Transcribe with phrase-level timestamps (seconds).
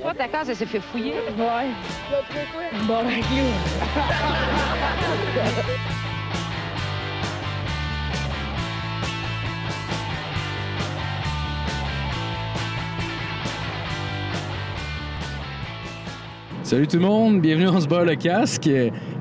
[0.00, 1.14] Toi, ta case, elle s'est fait fouiller.
[1.36, 1.70] Ouais.
[2.86, 3.48] Bon, ben, clou.
[16.62, 18.68] Salut tout le monde, bienvenue dans se barre le casque,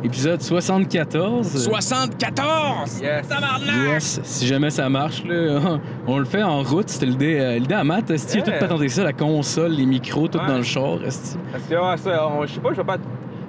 [0.03, 1.47] épisode 74.
[1.65, 3.01] 74!
[3.01, 3.27] Yes.
[3.27, 3.75] Tabarnak!
[3.93, 6.89] Yes, si jamais ça marche, là, on le fait en route.
[6.89, 8.09] C'était l'idée, euh, l'idée à Matt.
[8.11, 8.45] Esti, Yeah.
[8.45, 10.47] tout patenter ça, la console, les micros, tout Ouais.
[10.47, 10.99] dans le char.
[11.05, 11.37] esti.
[11.51, 12.97] Parce que, ouais, ça, on- je sais pas, je vais pas.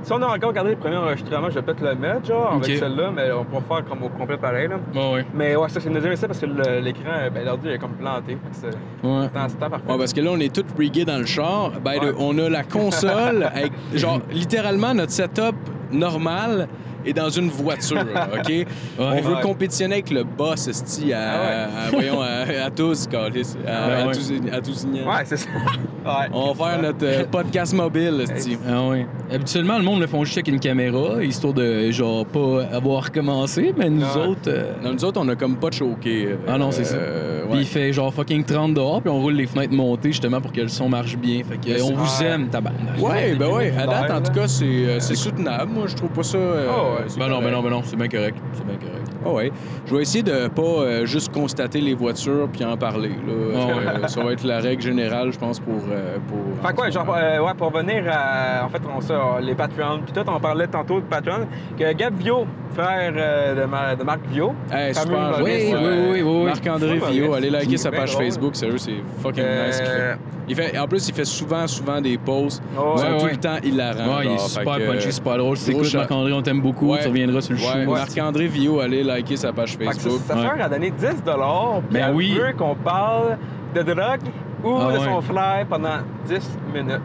[0.02, 2.78] Si on a encore regardé le premier enregistrement, je vais peut-être le mettre, genre, avec
[2.78, 4.76] celle-là, mais on pourra faire comme au complet pareil, là.
[4.94, 5.26] Ouais, ouais.
[5.34, 7.78] Mais ouais, ça, c'est une deuxième essai parce que le- l'écran, euh, ben, l'ordi est
[7.78, 8.38] comme planté.
[8.52, 9.06] Fait que c'est.
[9.06, 9.28] ouais.
[9.28, 9.84] Temps, parfait.
[9.90, 11.72] Ouais, parce que là, on est tous riggés dans le char.
[11.84, 12.06] Ben, Ouais.
[12.06, 15.56] le- on a la console avec, genre, littéralement, notre setup
[15.90, 16.68] normal
[17.04, 17.98] est dans une voiture,
[18.34, 18.52] OK?
[18.98, 19.40] on veut Ouais.
[19.42, 23.92] compétitionner avec le boss, esti, à, Ah à- voyons, à, à tous, câlisse, à, Ben
[24.02, 24.12] à ouais.
[24.14, 25.48] tous, à tous Ouais, c'est ça.
[26.04, 26.28] ouais.
[26.32, 28.56] On va faire notre euh, podcast mobile, esti.
[28.68, 29.06] Ah ouais.
[29.32, 33.74] Habituellement, le monde le font juste avec une caméra, histoire de, genre, pas avoir recommencé,
[33.76, 34.26] mais nous Ouais.
[34.28, 34.40] autres.
[34.48, 36.26] euh, Non, nous autres, on a comme pas choqué.
[36.26, 36.96] euh, Ah non, c'est ça.
[36.96, 37.62] Puis ouais.
[37.62, 40.60] il fait genre fucking 30 dehors, puis on roule les fenêtres montées justement pour que
[40.60, 41.42] le son marche bien.
[41.48, 42.26] Fait que, on vous Ouais.
[42.26, 42.98] aime, tabarnak.
[43.00, 43.72] Ouais, ben ouais.
[43.78, 45.72] À date, en tout cas, c'est euh, c'est soutenable.
[45.72, 46.38] Moi, je trouve pas ça.
[46.38, 47.04] euh, Ah ouais.
[47.08, 48.36] c'est Ben non, ben non, ben non, c'est bien correct.
[48.52, 48.94] C'est bien correct.
[49.24, 49.50] Ah ouais.
[49.86, 53.08] Je vais essayer de pas euh, juste constater les voitures puis en parler.
[53.08, 53.32] Là.
[53.56, 55.74] Ah Euh, ça va être la règle générale, je pense, pour.
[55.90, 58.64] euh, pour Fait quoi, genre, euh, ouais, pour venir à.
[58.64, 61.92] En fait, on sait, euh, les Patreons, puis tout, on parlait tantôt de Patreon, que
[61.94, 65.40] Gab Vio, frère euh, de, Ma- de Marc Vio, Hey, fameux super.
[65.42, 66.44] Oui, euh, oui, oui, oui, oui.
[66.46, 67.34] Marc-André humoriste.
[67.36, 68.24] allez liker sa page drôle.
[68.24, 69.76] Facebook, sérieux, c'est fucking Euh, nice.
[69.76, 70.16] ce qu'il fait.
[70.50, 70.78] Il fait.
[70.78, 72.62] En plus, il fait souvent, souvent des posts.
[72.74, 73.30] Ouais, ouais, tout ouais.
[73.32, 74.16] le temps hilarants.
[74.18, 75.58] Ouais, il est super punchy, super drôle.
[75.58, 75.98] T'écoutes chat.
[75.98, 76.77] Marc-André, on t'aime beaucoup.
[76.82, 77.00] Ouais.
[77.02, 77.90] Tu reviendras sur le Ouais, show.
[77.92, 80.20] Marc-André Villot, allez liker sa page Facebook.
[80.26, 80.42] sa Ouais.
[80.42, 81.22] sœur a donné 10 puis
[81.90, 82.38] Ben oui.
[82.38, 83.36] veut qu'on parle
[83.74, 84.20] de drogue
[84.64, 85.04] ou Ah de ouais.
[85.04, 87.00] son frère pendant 10 minutes.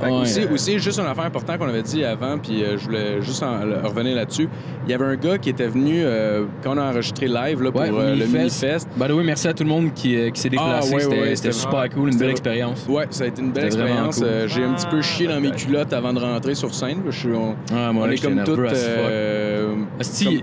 [0.00, 0.12] Fait Ouais.
[0.20, 3.42] aussi, aussi, juste une affaire importante qu'on avait dit avant, puis euh, je voulais juste
[3.42, 4.48] en- revenir là-dessus.
[4.86, 7.70] Il y avait un gars qui était venu euh, quand on a enregistré live là,
[7.70, 8.88] pour Ouais, euh, le Minifest.
[8.96, 10.90] By the way, merci à tout le monde qui, qui s'est déplacé.
[10.92, 12.86] Ah, ouais, c'était super cool, une belle expérience.
[12.88, 14.18] Ouais, ça a été une belle expérience.
[14.18, 14.26] cool.
[14.46, 16.98] J'ai un petit peu chié dans mes Ah, culottes avant de rentrer sur scène.
[17.08, 18.44] Je suis, on, Ah, moi, on là, est comme comme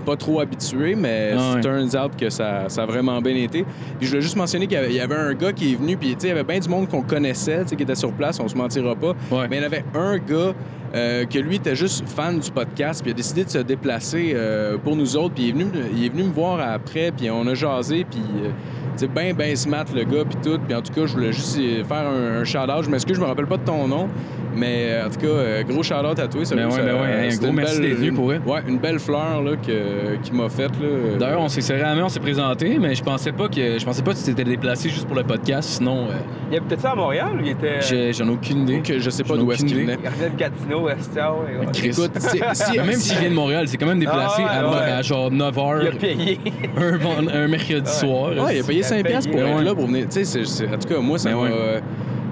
[0.04, 3.64] pas trop habitués, mais turns out que ça, ça a vraiment bien été.
[3.98, 6.28] Puis je voulais juste mentionner qu'il y avait, un gars qui est venu, puis il
[6.28, 9.14] y avait bien du monde qu'on connaissait, qui était sur place, on se mentira pas.
[9.30, 9.46] Ouais.
[9.48, 10.54] Mais il y avait un gars
[10.94, 14.32] euh, que lui était juste fan du podcast, puis il a décidé de se déplacer
[14.34, 17.12] euh, pour nous autres, puis il est venu, me- il est venu me voir après,
[17.16, 18.48] puis on a jasé, puis euh,
[18.96, 21.32] tu sais, ben ben smart le gars, puis tout, puis en tout cas, je voulais
[21.32, 22.82] juste euh, faire un, un shout-out.
[22.84, 24.08] Je m'excuse, je me rappelle pas de ton nom,
[24.56, 26.44] mais euh, en tout cas, euh, gros shout-out à toi.
[26.44, 28.24] ça- Ben ouais, ça- ben ouais, un c'était gros une merci belle- d'être venu pour
[28.24, 28.40] vrai.
[28.44, 30.72] Ouais, une belle fleur là, que, qu'il m'a faite.
[30.80, 31.16] là.
[31.18, 33.78] D'ailleurs, on s'est serré à la main, on s'est présenté, mais je pensais pas que
[33.78, 36.12] je pensais pas que tu t'étais déplacé juste pour le podcast, sinon euh,
[36.50, 37.80] Il habitait ça à Montréal ou il était.
[37.82, 38.76] j'ai- j'en ai aucune idée.
[38.78, 39.96] Donc, je sais pas d'où est-ce qu'il venait.
[40.02, 40.77] Il de Gatineau,
[41.84, 42.12] Écoute,
[42.86, 44.90] Même s'il vient de Montréal, c'est quand même déplacé Ah, à, ouais, ouais.
[44.92, 46.40] à genre 9h Il a payé.
[46.76, 48.30] un, vend- un mercredi soir.
[48.36, 50.06] Ouais, il a payé Il a 5 piastres pour être là, pour venir.
[50.06, 51.44] En tout cas, moi, ça Ben m'a.
[51.46, 51.80] euh,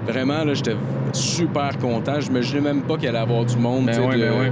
[0.07, 0.75] Vraiment, là, j'étais
[1.11, 2.19] super content.
[2.21, 3.87] Je m'imaginais même pas qu'il allait y avoir du monde.
[3.87, 4.51] Ben de- ben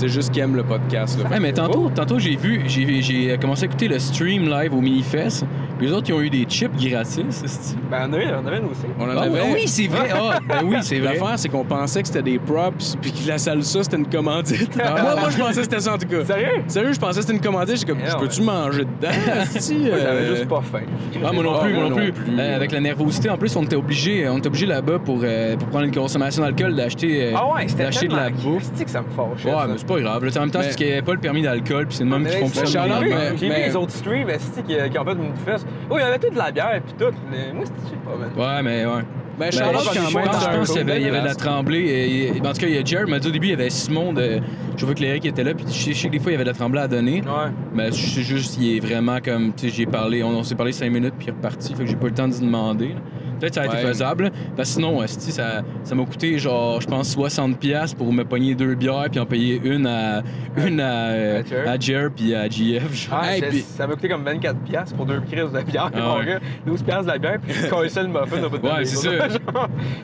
[0.00, 1.18] sais, juste qui aime le podcast.
[1.22, 1.28] Là.
[1.30, 4.80] Ouais, mais tantôt, tantôt j'ai vu, j'ai, j'ai commencé à écouter le stream live au
[4.80, 5.44] Minifest.
[5.78, 7.74] Puis les autres, ils ont eu des chips gratis.
[7.90, 8.86] Ben, on en avait, on avait aussi.
[8.98, 9.52] On en Ah, avait.
[9.54, 10.08] oui, c'est vrai.
[10.14, 11.14] Ah, ben oui, c'est vrai.
[11.18, 14.70] L'affaire, c'est qu'on pensait que c'était des props, puis que la salsa, c'était une commandite.
[14.80, 15.02] Ah.
[15.02, 16.24] moi, moi, je pensais que c'était ça, en tout cas.
[16.24, 16.62] Sérieux?
[16.68, 17.76] Sérieux, je pensais que c'était une commandite.
[17.78, 18.20] J'étais comme, je ouais.
[18.20, 19.08] peux-tu manger dedans?
[19.32, 20.82] euh, J'avais juste pas faim.
[21.24, 22.12] Ah, moi non Ah, plus, moi moi non non plus.
[22.12, 22.38] plus.
[22.38, 25.56] Euh, avec la nervosité, en plus, on était obligé, on était obligé là-bas pour, euh,
[25.56, 28.70] pour prendre une consommation d'alcool d'acheter, euh, Ah ouais, c'était d'acheter de la bouffe.
[28.74, 29.06] C'est que ça me.
[29.06, 30.24] Ouais, mais c'est pas grave.
[30.24, 32.04] Là, en même temps, Mais- c'est qu'il n'y avait pas le permis d'alcool, puis c'est
[32.04, 32.64] le même qui Mais fonctionne.
[32.64, 33.16] mais Charlotte, normalement.
[33.32, 34.26] mais- J'ai vu les autres streams
[34.66, 35.66] qui, qui ont fait une fesse.
[35.90, 37.14] Oui, il y avait tout de la bière puis tout.
[37.30, 38.56] mais Moi, c'était- je sais pas, man.
[38.56, 39.02] Ouais, mais ouais.
[39.36, 41.20] Ben, Charlotte, je pense- même, je pense c'est un qu'il y avait, il y avait
[41.20, 41.80] de la tremblée.
[41.80, 43.54] et- et- en tout cas, il y a Jared m'a dit au début, il y
[43.54, 44.38] avait Simon de.
[44.76, 46.34] Je vois que l'Éric était là, puis je sais- je sais que des fois, il
[46.34, 47.20] y avait de la tremblée à donner.
[47.22, 47.50] Ouais.
[47.74, 49.52] Mais sais juste, il est vraiment comme.
[49.54, 51.74] Tu sais, j'ai parlé, on, on s'est parlé cinq minutes, puis il est reparti.
[51.74, 52.88] Fait que j'ai pas eu le temps de demander.
[52.90, 52.94] là.
[53.38, 53.82] Peut-être que ça a été Ouais.
[53.82, 54.30] faisable.
[54.56, 58.54] Parce que sinon, esti, ça ça m'a coûté genre, je pense, 60$ pour me pogner
[58.54, 60.22] deux bières, puis en payer une à,
[60.56, 61.06] une à,
[61.38, 61.68] À Jer.
[61.68, 62.92] à Jer, puis à JF.
[62.94, 63.20] genre.
[63.22, 66.18] Ah, Hey, Ça m'a coûté comme 24$ piastres pour deux crises de bière, Ah mon
[66.18, 66.26] ouais.
[66.26, 66.40] gars.
[66.66, 68.96] 12$ piastres de la bière, puis je collais le muffin au bout de Ouais, c'est
[68.96, 69.10] ça.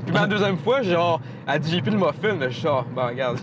[0.06, 2.85] Puis la deuxième fois, genre, elle dit j'ai plus le muffin, mais je suis genre,
[2.94, 3.38] bon, regarde.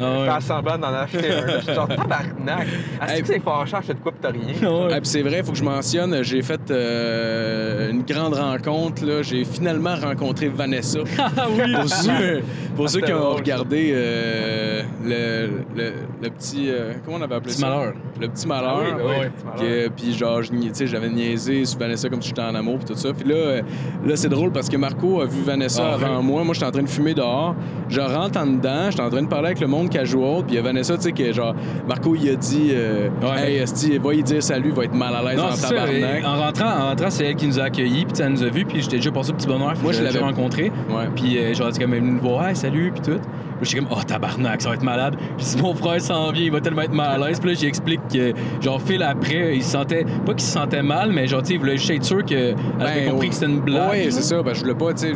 [0.00, 0.24] Ah ouais.
[0.26, 1.58] Faire semblant d'en acheter un.
[1.58, 2.66] Je suis genre, tabarnak.
[3.02, 3.20] Est-ce Hey.
[3.22, 4.42] que c'est fâchant, de quoi pis t'as rien?
[4.62, 4.92] Ah ouais.
[4.94, 9.04] Ah, c'est vrai, il faut que je mentionne, j'ai fait euh, une grande rencontre.
[9.04, 9.22] là.
[9.22, 11.00] J'ai finalement rencontré Vanessa.
[11.18, 12.42] Ah oui, Pour ceux,
[12.76, 15.92] Pour ceux qui ont regardé euh, le, le,
[16.22, 16.68] le petit.
[16.70, 17.68] euh, comment on avait appelé Petit ça?
[17.68, 17.92] malheur.
[18.20, 18.78] Le petit Ah malheur.
[18.82, 19.30] oui, ben oui, ouais.
[19.30, 19.60] petit malheur.
[19.60, 22.54] Que- Puis genre, je nia- tu sais, j'avais niaisé sur Vanessa comme si j'étais en
[22.54, 23.12] amour puis tout ça.
[23.12, 23.60] Puis là,
[24.04, 26.44] là c'est drôle parce que Marco a vu Vanessa Ah, avant moi.
[26.44, 27.54] Moi, j'étais en train de fumer dehors.
[27.88, 30.42] Je rentre en dedans, j'étais en train de parler avec le monde casual.
[30.44, 31.54] Puis il y a Vanessa, tu sais, que genre,
[31.88, 33.52] Marco, il a dit euh, Ouais.
[33.52, 36.24] Hey, Esti, va y dire salut, va être mal à l'aise en tabarnak.
[36.24, 38.64] En rentrant, en rentrant, c'est elle qui nous a accueillis, puis elle nous a vus,
[38.64, 39.74] puis j'étais déjà passé au petit bonheur.
[39.82, 40.70] Moi, je l'avais- rencontré.
[41.16, 43.20] Puis euh, genre, elle comme elle nous voir, hey, salut, puis tout.
[43.60, 45.16] Puis j'étais comme, oh tabarnak, ça va être malade.
[45.36, 47.40] Puis si mon frère s'en vient, il va tellement être mal à l'aise.
[47.40, 51.10] Puis là, j'explique que, genre, fil après, il se sentait, pas qu'il se sentait mal,
[51.10, 53.28] mais genre, tu sais, il voulait juste être sûr qu'elle avait Ben, compris ouais.
[53.30, 53.90] que c'était une blague.
[53.90, 54.42] Ouais, c'est ça.
[54.44, 55.12] Ben, je voulais pas, tu sais.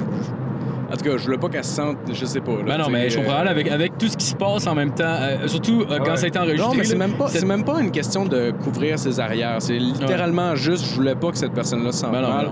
[0.93, 2.53] En tout cas, je voulais pas qu'elle se sente, je sais pas.
[2.53, 4.67] là, Ben non, tu mais je comprends, euh, avec, avec tout ce qui se passe
[4.67, 6.17] en même temps, euh, surtout euh, quand Ouais.
[6.19, 6.69] ça a été enregistré.
[6.69, 9.57] Non, mais c'est même, pas, c'est- c'est même pas une question de couvrir ses arrières.
[9.61, 12.47] C'est littéralement juste, je voulais pas que cette personne-là se sente Ben non, mal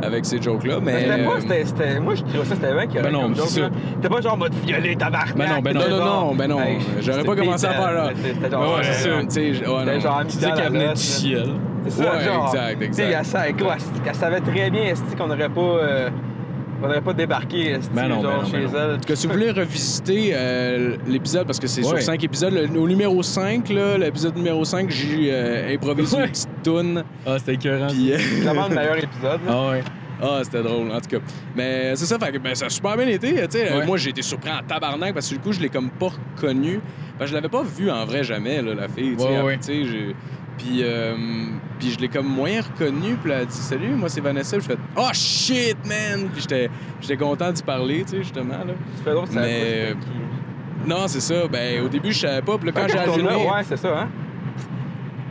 [0.00, 0.76] ben avec ces jokes-là.
[0.80, 0.92] Mais.
[0.92, 3.04] Mais c'était euh, pas, c'était, c'était- moi je trouvais ça, c'était bien qu'il y Ben
[3.06, 3.60] avait non, ça.
[3.60, 3.68] là.
[3.96, 5.36] C'était pas genre mode violet, tabarnak.
[5.36, 5.80] Ben non, ben non.
[5.80, 6.58] Non, non, non, ben non.
[7.00, 8.10] J'aurais pas commencé à faire là.
[8.14, 8.76] C'était genre.
[8.76, 9.10] ouais, c'est ça.
[9.22, 10.00] Tu sais, non.
[10.00, 11.48] genre Tu sais qu'elle venait du ciel.
[11.88, 12.46] C'est ça, Ouais, genre.
[12.54, 13.24] exact, Tu exact.
[13.24, 13.54] sais,
[14.06, 16.10] elle, savait très bien esti, qu'on n'aurait pas.
[16.82, 18.90] On n'aurait pas débarqué esti, Ben non, genre, ben non, chez ben elle?
[18.92, 22.52] En tout cas, si vous voulez revisiter euh, l'épisode, parce que c'est sur cinq épisodes,
[22.52, 26.24] le- au numéro 5, là, l'épisode numéro 5, j'ai euh, improvisé Ouais.
[26.24, 27.04] une petite toune.
[27.26, 27.88] Ah, c'était écœurant.
[27.88, 29.40] Puis, euh, C'est vraiment le meilleur épisode.
[29.46, 29.48] là.
[29.48, 29.82] Ah ouais.
[30.22, 31.24] Ah, c'était drôle, en tout cas.
[31.56, 33.32] Mais c'est ça, fait que ben, ça a super bien été.
[33.34, 33.72] tu sais.
[33.74, 33.86] Ouais.
[33.86, 36.80] Moi, j'ai été surpris en tabarnak parce que du coup, je l'ai comme pas reconnu.
[37.18, 39.14] Que je l'avais pas vu en vrai jamais, là, la fille.
[39.18, 39.58] Ouais, ouais.
[40.62, 41.14] Puis, euh,
[41.78, 43.14] puis je l'ai comme moyen reconnu.
[43.22, 44.58] Puis elle a dit Salut, moi c'est Vanessa.
[44.58, 46.28] Puis je fais Oh shit, man!
[46.32, 46.68] Puis j'étais,
[47.00, 48.58] j'étais content d'y parler, tu sais, justement.
[48.58, 48.74] Là.
[48.98, 49.94] Tu fais drôle, ça Mais-
[50.86, 51.48] Non, c'est ça.
[51.50, 52.58] Ben, au début, je savais pas.
[52.58, 53.28] Puis là, quand j'ai Quand allumé.
[53.36, 54.08] Ouais, c'est ça, hein?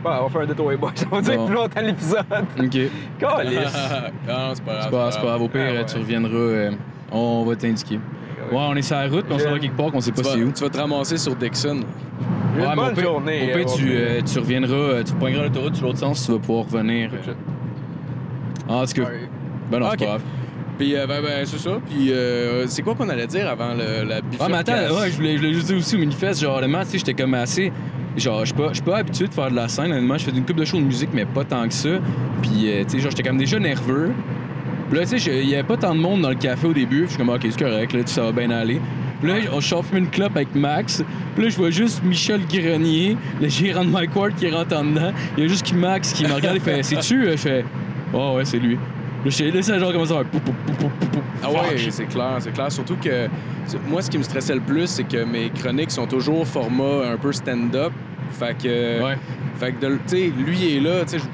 [0.02, 0.92] Bon, on va faire un détour, boys.
[0.94, 1.46] Ça va Bon.
[1.46, 2.24] plus longtemps l'épisode.
[2.58, 2.78] OK.
[3.18, 3.58] Calice.
[3.76, 4.82] ah, non, c'est pas grave.
[4.84, 5.42] C'est pas, c'est pas grave.
[5.42, 5.84] Au pire, Ah ouais.
[5.86, 6.32] tu reviendras.
[6.38, 6.70] euh,
[7.12, 7.96] on va t'indiquer.
[8.50, 10.24] Ouais, on est sur la route, mais on s'en va quelque part qu'on sait pas
[10.24, 10.50] c'est où.
[10.52, 11.80] tu vas te ramasser sur Dixon.
[12.54, 13.42] Une Ouais, mais bonne au journée.
[13.42, 16.32] Au pire, euh, tu, euh, tu reviendras, euh, tu poigneras l'autoroute sur l'autre sens, tu
[16.32, 17.10] vas pouvoir revenir.
[18.68, 19.08] Ah, en tout cas,
[19.70, 20.22] ben non, c'est pas grave.
[20.78, 21.78] Puis, euh, ben, ben, c'est ça.
[21.90, 24.54] Puis, euh, c'est quoi qu'on allait dire avant le, la Ah, mais bifurcation?
[24.56, 26.98] attends, ouais, je voulais, je voulais juste dire aussi au Minifest, genre, honnêtement, tu sais,
[26.98, 27.70] j'étais comme assez.
[28.16, 30.16] Genre, je suis pas, pas habitué de faire de la scène, honnêtement.
[30.16, 31.90] Je fais une coupe de show de musique, mais pas tant que ça.
[32.42, 34.12] Puis, euh, tu sais, genre, j'étais comme déjà nerveux.
[34.88, 36.72] Puis là, tu sais, il y avait pas tant de monde dans le café au
[36.72, 37.00] début.
[37.02, 38.80] Puis je suis comme, OK, c'est correct, là, ça va bien aller.
[39.20, 41.02] Puis là, on chauffe une clope avec Max.
[41.34, 44.84] Puis là, je vois juste Michel Grenier, le gérant de Mike Ward, qui rentre en
[44.84, 45.12] dedans.
[45.36, 47.30] Il y a juste qui Max qui me regarde et fait, C'est-tu?
[47.30, 47.64] Je fais,
[48.12, 48.74] Oh, ouais, c'est lui.
[48.74, 51.18] Là, je là, c'est genre comme ça, pou, pou, pou, pou, pou, pou.
[51.42, 52.72] Ah ouais, c'est clair, c'est clair.
[52.72, 53.28] Surtout que
[53.86, 57.16] moi, ce qui me stressait le plus, c'est que mes chroniques sont toujours format un
[57.18, 57.92] peu stand-up.
[58.30, 59.16] Fait que, Ouais.
[59.58, 61.24] fait que de- tu sais, lui il est là, tu sais.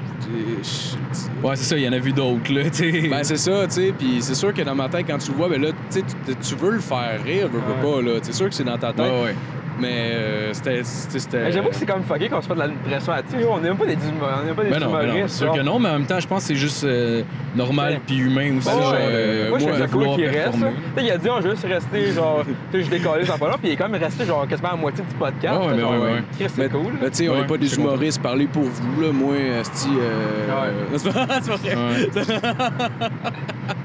[1.43, 3.07] Ouais, c'est ça, il y en a vu d'autres, là, tu.
[3.09, 3.93] Ben, c'est ça, tu sais.
[3.97, 6.71] Puis c'est sûr que dans ma tête, quand tu le vois, ben là, tu veux
[6.71, 8.19] le faire rire, veux, veux pas, là.
[8.21, 9.05] C'est sûr que c'est dans ta tête.
[9.05, 9.35] Ouais.
[9.79, 11.51] Mais euh, c'était.
[11.51, 13.45] J'avoue que c'est quand même fucké qu'on se fait de la pression là-dessus.
[13.47, 15.27] On n'est même pas des, on est même pas des Ben non, ben non, humoristes.
[15.37, 17.21] c'est sûr que non, mais en même temps, je pense que c'est juste euh,
[17.55, 18.67] normal puis humain aussi.
[18.67, 20.57] Ben, genre, euh, moi, je ça cool vouloir qu'il reste.
[20.99, 23.57] il a dit, on veut juste rester, genre, tu sais, je décolle, ça pas là,
[23.59, 25.59] puis il est quand même resté, genre, quasiment à la moitié du podcast.
[25.59, 26.23] Ouais, mais genre, ouais, ouais.
[26.39, 26.93] Mais, c'est cool.
[27.01, 29.11] mais tu sais, on Ouais, n'est pas des suis humoristes, parlez pour vous, là.
[29.11, 30.47] Moi, esti, euh...
[30.47, 30.97] Ouais.
[30.97, 31.75] c'est pas c'est pas vrai.
[31.75, 32.39] Ouais.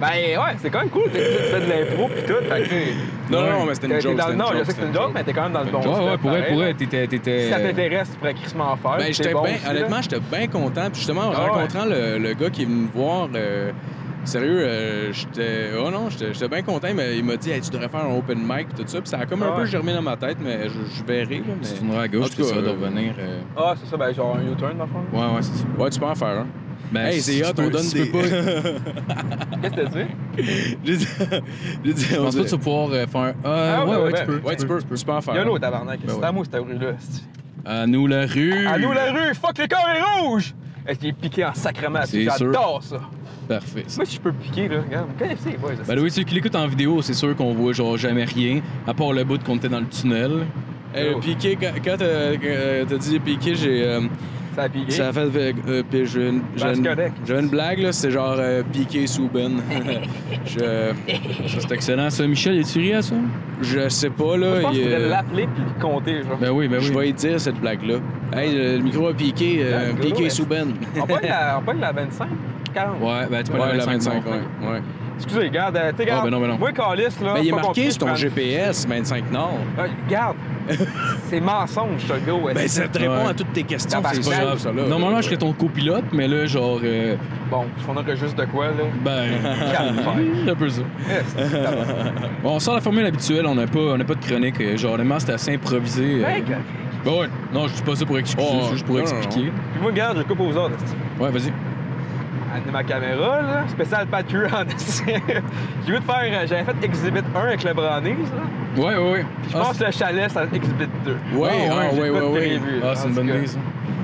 [0.01, 1.05] Ben ouais, c'est quand même cool.
[1.13, 2.45] Tu fais de l'impro pis tout.
[2.49, 2.95] Fait
[3.33, 4.17] Non, non, mais c'était une joke.
[4.37, 5.89] Non, je sais que c'est une joke, mais t'es quand même dans le bon Ouais,
[5.89, 6.65] ouais, step, pour vrai, pareil, pour là.
[6.67, 7.07] vrai, t'étais.
[7.07, 8.97] t'étais- Si ça t'intéresse, tu pourrais crissement en faire.
[8.99, 10.87] Ben, j'étais bien, honnêtement, j'étais bien content.
[10.91, 11.49] Puis justement, en Ah ouais.
[11.51, 13.73] rencontrant le, le gars qui est venu me voir, euh,
[14.25, 15.71] sérieux, euh, j'étais.
[15.79, 16.89] Oh non, j'étais j'étais bien content.
[16.95, 19.01] Mais il m'a dit, Hey, tu devrais faire un open mic, tout ça.
[19.01, 21.39] Puis ça a comme un Ah peu germé dans ma tête, mais je, je verrai.
[21.39, 21.79] Là, Tu mais...
[21.79, 23.15] tourneras à gauche, tout puis ça cas, va de euh, revenir.
[23.19, 25.03] euh, Ah, c'est ça, ben genre un U-turn dans le fond.
[25.13, 25.65] Ouais, ouais, c'est ça.
[25.79, 26.47] Ouais, tu peux en faire un.
[26.91, 28.07] Ben, hey, c'est tu hot, on donne tu des.
[28.07, 28.29] peux pas-
[29.63, 30.07] Qu'est-ce que t'as dit?
[30.85, 31.09] J'ai dit.
[31.85, 32.05] J'ai dit.
[32.11, 33.35] Je pense pas que tu vas pouvoir euh, faire un.
[33.45, 34.41] Ah, Ah, ouais, ouais, ouais, tu peux.
[34.47, 35.37] Ouais, tu peux, tu peux en faire.
[35.37, 35.61] Yolo, un.
[35.61, 36.01] tabarnak.
[36.01, 36.25] Ben C'est ouais.
[36.27, 36.93] à moi, cette rue-là.
[37.65, 38.67] À nous la rue.
[38.67, 40.55] À nous la rue, fuck les corps est rouge!
[40.87, 42.01] Est-ce qu'il est piqué en sacrement?
[42.05, 42.97] C'est J'adore ça.
[43.49, 43.85] Parfait.
[43.97, 45.71] Moi, si je peux piquer, là, regarde, vous connaissez, les boys.
[45.87, 48.93] Ben oui, ceux qui l'écoutent en vidéo, c'est sûr qu'on voit genre jamais rien, à
[48.95, 50.45] part le bout qu'on était dans le tunnel.
[50.97, 53.99] Euh, Piqué, quand, t'as euh, t'as dit piqué, j'ai.
[54.55, 54.91] Ça a piqué.
[54.93, 55.55] Ça a fait.
[55.69, 57.13] euh, puis j'ai une, j'ai Ben, c'est une- correct.
[57.27, 59.53] j'ai une blague, là, c'est genre euh, piqué sous Ben.
[60.47, 62.27] je, Ça, c'est excellent, ça.
[62.27, 63.15] Michel, es-tu ri à ça?
[63.63, 64.57] je sais pas, là.
[64.57, 66.37] Je pense il, euh, l'appeler puis le compter, genre.
[66.41, 66.85] Ben oui, ben oui.
[66.85, 67.95] Je vais y dire cette blague-là.
[68.35, 70.73] Hey, le, le micro a piqué, euh, gars, piqué sous Ben.
[71.01, 72.29] On pogne la, la 25?
[72.75, 73.01] 40?
[73.03, 74.31] Ouais, ben tu peux Ouais, la 25, bon.
[74.31, 74.37] ouais.
[74.73, 74.81] ouais.
[75.25, 76.21] Excusez, regarde, euh, tu sais, regarde.
[76.23, 76.59] Ah, ben non, ben non.
[76.59, 77.33] Moi, Calis, là.
[77.35, 79.59] Mais il est marqué sur ton GPS 25 Nord.
[79.79, 80.37] Ah, Regarde.
[81.29, 82.33] c'est mensonge, ce gars.
[82.35, 82.55] ouais.
[82.55, 83.31] Ben, ça te répond Ouais.
[83.31, 84.01] à toutes tes questions.
[84.05, 84.59] Ah, ben, c'est pas grave.
[84.59, 84.83] ça, là.
[84.89, 86.81] Normalement, je serais ton copilote, mais là, genre.
[86.85, 87.17] euh,
[87.51, 88.73] Bon, on aurait juste de quoi, là?
[89.05, 89.29] ben.
[90.45, 90.83] C'est un peu ça.
[91.11, 92.43] Eh.
[92.43, 94.61] Bon, on sort la formule habituelle, on n'a pas, on n'a pas de chronique.
[94.61, 96.23] euh, Genre, honnêtement, c'était assez improvisé.
[96.25, 96.27] euh.
[96.29, 96.45] Mec,
[97.05, 99.51] Ben ouais, non, je dis pas ça pour excuser, Oh, juste pour non, non, expliquer.
[99.73, 100.77] Puis moi, regarde, je coupe aux autres.
[101.19, 101.53] Ouais, vas-y.
[102.73, 103.65] Ma caméra, là.
[103.69, 104.49] Spécial Patreon.
[105.07, 105.15] J'ai
[105.85, 106.23] voulu de faire.
[106.23, 108.83] euh, J'avais fait Exhibit 1 avec le Brownies, là.
[108.83, 109.27] Ouais, ouais, ouais.
[109.43, 111.17] Puis je Ah, pense que le chalet, c'est Exhibit 2.
[111.37, 112.61] Ouais, Ah, ah, ouais, ouais, ouais, ouais.
[112.85, 113.59] Ah, c'est une bonne idée, ça.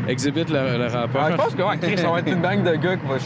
[0.08, 1.22] Exhibit le, le rapport.
[1.24, 3.18] Ah, je pense que, ouais, Chris, on va être une gang de gars qui va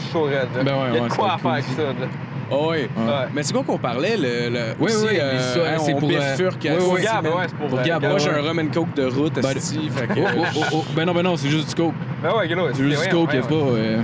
[0.57, 0.63] là.
[0.65, 1.71] Ben ouais, Il y a ouais, de ça quoi à faire avec ça.
[1.77, 2.07] ça, là.
[2.51, 2.89] Ah ouais.
[2.95, 3.13] Ouais.
[3.33, 4.15] Mais c'est quoi qu'on parlait?
[4.17, 6.73] Le, le, Oui, aussi, oui, euh, ça, hein, c'est on pour, euh, bifurque oui, à
[6.75, 7.01] oui.
[7.01, 7.37] Gab, semaines.
[7.37, 8.19] ouais, c'est pour, Pour euh, Gab, Moi, ouais.
[8.19, 10.19] j'ai un rum and coke de route, Ben, esti, fait que...
[10.19, 10.85] Oh, oh, oh, oh.
[10.95, 11.93] Ben non, ben non, c'est juste du coke.
[12.21, 13.55] Ben ouais, gars, C'est juste du coke, y'a pas.
[13.55, 14.01] euh,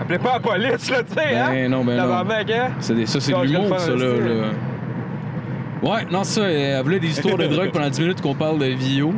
[0.00, 1.48] Appelez pas la police, là, tu sais, hein?
[1.50, 2.12] Ben non, ben non.
[2.14, 2.70] Hein?
[2.80, 3.96] c'est des- Ça, c'est de l'humour, ça, là.
[3.98, 4.44] c'est- là.
[5.82, 8.58] Ouais, non, ça, euh, elle voulait des histoires de drogue pendant 10 minutes qu'on parle
[8.58, 9.12] de Vio.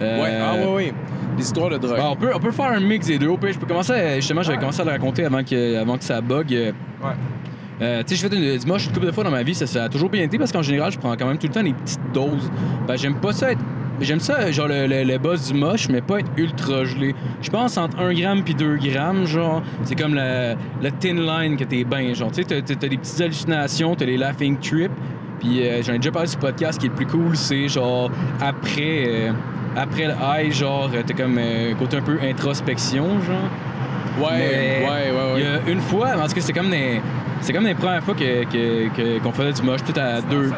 [0.00, 0.92] Euh, Ouais, ah ouais, ouais.
[1.36, 1.96] Des histoires de drogue.
[1.96, 3.28] ben, on, peut, on peut faire un mix des deux.
[3.28, 3.92] Au pire, je peux commencer.
[3.92, 4.60] à- justement, j'avais Ouais.
[4.60, 6.52] commencé à le raconter avant que, avant que ça bug.
[6.52, 6.72] euh,
[7.02, 7.10] Ouais.
[7.80, 9.54] Euh, tu sais, j'ai fait une, du moche une couple de fois dans ma vie,
[9.54, 11.52] ça, ça a toujours bien été parce qu'en général, je prends quand même tout le
[11.52, 12.50] temps des petites doses.
[12.86, 13.60] Ben, j'aime pas ça être.
[14.00, 17.16] J'aime ça, genre, le, le, le boss du moche, mais pas être ultra gelé.
[17.42, 21.56] Je pense entre 1 gramme puis 2 grammes, genre, c'est comme la, la thin line
[21.56, 22.30] que t'es bien, genre.
[22.30, 24.92] Tu sais, t'as, des petites hallucinations, t'as les laughing trips.
[25.40, 27.36] Puis euh, j'en ai déjà parlé sur le podcast, ce qui est le plus cool,
[27.36, 28.08] c'est genre,
[28.40, 29.32] après, euh,
[29.76, 34.28] après le high, genre, t'as comme euh, côté un peu introspection, genre.
[34.30, 35.42] ouais, mais- ouais, ouais, Il ouais.
[35.42, 37.00] y a une fois, tout cas, c'est comme des.
[37.40, 40.50] C'est comme les premières fois qu'on faisait du moche, tout à deux.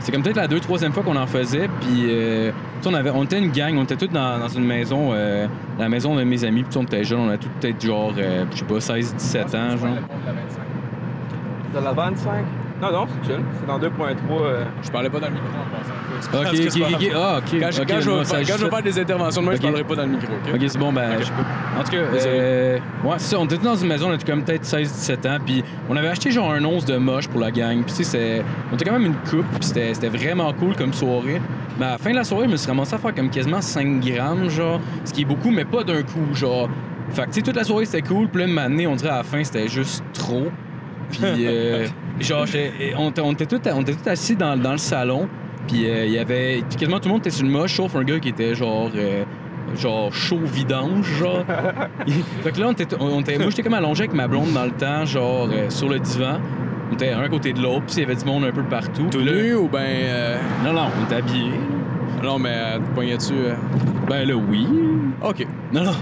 [0.00, 1.68] C'est comme peut-être la deux, troisième fois qu'on en faisait.
[1.80, 2.52] Puis, euh,
[2.84, 5.46] on, avait, on était une gang, on était tous dans, une maison, euh,
[5.78, 6.62] la maison de mes amis.
[6.62, 9.54] Puis, on était jeunes, on a tous peut-être genre, euh, je sais pas, 16, 17
[9.54, 9.96] ans, genre.
[11.74, 12.44] De la 25?
[12.82, 13.40] Non, non, c'est chill.
[13.60, 14.42] C'est dans 2.3.
[14.42, 15.94] euh, Je parlais pas dans le micro en passant.
[16.40, 17.10] Ok.
[17.14, 17.60] Ah, ok.
[17.60, 19.58] Quand, je- quand vais, quand je faire des interventions de moi, Ok.
[19.60, 20.54] je parlerai pas dans le micro, OK?
[20.54, 21.10] Ok, c'est bon, ben.
[21.20, 23.38] je- En tout cas, euh, ouais, c'est ça.
[23.40, 26.30] On était dans une maison, on était comme peut-être 16-17 ans, puis on avait acheté
[26.30, 27.82] genre un once de moche pour la gang.
[27.84, 30.92] Puis, tu sais, c'est- on était quand même une coupe, puis c'était vraiment cool comme
[30.92, 31.40] soirée.
[31.78, 33.60] Mais à la fin de la soirée, je me suis ramassé à faire comme quasiment
[33.60, 36.68] 5 grammes, genre, ce qui est beaucoup, mais pas d'un coup, genre.
[37.10, 39.16] Fait que, tu sais, toute la soirée, c'était cool, puis là, une on dirait à
[39.18, 40.48] la fin, c'était juste trop.
[41.10, 41.86] Puis, euh,
[42.20, 42.46] genre,
[42.96, 43.60] on, était- tous
[44.08, 45.28] assis dans, dans le salon,
[45.68, 46.62] puis euh, il y avait.
[46.78, 48.90] Quasiment tout le monde était sur le moche, sauf un gars qui était genre.
[48.96, 49.24] euh,
[49.78, 51.44] genre chaud vidange, genre.
[52.42, 54.64] fait que là, on était, on était- moi, j'étais comme allongé avec ma blonde dans
[54.64, 56.38] le temps, genre euh, sur le divan.
[56.90, 58.62] On était un à côté de l'autre, puis il y avait du monde un peu
[58.62, 59.06] partout.
[59.10, 60.38] Tout nu ou ben...
[60.64, 61.50] Non, non, on était habillés.
[62.24, 63.32] Non, mais euh, te pognais-tu...
[63.34, 63.54] euh,
[64.08, 64.66] Ben là, oui.
[65.22, 65.46] OK.
[65.72, 65.92] Non, non,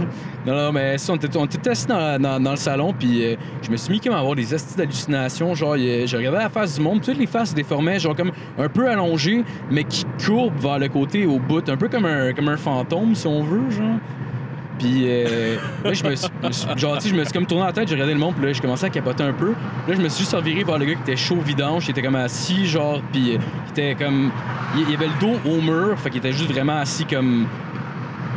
[0.47, 3.25] non, non, mais ça, on était, on était assis dans, dans- dans le salon, puis
[3.25, 5.55] euh, je me suis mis comme à avoir des astuces d'hallucinations.
[5.55, 8.33] Genre, euh, je regardais la face du monde, toutes les faces se déformaient, genre comme
[8.59, 12.33] un peu allongées, mais qui courbent vers le côté au bout, un peu comme un,
[12.33, 13.99] comme un fantôme, si on veut, genre.
[14.83, 16.29] Puis euh, là, je me suis,
[16.77, 18.61] genre, je me suis comme tourné la tête, j'ai regardé le monde, puis là, je
[18.61, 19.53] commençais à capoter un peu.
[19.85, 21.93] Puis là, je me suis juste reviré vers le gars qui était chaud vidange, qui
[21.93, 24.33] était comme assis, genre, puis euh, qui était comme.
[24.77, 27.47] Il, il avait le dos au mur, fait qu'il était juste vraiment assis comme.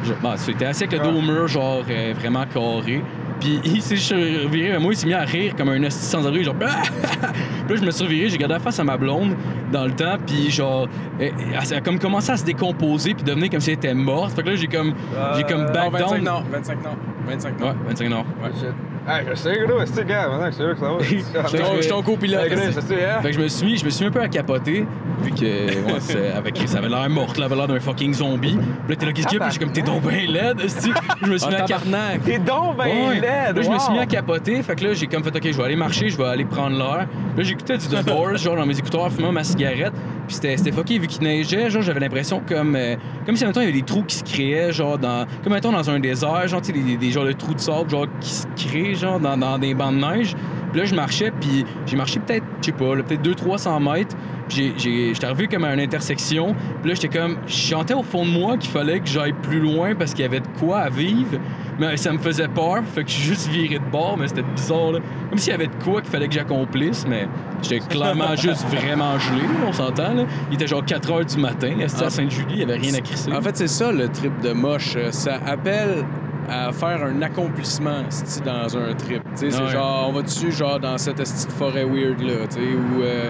[0.03, 3.01] Je, bon, il était assis avec le dos au mur, genre euh, vraiment carré.
[3.39, 6.25] Puis il s'est reviré vers moi, il s'est mis à rire comme un esti sans
[6.25, 6.55] abri, genre.
[6.57, 9.35] puis là, je me suis reviré, j'ai regardé la face à ma blonde
[9.71, 10.87] dans le temps, puis genre,
[11.19, 14.33] elle a comme commencé à se décomposer, puis devenir comme si elle était morte.
[14.35, 14.93] Fait que là, j'ai comme,
[15.35, 16.23] j'ai comme Euh, back Non, 25 down.
[16.23, 16.89] non, 25 non.
[17.27, 17.65] 25 non.
[17.67, 18.25] Ouais, 25 nord.
[18.59, 18.69] shit.
[19.07, 20.97] Ah, je sais, gars, c'est gars, maintenant que c'est là que ça va.
[21.03, 22.41] Je Je suis ton copilote.
[22.51, 23.21] Hein?
[23.21, 24.85] Fait que je me suis mis, je me suis mis un peu à capoter,
[25.21, 28.57] vu que ouais, c'est- avec, ça avait l'air morte, là, avait l'air d'un fucking zombie.
[28.57, 29.45] Puis là, t'es là, qu'est-ce qu'il y a?
[29.45, 30.91] Puis je suis comme, t'es donc bien laide, esti.
[31.21, 32.23] Je me suis Ah, mis à tabarnak.
[32.23, 33.15] T'es donc ben Ouais.
[33.15, 33.55] laide!
[33.57, 34.63] Là, je me suis mis à capoter.
[34.63, 36.75] Fait que là, j'ai comme fait, OK, je vais aller marcher, je vais aller prendre
[36.77, 37.07] l'air.
[37.37, 39.93] Là, j'écoutais du The Doors, genre dans mes écouteurs, fumant ma cigarette.
[40.27, 42.75] Puis c'était c'était fucké, vu qu'il neigeait, genre, j'avais l'impression comme.
[42.75, 42.95] euh,
[43.27, 45.27] comme si, en même temps, il y avait des trous qui se créaient, genre, dans.
[45.43, 47.59] Comme, mettons, dans un désert, genre, tu sais, des, des, des genres de trous de
[47.59, 50.35] sable, genre, qui se créent, genre, dans, dans des bancs de neige.
[50.71, 54.15] Puis là, je marchais, puis j'ai marché peut-être, je sais pas, peut-être 200-300 mètres.
[54.49, 56.53] Puis j'étais arrivé comme à une intersection.
[56.81, 57.37] Puis là, j'étais comme.
[57.47, 60.25] Je sentais au fond de moi qu'il fallait que j'aille plus loin parce qu'il y
[60.27, 61.37] avait de quoi à vivre.
[61.79, 62.83] Mais ça me faisait peur.
[62.93, 64.99] Fait que je suis juste viré de bord, mais c'était bizarre, là.
[65.29, 67.27] Comme s'il y avait de quoi qu'il fallait que j'accomplisse, mais
[67.63, 70.23] j'étais clairement juste vraiment gelé, on s'entend, là.
[70.51, 72.09] Il était genre 4 heures du matin, à Ah.
[72.09, 73.31] Sainte-Julie, il y avait rien à crisser.
[73.33, 74.93] En fait, c'est ça le trip de moche.
[74.95, 76.05] Euh, Ça appelle
[76.49, 78.03] à faire un accomplissement
[78.45, 79.21] dans un trip.
[79.35, 79.67] C'est Ouais.
[79.69, 83.01] genre, on va dessus, genre, dans cette petite forêt weird là, tu sais, où.
[83.01, 83.29] euh,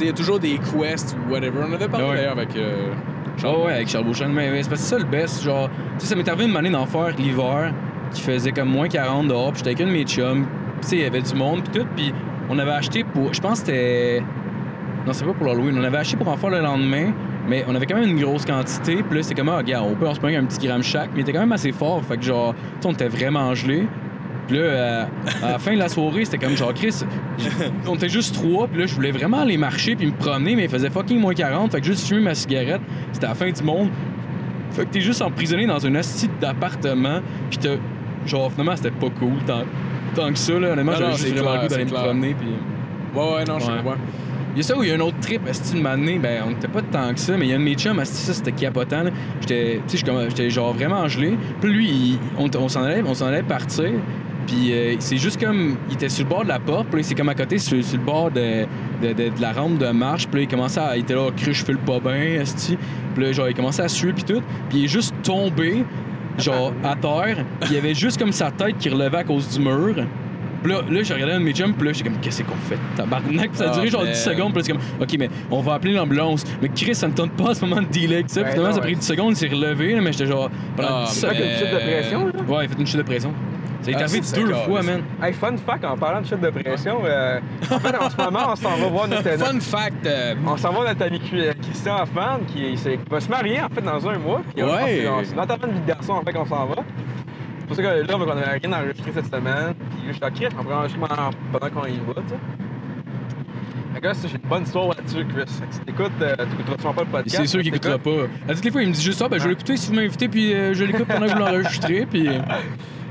[0.00, 1.60] il y a toujours des quests ou whatever.
[1.68, 2.16] On avait parlé Ouais.
[2.16, 2.56] d'ailleurs avec.
[2.56, 2.92] euh,
[3.44, 4.28] Ah ouais, avec Charles Beauchamp.
[4.28, 5.42] Mais, mais c'est parce que ça le best.
[5.42, 5.68] Genre,
[5.98, 7.72] tu sais, ça m'est arrivé une année d'en faire l'hiver
[8.12, 9.52] qui faisait comme moins 40 dehors.
[9.52, 10.46] Puis j'étais avec un de mes chums.
[10.82, 11.86] tu sais, il y avait du monde, puis tout.
[11.96, 12.12] Puis
[12.50, 13.32] on avait acheté pour.
[13.32, 14.22] Je pense que c'était.
[15.06, 15.76] Non, c'est pas pour l'Halloween.
[15.78, 17.12] On avait acheté pour en faire le lendemain,
[17.48, 19.02] mais on avait quand même une grosse quantité.
[19.02, 21.10] Puis là, c'est comme, ah, regarde, on peut en se prendre un petit gramme chaque,
[21.14, 22.02] mais il était quand même assez fort.
[22.04, 23.86] Fait que genre, tu sais, on était vraiment gelé.
[24.48, 25.04] Puis là, euh,
[25.42, 27.04] à la fin de la soirée, c'était comme genre, Chris,
[27.86, 30.64] on était juste trois, puis là, je voulais vraiment aller marcher puis me promener, mais
[30.64, 31.70] il faisait fucking moins 40.
[31.72, 32.80] Fait que juste fumer ma cigarette,
[33.12, 33.88] c'était la fin du monde.
[34.72, 37.20] Fait que t'es juste emprisonné dans un hostie d'appartement,
[37.50, 37.76] puis t'as.
[38.26, 39.62] Genre, finalement, c'était pas cool tant,
[40.14, 40.72] tant que ça, là.
[40.72, 42.48] Honnêtement, j'avais juste vraiment le goût d'aller me promener, puis.
[43.14, 43.76] Ouais, ouais, non, je Ouais.
[43.78, 43.96] comprends.
[44.54, 46.42] Il y a ça où il y a un autre trip, esti, une année, ben,
[46.46, 48.16] on était pas tant que ça, mais il y a un de mes chums, esti,
[48.20, 49.04] ça, c'était capotant.
[49.40, 51.38] J'étais, j'étais genre vraiment gelé.
[51.60, 53.90] Puis lui, on, s'en allait, on allait partir.
[54.46, 57.14] Puis euh, c'est juste comme, il était sur le bord de la porte, puis c'est
[57.14, 58.66] comme à côté, sur, le bord de,
[59.00, 60.26] de, de- de la rampe de marche.
[60.28, 62.76] Puis il commençait à, il était là, cru, je fais le pas bien, esti.
[63.14, 64.42] Puis là, genre, il commençait à suer, puis tout.
[64.68, 65.84] Puis il est juste tombé,
[66.36, 67.44] genre, à terre.
[67.60, 69.94] Puis il y avait juste comme sa tête qui relevait à cause du mur.
[70.62, 72.54] Puis là, là j'ai regardé un de mes chums, puis là, j'étais comme, qu'est-ce qu'on
[72.68, 72.78] fait?
[72.96, 74.12] Tabarnak, Puis ça a Ah, duré genre man.
[74.12, 76.44] 10 secondes, puis là, c'est comme, OK, mais on va appeler l'ambulance.
[76.60, 78.00] Mais Chris, ça me tente pas à ce moment de ça.
[78.00, 78.98] Ouais, Puis finalement, non, ça a pris ouais.
[78.98, 81.42] 10 secondes, il s'est relevé, là, mais j'étais genre, pendant Ah, 10 Fait secondes.
[81.42, 82.32] une chute de pression, là.
[82.48, 83.32] Ouais, il a fait une chute de pression.
[83.82, 85.02] Ça a été Ah, arrivé c'est deux fois, man.
[85.20, 88.38] Hey, fun fact, en parlant de chute de pression, euh, en fait, en ce moment,
[88.52, 92.00] on s'en va voir notre, Fun fact, euh, On s'en va notre ami Cu- Christian
[92.00, 94.40] Hoffman qui, s'est- qui va se marier en fait dans un mois.
[94.54, 95.04] Puis, on- Ouais.
[95.08, 96.76] on- l'enterrement de vie de garçon en fait qu'on s'en va.
[97.62, 99.74] C'est pour ça que là, on avait rien enregistré cette semaine.
[99.74, 101.00] Puis je suis OK, on pourrait enregistrer
[101.52, 102.36] pendant, qu'on y va, tu sais.
[103.94, 105.44] Fait que là, j'ai une bonne histoire là-dessus, Chris.
[105.46, 107.36] Fait que si t'écoutes, euh, t'écouteras sûrement pas le podcast.
[107.36, 108.28] C'est sûr qu'il mais écoutera pas.
[108.48, 109.94] À toutes les fois, il me dit juste ça, ben je vais l'écouter si vous
[109.94, 112.40] m'invitez, puis euh, je l'écoute pendant que vous l'enregistrez, puis euh,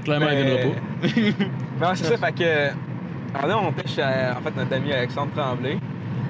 [0.03, 1.45] clairement, il viendra pas.
[1.81, 2.71] Non, c'est ça, fait que.
[3.33, 5.77] Alors là, on était chez euh, en fait, notre ami Alexandre Tremblay.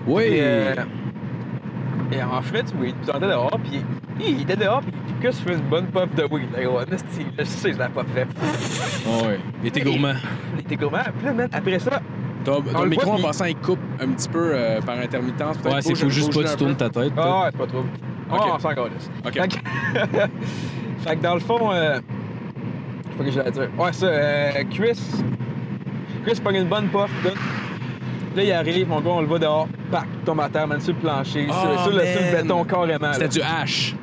[0.07, 0.23] Oui!
[0.39, 0.75] Euh,
[2.11, 3.83] et du weed, puis on était dehors, puis
[4.19, 6.51] il était dehors, puis Chris fait une bonne puff de weed.
[6.51, 6.85] Là, ouais,
[7.37, 8.27] je sais, je la puffais.
[9.05, 10.13] Ah ouais, il était gourmand.
[10.55, 11.03] Il était gourmand.
[11.17, 12.01] Puis là, man, après ça,
[12.43, 15.57] ton, micro voit, en passant, il coupe un petit peu euh, par intermittence.
[15.63, 17.13] Ouais, c'est faut juste pas que tu tournes ta tête.
[17.17, 17.83] ah ouais, c'est pas trop.
[18.31, 19.09] Ah, on s'en calisse.
[19.25, 19.33] OK.
[19.33, 19.55] Fait que,
[21.03, 21.99] fait que dans le fond, euh...
[23.17, 23.69] faut que j'allais dire.
[23.77, 24.99] Ouais, ça, euh, Chris.
[26.25, 27.37] Chris pogne une bonne puff, tout.
[28.35, 30.79] Là, il arrive, mon gars, on le voit dehors, pac, il tombe à terre, man,
[30.81, 33.13] sur le plancher, Oh, sur le, sur le béton carrément.
[33.13, 33.95] C'était du hash.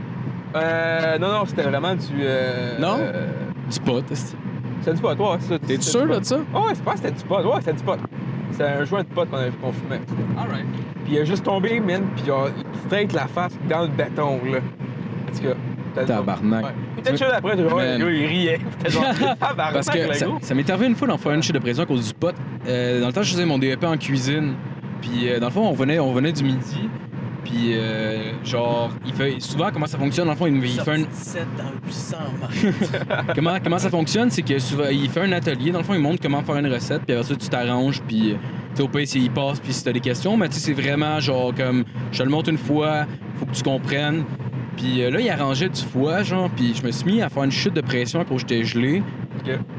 [0.57, 2.05] Euh, non, non, c'était vraiment du.
[2.21, 2.97] Euh, Non?
[3.01, 3.27] euh,
[3.71, 5.39] Du pot, c'était du pot, ouais.
[5.41, 6.39] c'était sûr de ça?
[6.55, 7.37] Ah ouais, c'est pas c'était du pot.
[7.43, 7.99] Ouais, c'était du pot.
[8.53, 10.01] C'est un joint de pot qu'on qu'on fumait.
[10.39, 10.65] Alright.
[11.05, 12.33] Puis il a juste tombé, man, puis il
[12.87, 14.59] straight la face dans le béton, là.
[14.59, 16.65] En tout cas, Tabarnak.
[16.65, 16.71] Ouais.
[16.97, 18.61] Peut-être chill après, tu vois, le gars, il riait.
[18.79, 19.05] C'était genre,
[19.57, 21.87] Parce que ça, ça m'est arrivé une fois d'en faire une chute de pression à
[21.87, 22.35] cause du pot.
[22.67, 24.55] Euh, dans le temps, je faisais mon DEP en cuisine.
[25.01, 26.89] Puis euh, dans le fond, on venait, on venait du midi.
[27.45, 30.27] Puis euh, genre, il fait souvent comment ça fonctionne.
[30.27, 32.17] Dans le fond, il, il fait un, 7 dans 800,
[33.35, 35.71] comment, comment ça fonctionne, c'est que souvent, il fait un atelier.
[35.71, 37.03] Dans le fond, il montre comment faire une recette.
[37.07, 38.03] Puis après ça, tu t'arranges.
[38.07, 38.37] Puis euh,
[38.77, 39.61] tu au pays, il passe.
[39.61, 42.31] Puis si t'as des questions, mais tu sais, c'est vraiment genre comme je te le
[42.31, 43.07] montre une fois,
[43.37, 44.25] faut que tu comprennes.
[44.77, 46.51] Puis euh, là, il arrangeait du foie, genre.
[46.51, 49.03] Puis je me suis mis à faire une chute de pression quand j'étais gelé.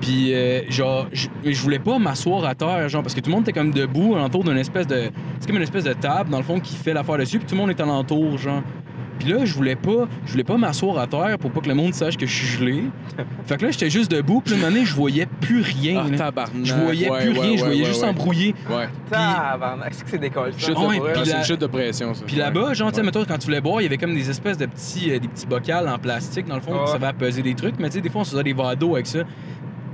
[0.01, 3.43] Puis, euh, genre, je, voulais pas m'asseoir à terre, genre, parce que tout le monde
[3.43, 5.09] était comme debout, alentour d'une espèce de.
[5.39, 7.55] C'est comme une espèce de table, dans le fond, qui fait l'affaire dessus, puis tout
[7.55, 8.61] le monde est alentour, genre.
[9.19, 11.75] Puis là, je voulais pas, je voulais pas m'asseoir à terre pour pas que le
[11.75, 12.83] monde sache que je suis gelé.
[13.45, 16.05] fait que là, j'étais juste debout, puis une année, je voyais plus rien.
[16.05, 16.63] Ah, tabarnak.
[16.63, 18.07] je voyais Ouais, plus ouais, rien, je voyais ouais, juste ouais.
[18.07, 18.55] embrouillé.
[18.69, 18.87] Ouais.
[19.11, 20.53] Tabarnak, c'est que c'est décolle.
[20.57, 21.03] Chute ouais, de...
[21.13, 22.23] ah, c'est la- une chute de pression, ça.
[22.25, 24.29] Puis là-bas, genre, tu sais, mettons, quand tu voulais boire, il y avait comme des
[24.29, 26.85] espèces de petits, euh, des petits bocals en plastique, dans le fond, Ouais.
[26.85, 27.75] qui servaient à peser des trucs.
[27.77, 29.19] Mais tu sais, des fois, on se faisait des verres d'eau avec ça.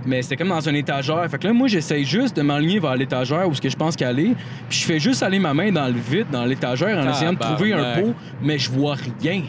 [0.05, 1.25] Mais c'était comme dans un étagère.
[1.29, 3.95] Fait que là, moi, j'essaye juste de m'aligner vers l'étagère où ce que je pense
[3.95, 4.35] qu'aller.
[4.69, 7.39] Puis je fais juste aller ma main dans le vide, dans l'étagère, en essayant de
[7.39, 9.41] trouver un pot, mais je vois rien.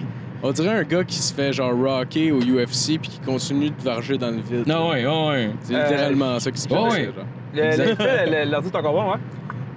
[0.42, 3.82] On dirait un gars qui se fait genre rocker au UFC puis qui continue de
[3.82, 4.66] varger dans le vide.
[4.66, 5.50] Non, ouais, ouais, ouais.
[5.62, 6.92] C'est Euh, littéralement ça qui se passe.
[6.94, 7.10] ouais.
[8.46, 9.18] L'ordi est encore bon, ouais?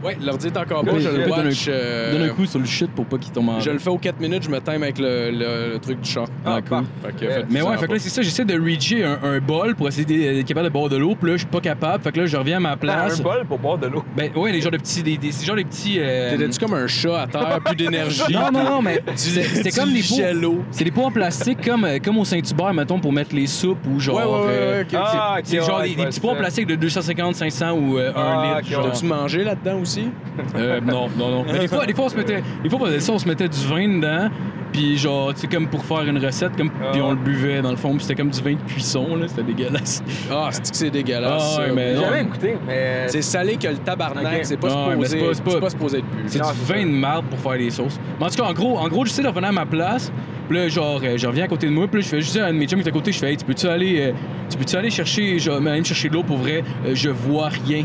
[0.03, 1.65] Ouais, l'ordi est encore bon, je le watch.
[1.67, 3.59] euh, Donne un coup sur le shit pour pas qu'il tombe en.
[3.59, 6.09] Je le fais aux 4 minutes, je me time avec le, le- le truc du
[6.09, 6.23] chat.
[6.45, 6.83] Ah, cool.
[7.03, 9.39] Fait que, faites Mais ouais, fait que là, c'est ça, j'essaie de reacher un, un
[9.39, 11.15] bol pour essayer d'être capable de boire de l'eau.
[11.19, 12.03] Puis là, je suis pas capable.
[12.03, 13.19] Fait que là, je reviens à ma place.
[13.19, 14.03] un bol pour boire de l'eau.
[14.15, 15.03] Ben ouais, les genres de petits.
[15.03, 15.97] Des, des, c'est genre des petits.
[15.99, 18.21] euh, T'étais-tu comme un chat à terre, plus d'énergie?
[18.33, 20.61] Non, non, non, mais c'est- c'était comme des pots.
[20.71, 23.85] C'est des pots en plastique comme, euh, comme au Saint-Hubert, mettons, pour mettre les soupes
[23.87, 24.15] ou genre.
[24.15, 26.67] Ouais, ouais, ouais, euh, c'est- Ah, ok, c'est genre ouais, des, petits pots en plastique
[26.67, 28.81] de 250, 500 ou euh, 1 Ah, litre.
[28.83, 30.07] T'as-tu mangé là-dedans aussi?
[30.55, 31.45] Euh, non, non, non.
[31.51, 33.27] Mais des fois, des fois, on se mettait, des fois, on faisait ça, on se
[33.27, 34.29] mettait du vin dedans,
[34.71, 36.89] puis genre, tu sais, comme pour faire une recette, comme, Ah.
[36.91, 39.27] puis on le buvait dans le fond, puis c'était comme du vin de cuisson, là,
[39.27, 40.03] c'était dégueulasse.
[40.31, 41.57] Ah, c'est que c'est dégueulasse.
[41.57, 42.27] Ah, ouais, mais J'ai jamais
[42.67, 43.07] mais.
[43.07, 45.69] C'est salé que le tabarnak, c'est pas, Ah, supposé, c'est pas- c'est pas- c'est pas
[45.71, 46.23] supposé être bu.
[46.27, 46.85] C'est Non, du c'est vin ça.
[46.85, 47.99] de marde pour faire des sauces.
[48.19, 50.11] Mais en tout cas, en gros, en gros j'essaie de revenir à ma place.
[50.47, 51.87] Puis là, genre, euh, je reviens à côté de moi.
[51.87, 53.19] Puis là, je fais juste à un de mes chums qui est à côté, je
[53.19, 54.11] fais, hey, tu peux-tu aller, euh,
[54.49, 56.63] tu peux-tu aller chercher, genre, chercher de l'eau pour vrai?
[56.87, 57.83] Euh, je vois rien.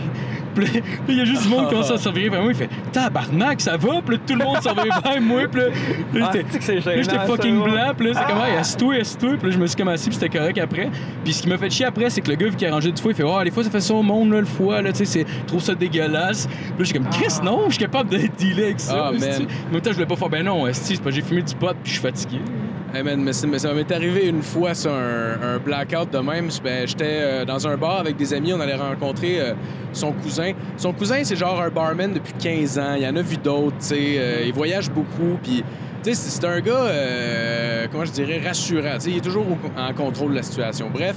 [0.54, 2.52] Puis là, il y a juste du monde qui commence à se revirer vers moi.
[2.52, 4.00] Il fait Tabarnak, ça va?
[4.04, 5.42] Puis là, tout le monde revient vers moi.
[5.50, 5.66] Puis là,
[6.26, 6.44] Ah, j'étais-
[7.26, 7.92] fucking blanc.
[7.96, 9.30] Puis là, c'est comme, hey, assis-toi, assis-toi.
[9.38, 10.90] Puis là, je me suis comme assis, puis c'était correct après.
[11.24, 12.90] Puis ce qui m'a fait chier après, c'est que le gars, vu qu'il a rangé
[12.92, 14.80] du foie, il fait Oh, des fois, ça fait ça au monde, là, le foie,
[14.82, 16.46] là, tu sais, c'est- trouve ça dégueulasse.
[16.46, 19.06] Puis là, j'ai comme, Chris, non, je suis capable de dealer avec ça.
[19.08, 19.20] Ah, man.
[19.68, 21.54] En même temps, je voulais pas faire, ben non, esti, c'est pas, j'ai fumé du
[21.54, 22.38] pot, puis je suis fatigué.
[23.02, 26.48] Mais, ça m'est arrivé une fois, ça, un, blackout de même.
[26.62, 29.54] Ben, J'étais euh, dans un bar avec des amis, on allait rencontrer euh,
[29.92, 30.52] son cousin.
[30.76, 32.94] Son cousin, c'est genre un barman depuis 15 ans.
[32.96, 34.14] Il en a vu d'autres, tu sais.
[34.18, 35.64] euh, il voyage beaucoup, puis...
[36.06, 38.98] C'est un gars, comment je dirais, rassurant.
[39.06, 40.90] Il est toujours en contrôle de la situation.
[40.92, 41.16] Bref,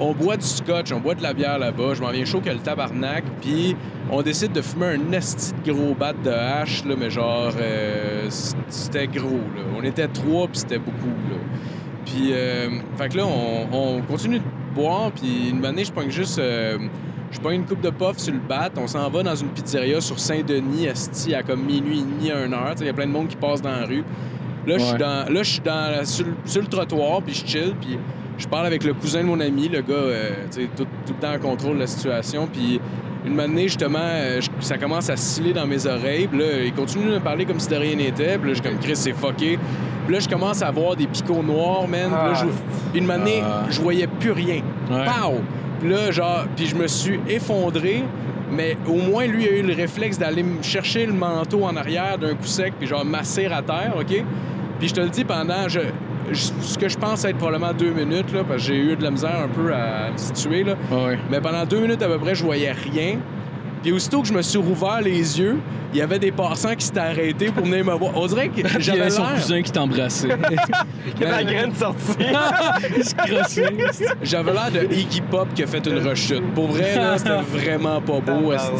[0.00, 1.94] on boit du scotch, on boit de la bière là-bas.
[1.94, 3.22] Je m'en viens chaud que le tabarnak.
[3.40, 3.76] Puis
[4.10, 8.26] on décide de fumer un esti de gros bat de hache, là, mais genre, euh,
[8.68, 9.28] c'était gros.
[9.28, 9.62] Là.
[9.78, 11.14] On était trois, puis c'était beaucoup.
[11.30, 11.36] Là.
[12.06, 13.66] Puis, euh, fait que là, on,
[13.98, 16.38] on continue de boire, puis une année, je pogne juste.
[16.38, 16.78] euh,
[17.30, 18.70] je pogne une coupe de puff sur le bat.
[18.76, 22.44] On s'en va dans une pizzeria sur Saint-Denis, esti, à comme minuit et demi, à
[22.44, 22.70] une heure.
[22.72, 24.02] Tu sais, Il y a plein de monde qui passe dans la rue.
[24.66, 27.32] Là, je suis dans, là, je suis dans, la- sur, le- sur le trottoir, puis
[27.34, 27.96] je chill, puis
[28.40, 31.12] je parle avec le cousin de mon ami, le gars, euh, tu sais, tout, tout
[31.14, 32.48] le temps en contrôle de la situation.
[32.52, 32.80] Puis
[33.26, 36.26] une matinée, justement, euh, je- ça commence à sciller dans mes oreilles.
[36.26, 38.38] Puis là, il continue de me parler comme si de rien n'était.
[38.38, 39.58] Puis là, je suis comme, Chris, c'est fucké.
[40.06, 42.10] Puis là, je commence à voir des picots noirs, man.
[42.10, 43.64] Puis là, je- puis une matinée, Ah.
[43.70, 44.62] je voyais plus rien.
[44.90, 45.04] Ouais.
[45.04, 45.34] Pow!
[45.80, 48.04] Puis là, genre, puis je me suis effondré.
[48.52, 52.18] Mais au moins, lui a eu le réflexe d'aller me chercher le manteau en arrière
[52.18, 54.24] d'un coup sec, puis genre masser à terre, OK?
[54.80, 55.78] Puis je te le dis pendant je-
[56.34, 59.10] ce que je pense être probablement deux minutes, là, parce que j'ai eu de la
[59.10, 60.74] misère un peu à me situer, là.
[60.90, 61.18] Ouais.
[61.30, 63.18] Mais pendant deux minutes à peu près, je voyais rien.
[63.82, 65.56] Puis aussitôt que je me suis rouvert les yeux,
[65.94, 68.12] il y avait des passants qui s'étaient arrêtés pour venir me voir.
[68.14, 70.28] On dirait que il y j'avais avait son cousin qui t'embrassait.
[71.18, 72.12] Que la graine sortie.
[72.96, 73.72] il se crossait.
[74.22, 76.42] J'avais l'air de Iggy Pop qui a fait une rechute.
[76.54, 78.70] Pour vrai, là, c'était vraiment pas beau, Ah, esti,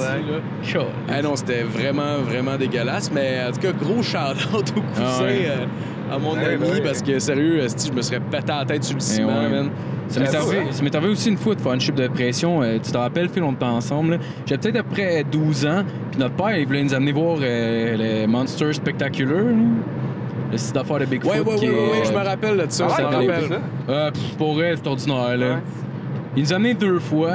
[0.75, 0.79] ouais.
[0.81, 0.85] là.
[1.09, 3.11] Ah non, c'était vraiment, vraiment dégueulasse.
[3.11, 5.47] Mais en tout cas, gros shout-out au cousin, Ah ouais.
[5.49, 5.65] euh,
[6.11, 6.81] à mon Ouais, ami, ouais.
[6.83, 9.49] parce que sérieux, je me serais pété la tête sur le ciment, ouais.
[9.49, 9.70] man.
[10.09, 12.62] Ça m'est arrivé, ça m'est arrivé aussi une fois de faire une chute de pression.
[12.62, 14.12] Euh, tu te rappelles, Phil, on était ensemble.
[14.12, 14.16] là.
[14.44, 15.85] J'avais peut-être à peu près 12 ans.
[16.11, 19.38] Puis notre père, il voulait nous amener voir euh, le Monster Spectacular.
[19.44, 19.53] là.
[20.51, 21.31] Le site d'affaires de Bigfoot.
[21.33, 23.07] Ouais, ouais, qui ouais, est, ouais, ouais, je me rappelle de ça, Ah, je me
[23.29, 23.49] rappelle.
[23.51, 23.61] ça.
[23.88, 25.37] euh, pff, pour elle, c'est ordinaire.
[25.37, 25.46] Là.
[25.55, 25.61] Ouais.
[26.37, 27.35] Il nous a amené deux fois.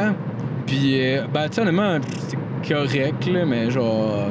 [0.66, 4.28] Puis, euh, ben, tu sais, honnêtement, c'était correct, là, mais genre.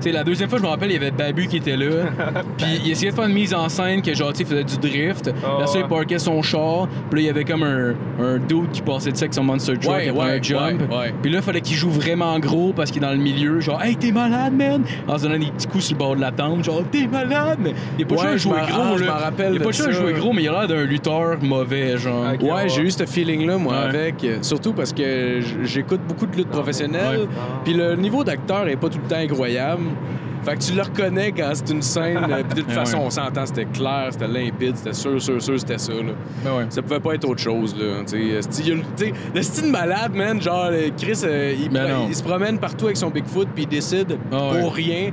[0.00, 2.06] Tu sais, la deuxième fois, je me rappelle, il y avait Babu qui était là.
[2.56, 5.30] puis il essayait de faire une mise en scène que, genre, tu faisait du drift.
[5.44, 6.86] Ah, là, ça, il parquait son char.
[7.10, 9.74] Puis là, il y avait comme un, un dude qui passait dessus avec son Monster
[9.76, 10.60] Truck Ouais, après ouais, un jump.
[10.90, 11.14] ouais, ouais.
[11.20, 13.58] Puis là, il fallait qu'il joue vraiment gros parce qu'il est dans le milieu.
[13.60, 14.82] Genre, hey, t'es malade, man!
[15.08, 16.62] En se donnant des petits coups sur le bord de la tente.
[16.64, 17.58] Genre, t'es malade!
[17.60, 19.12] Mais il a pas de jouer gros, ah, je là.
[19.12, 19.90] m'en rappelle Il a pas de de ça.
[19.90, 22.24] jouer gros, mais il a l'air d'un lutteur mauvais, genre.
[22.40, 22.68] Ouais, ouais.
[22.68, 23.78] j'ai eu ce feeling-là, moi, Ouais.
[23.98, 24.22] avec.
[24.24, 27.26] euh, Surtout parce que j'écoute beaucoup de lutte professionnelle.
[27.64, 29.82] Puis le niveau d'acteur est pas tout le temps incroyable.
[30.44, 32.18] Fait que tu le reconnais quand c'est une scène.
[32.30, 35.58] euh, Puis de toute façon, on s'entend, c'était clair, c'était limpide, c'était sûr, sûr, sûr,
[35.58, 35.92] c'était ça.
[35.92, 36.12] Là.
[36.44, 36.66] Ben ouais.
[36.70, 38.02] Ça pouvait pas être autre chose, là.
[38.06, 38.36] tu sais.
[38.38, 38.82] Esti, il y a
[39.34, 42.06] le- style malade, man, genre, euh, Chris, euh, il, Ben non.
[42.08, 44.60] il se promène partout avec son Bigfoot, puis il décide, Ah ouais.
[44.62, 45.10] pour rien,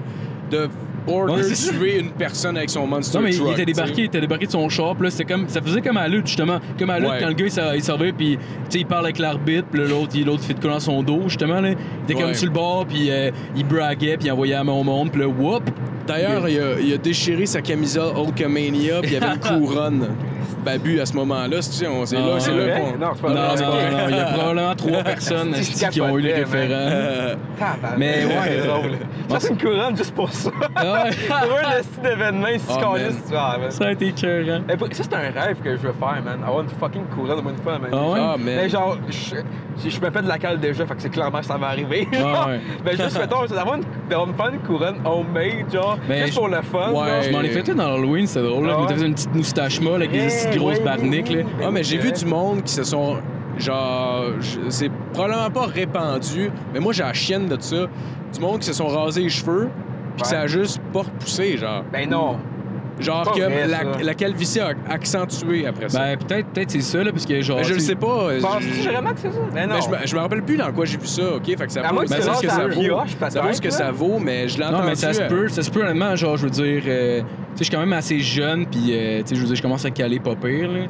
[0.51, 0.69] de
[1.07, 1.71] order ça.
[1.71, 3.47] tuer une personne avec son monster Non, mais truck.
[3.49, 5.81] il était débarqué, il était débarqué de son char, puis là, c'était comme, ça faisait
[5.81, 6.59] comme à la lutte, justement.
[6.79, 7.17] Comme à la lutte, Ouais.
[7.21, 10.25] quand le gars, il va, puis, tu sais, il parle avec l'arbitre, puis l'autre, il-
[10.25, 11.69] l'autre fait de quoi dans son dos, justement, là.
[11.71, 14.83] Il était comme sur le bord, puis euh, il braguait, puis il envoyait main au
[14.83, 15.63] monde, puis là, whoop!
[16.07, 20.07] D'ailleurs, il a, il a déchiré sa camisole Hulkamania, puis il y avait une couronne.
[20.65, 22.97] Babu à ce moment-là, c'est tu sais, on- c'est Ah, là, c'est là qu'on.
[22.97, 23.91] Non, c'est pas Non, vrai.
[23.91, 27.35] non, non, il y a probablement trois personnes C'est qui ont eu les référents?
[27.97, 28.33] Mais ouais.
[28.61, 28.91] c'est drôle.
[29.29, 30.49] Ça, c'est une couronne juste pour ça.
[30.75, 31.05] Ah.
[31.45, 32.47] Pour un style d'événement,
[32.95, 33.71] est, ah, man.
[33.71, 34.61] Ça a été écœurant.
[34.69, 36.39] Eh, Ça, c'est un rêve que je veux faire, man.
[36.45, 37.91] Avoir une fucking couronne au moins une fois, man.
[37.93, 38.35] Ah.
[38.39, 39.35] Mais genre, je,
[39.77, 41.67] si je me pète de la cale déjà, fait que c'est clairement que ça va
[41.67, 42.07] arriver.
[42.13, 42.59] Ah ouais.
[42.85, 43.83] Mais juste, mettons, c'est d'avoir une,
[44.35, 46.91] faire couronne homemade, genre, Mais juste je- pour le fun.
[46.91, 47.23] Ouais.
[47.23, 48.67] Je m'en ai fait une dans Halloween, c'était drôle.
[48.67, 48.75] Là.
[48.77, 51.43] Je m'étais fait une petite moustache molle avec des Là.
[51.65, 53.17] Ah, mais j'ai vu du monde qui se sont.
[53.57, 54.23] Genre,
[54.67, 57.87] c'est probablement pas répandu, mais moi j'ai la chienne de ça.
[58.33, 59.69] Du monde qui se sont rasés les cheveux,
[60.17, 60.27] puis Ouais.
[60.29, 61.83] ça a juste pas repoussé, genre.
[61.91, 62.37] Ben non.
[62.99, 65.99] Genre que vrai, la, calvitie a accentué après ça.
[65.99, 67.57] Ben, peut-être peut c'est ça, là, parce que genre.
[67.57, 68.29] mais je le sais, pas.
[68.41, 69.37] Penses-tu je- vraiment que c'est ça?
[69.53, 69.75] Ben non.
[69.75, 71.45] mais je, me, je me rappelle plus dans quoi j'ai vu ça, ok?
[71.45, 72.79] Fait que ça À vaut, ben, ce que ça vaut.
[72.81, 75.27] pioche, Ça vaut ce que ça vaut, mais je l'ai Non, mais ça se euh,
[75.27, 77.27] peut, ça se peut honnêtement, genre, je veux dire, euh, tu sais,
[77.59, 79.83] je suis quand même assez jeune, puis, euh, tu sais, je veux dire, je commence
[79.85, 80.85] à caler pas pire, là.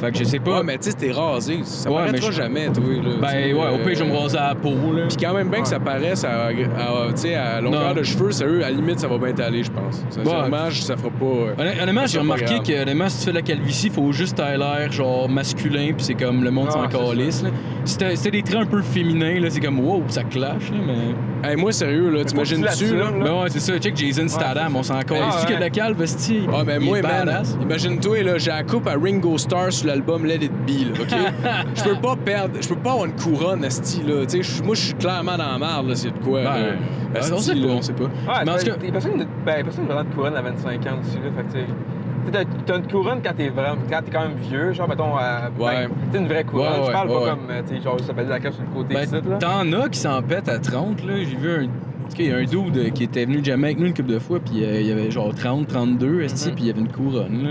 [0.00, 0.58] Fait que je sais pas.
[0.58, 1.60] Ouais, mais tu sais, t'es rasé.
[1.64, 2.82] Ça Ouais, paraîtra je- jamais, toi.
[2.84, 5.06] Là, ben ouais, au euh, pire, je vais me raser à la peau, là.
[5.08, 7.94] Puis quand même bien que ça paraisse à, à, tu sais, à longueur Non.
[7.94, 10.02] de cheveux, sérieux, à la limite, ça va bien t'aller, je pense.
[10.10, 11.24] Sincèrement, je- ça fera pas.
[11.24, 12.62] euh, Honn- Honnêtement, Ça, j'ai c'est remarqué grave.
[12.62, 15.92] que honnêtement, si tu fais de la calvitie, il faut juste t'avoir l'air genre masculin,
[15.96, 17.42] puis c'est comme le monde Ah, s'en c'est calisse.
[17.42, 17.50] là.
[17.84, 20.70] Si t'as si t'as des traits un peu féminins, là, c'est comme wow, ça clash,
[20.70, 21.48] là, mais.
[21.50, 23.10] Hey, moi, sérieux, là, que t'imagines-tu, là?
[23.18, 25.24] Mais ouais, c'est ça, check Jason Statham, on s'en calisse.
[25.46, 25.58] Ah, ouais.
[25.58, 25.96] la calve?
[26.54, 30.36] Ah, ben moi, man, imagine-toi, là, j'ai la coupe à Ringo Starr sur l'album Let
[30.36, 31.66] It Be, là, OK?
[31.74, 34.24] Je peux pas perdre, je peux pas avoir une couronne, esti, là.
[34.26, 36.54] Tu sais, je- moi, je suis clairement dans la merde, là, c'est de quoi, là.
[37.12, 37.72] Ben, Esti, on sait pas, là.
[37.74, 38.04] on sait pas.
[38.04, 38.10] Ouais,
[38.44, 41.16] mais en tout cas, t'as- personne, ben, personne vraiment de couronne à 25 ans aussi,
[41.16, 41.30] là.
[41.36, 44.10] Fait que, tu sais, tu sais, t'as- t'as une couronne quand t'es vraiment, quand t'es
[44.12, 45.86] quand même vieux, genre, mettons, à, Ouais.
[45.86, 46.66] ben, tu sais, une vraie couronne.
[46.68, 47.30] Ouais, je ouais, parle ouais, pas ouais.
[47.30, 49.12] comme, euh, tu sais, genre, ça fait de la cache sur le côté ben, ici,
[49.14, 49.36] là.
[49.38, 51.14] t'en as qui s'en pètent à 30, là.
[51.18, 51.66] J'ai vu un.
[52.18, 54.18] Il y a un dude euh, qui était venu jamais avec nous une couple de
[54.18, 56.54] fois, puis euh, il y avait genre 30, 32, esti, Mhm.
[56.56, 57.50] puis il y avait une couronne, là.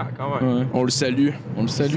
[0.00, 0.58] Ah, quand même.
[0.60, 0.66] Ouais.
[0.72, 1.28] On le salue.
[1.56, 1.90] On le salue.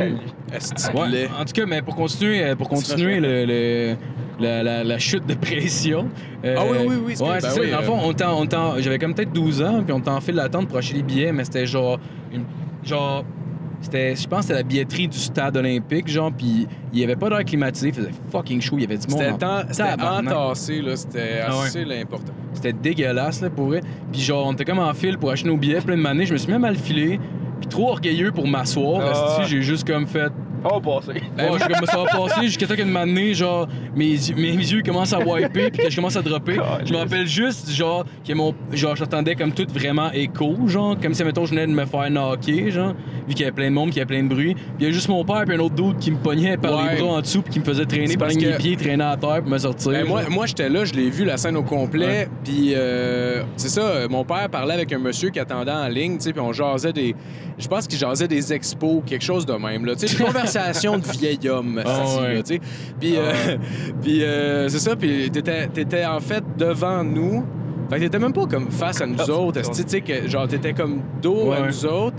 [0.59, 0.97] Salut.
[0.97, 3.95] Ouais, en tout cas, mais pour continuer, euh, pour continuer le, le-
[4.39, 6.07] la, la- la chute de pression.
[6.43, 7.61] euh, Ah oui, oui, oui, c'est Ouais, c'est ben ça.
[7.61, 9.93] oui, Dans le euh, fond, on t'en- on t'en- j'avais comme peut-être 12 ans, puis
[9.93, 11.99] on t'en fait l'attente pour acheter les billets, mais c'était genre.
[12.33, 12.43] Une,
[12.83, 13.23] genre.
[13.81, 17.17] C'était, je pense que c'était la billetterie du stade olympique, genre, puis il y avait
[17.17, 19.21] pas d'air climatisé, il faisait fucking chaud, il y avait du monde.
[19.33, 20.95] C'était en c'était entassé, là.
[20.95, 21.65] C'était Ah ouais.
[21.65, 22.31] assez l'important.
[22.53, 23.81] C'était dégueulasse, là, pour vrai.
[24.11, 26.31] Puis genre, on était comme en file pour acheter nos billets plein de manées, je
[26.31, 27.19] me suis même mal filé,
[27.63, 29.01] puis trop orgueilleux pour m'asseoir,
[29.39, 29.43] Ah.
[29.47, 30.31] j'ai juste comme fait.
[30.63, 31.21] Oh, passé.
[31.37, 34.81] Bon, je comme ça va passer jusqu'à temps qu'une matinée, genre, mes, yeux- mes yeux
[34.83, 36.57] commencent à wiper puis que je commence à dropper.
[36.85, 38.53] Je me rappelle juste, genre, que mon.
[38.71, 42.09] Genre, j'entendais comme tout vraiment écho, genre, comme si, mettons, je venais de me faire
[42.09, 42.93] knocker, genre,
[43.27, 44.53] vu qu'il y avait plein de monde, qu'il y avait plein de bruit.
[44.55, 46.73] Puis il y a juste mon père puis un autre doute qui me pognait par
[46.77, 46.95] Ouais.
[46.95, 49.41] les bras en dessous puis qui me faisait traîner par que- pieds, traîner à terre
[49.41, 49.91] pour me sortir.
[49.91, 52.27] Ben, moi, moi j'étais là, je l'ai vu la scène au complet.
[52.43, 56.23] Puis euh, c'est ça, mon père parlait avec un monsieur qui attendait en ligne, tu
[56.23, 57.15] sais, puis on jasait des.
[57.57, 59.95] Je pense qu'il jasait des expos, quelque chose de même, là.
[59.95, 60.17] Tu sais,
[60.53, 62.33] des conversations de vieil homme, Ah assis, ouais.
[62.35, 62.61] là, tu sais.
[62.99, 63.31] Puis, euh,
[64.01, 67.45] puis euh, c'est ça, puis t'étais, t'étais en fait devant nous.
[67.89, 70.47] Fait que t'étais même pas comme face à nous Ah, autres, tu sais, que genre
[70.47, 72.17] t'étais comme dos à nous autres.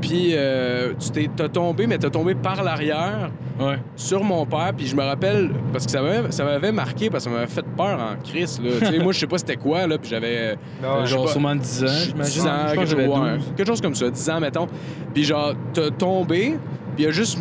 [0.00, 3.78] Puis euh, tu t'es, t'as tombé, mais t'as tombé par l'arrière Ouais.
[3.94, 7.22] sur mon père, puis je me rappelle, parce que ça m'avait, ça m'avait marqué, parce
[7.24, 8.70] que ça m'avait fait peur en crise, là.
[8.80, 10.56] tu sais, moi, je sais pas c'était quoi, là, puis j'avais...
[10.82, 11.30] Non, je sais genre, pas.
[11.30, 12.42] sûrement 10 ans, j'imagine.
[12.42, 13.52] 10 ans, Je pense quelque, que j'avais chose, ouais, 12.
[13.56, 14.66] quelque chose comme ça, 10 ans, mettons.
[15.14, 16.56] Puis genre, t'as tombé,
[16.96, 17.38] puis il y a juste...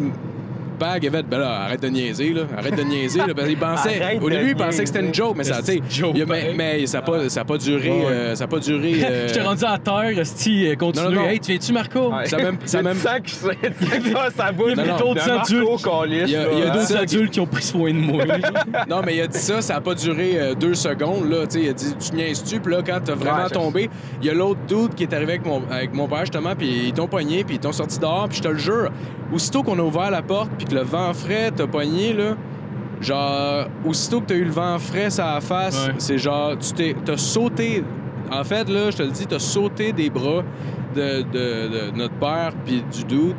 [0.80, 2.42] Bag avait ben là, arrête de niaiser, là.
[2.58, 3.34] Arrête de niaiser, là.
[3.36, 4.02] Parce qu'il pensait...
[4.02, 6.54] Arrête au début, il pensait que c'était une joke, mais ça, tu sais...
[6.58, 7.90] Mais, ça n'a pas, ça a pas duré...
[7.90, 8.94] Ouais, euh, ça a pas duré...
[9.04, 11.06] euh, J'étais rendu à terre, Esti, euh, continue.
[11.06, 11.28] Non, non, non.
[11.28, 12.14] Hey, tu viens-tu, Marco?
[12.14, 12.26] Ouais.
[12.26, 12.98] Ça même- ça Il y a même-
[14.12, 14.72] sort sa bouche.
[14.76, 15.86] Il y a d'autres adultes.
[16.08, 18.24] Il y a- d'autres Deux adultes qui ont pris soin de moi.
[18.90, 21.46] Non, mais il a dit ça, ça a pas duré deux secondes, là.
[21.48, 22.60] Tu sais, il a dit, tu niaises-tu?
[22.60, 23.90] Puis là, quand t'as vraiment je- tombé,
[24.22, 26.88] il y a l'autre dude qui est arrivé avec mon, avec mon père, justement, puis
[26.88, 28.90] ils t'ont pogné, puis ils t'ont sorti dehors, puis je te le jure,
[29.34, 32.36] aussitôt qu'on a ouvert la porte, puis que le vent frais t'a pogné, là,
[33.02, 35.94] genre, aussitôt que t'as eu le vent frais sur la face, Ouais.
[35.98, 37.84] c'est genre, tu t'es, t'as sauté.
[38.32, 40.44] En fait, là, je te le dis, t'as sauté des bras
[40.96, 43.36] de, de- de notre père, puis du dude,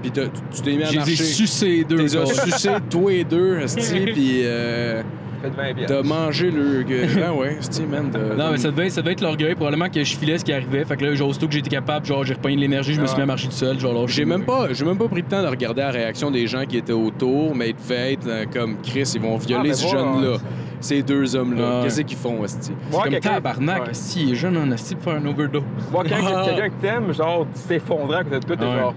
[0.00, 1.10] puis t'as- tu t'es mis à J'ai marcher.
[1.16, 2.06] des sucés deux.
[2.06, 3.58] T'es sucé tous les deux,
[4.14, 5.02] puis euh,
[5.42, 5.96] Faites 20 piastres.
[5.96, 6.84] t'as mangé le...
[7.24, 8.10] Ah ouais, esti, man.
[8.38, 9.54] Non, mais ça devait, ça devait être l'orgueil.
[9.54, 10.84] Probablement que je filais ce qui arrivait.
[10.84, 13.06] Fait que là, genre, aussitôt que j'étais capable, genre, j'ai repogné de l'énergie, je me
[13.06, 13.18] suis Ah.
[13.18, 13.78] mis à marcher tout seul.
[13.78, 16.30] Genre, là, J'ai même pas, j'ai même pas pris le temps de regarder la réaction
[16.30, 19.70] des gens qui étaient autour, mais il devait être euh, comme Chris, ils vont violer
[19.72, 20.38] Ah, ce jeune-là, ouais.
[20.80, 21.78] ces deux hommes-là.
[21.78, 21.84] Ouais.
[21.84, 22.36] Qu'est-ce qu'ils font?
[22.90, 23.82] Voir C'est comme tabarnak.
[23.82, 23.88] Ouais.
[23.92, 25.62] Si, il est jeune en asti pour faire un overdose.
[25.90, 26.44] Voir quelqu'un Ah.
[26.48, 28.78] quelqu'un que t'aimes, genre, s'effondrer à côté de toi, t'es Ouais.
[28.78, 28.94] genre.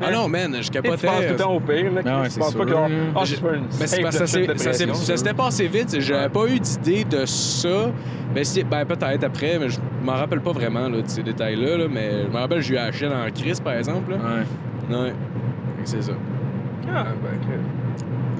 [0.00, 1.06] Ah non, man, je sais, tu capotais.
[1.06, 2.24] penses tout le temps au pire, là.
[2.28, 2.72] C'est penses pas que,
[3.16, 3.36] ah, je
[3.80, 6.00] Mais ça ça s'était passé vite.
[6.00, 7.90] J'avais pas eu d'idée de ça.
[8.34, 11.78] Ben, si- ben peut-être après, mais je m'en rappelle pas vraiment là, de ces détails-là.
[11.78, 14.12] là, mais je me rappelle, j'ai eu la chienne en crise, par exemple.
[14.12, 14.16] Là.
[14.90, 14.96] Ouais.
[14.96, 15.12] Ouais.
[15.84, 16.12] C'est ça.
[16.94, 17.48] Ah, ben, ok.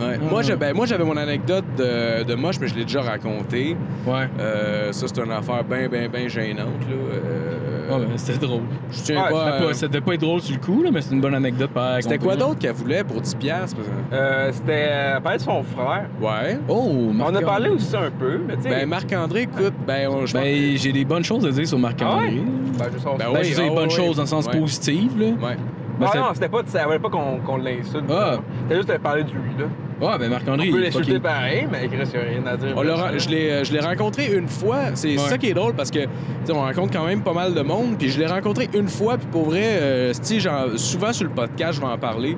[0.06, 0.18] Ouais.
[0.20, 0.24] Ah.
[0.30, 3.76] Moi, j'ai- ben, moi, j'avais mon anecdote de, de moche, mais je l'ai déjà raconté.
[4.06, 4.28] Ouais.
[4.38, 6.80] Euh, ça, c'est une affaire bien, bien, bien gênante.
[6.88, 6.94] Là.
[7.14, 7.56] Euh,
[7.90, 8.60] Ouais, ben, c'était drôle.
[8.90, 9.44] je tiens Ouais, pas.
[9.52, 11.34] C'était à- pas, c'était pas être drôle sur le coup, là, mais c'est une bonne
[11.34, 13.34] anecdote par C'était quoi d'autre qu'elle voulait pour 10$?
[13.38, 14.04] piastres, par exemple?
[14.12, 15.20] Euh, C'était.
[15.22, 16.06] Parlait de son frère.
[16.20, 16.58] Ouais.
[16.68, 17.44] Oh, On a Marc-André.
[17.44, 18.68] parlé aussi un peu, mais tu sais.
[18.68, 21.78] Ben, Marc-André, écoute, ben, on- je pense- Ben, j'ai des bonnes choses à dire sur
[21.78, 22.16] Marc-André.
[22.28, 22.42] Ah ouais?
[22.78, 24.46] Ben, je sens Ben Ben, oui, je ah des bonnes ouais, choses dans le sens
[24.46, 24.58] ouais.
[24.60, 25.26] positif, là.
[25.26, 25.56] Ouais.
[25.98, 26.60] Ben, Ah non, c'était pas.
[26.66, 28.04] Ça voulait pas qu'on qu'on l'insulte.
[28.10, 28.36] Ah.
[28.62, 29.64] C'était juste de parler de lui, là.
[30.00, 32.46] Ouais, ben Marc-André, On peut il est l'insulter fucking- pareil, mais Chris, il a rien
[32.46, 32.72] à dire.
[32.76, 32.82] On
[33.18, 34.78] je l'ai euh, je l'ai rencontré une fois.
[34.94, 35.18] C'est Ouais.
[35.18, 36.08] ça qui est drôle parce que tu
[36.44, 37.96] sais, on rencontre quand même pas mal de monde.
[37.98, 39.18] Puis je l'ai rencontré une fois.
[39.18, 42.36] Puis pour vrai, euh, genre, souvent sur le podcast, je vais en parler.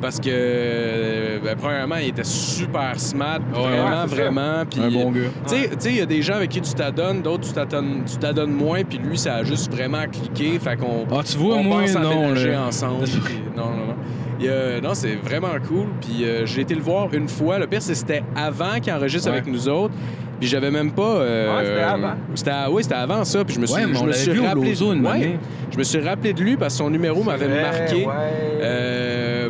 [0.00, 4.64] Parce que, euh, ben, premièrement, il était super smart, Ouais, vraiment, ouais, vraiment.
[4.70, 5.20] Puis, Un bon gars.
[5.46, 8.16] Tu sais- tu sais, il y a des gens avec qui tu t'adonnes, d'autres tu
[8.18, 10.58] t'adonnes, moins, puis lui, ça a juste vraiment cliqué.
[10.58, 12.32] Fait qu'on Ah, tu vois, on moi, pense non.
[12.32, 12.62] là.
[12.66, 13.04] ensemble.
[13.56, 14.80] non, non, non.
[14.82, 15.88] Non, c'est vraiment cool.
[16.00, 17.58] Puis euh, j'ai été le voir une fois.
[17.58, 19.36] Le pire, c'était avant qu'il enregistre Ouais.
[19.38, 19.92] avec nous autres.
[20.40, 21.02] Puis j'avais même pas.
[21.02, 22.14] euh, Ouais, c'était avant.
[22.34, 23.44] c'était oui, c'était avant ça.
[23.44, 24.82] Puis je me suis, Ouais, je on me suis rappelé.
[24.82, 25.38] Une ouais,
[25.70, 28.06] je me suis rappelé de lui parce que son numéro m'avait marqué.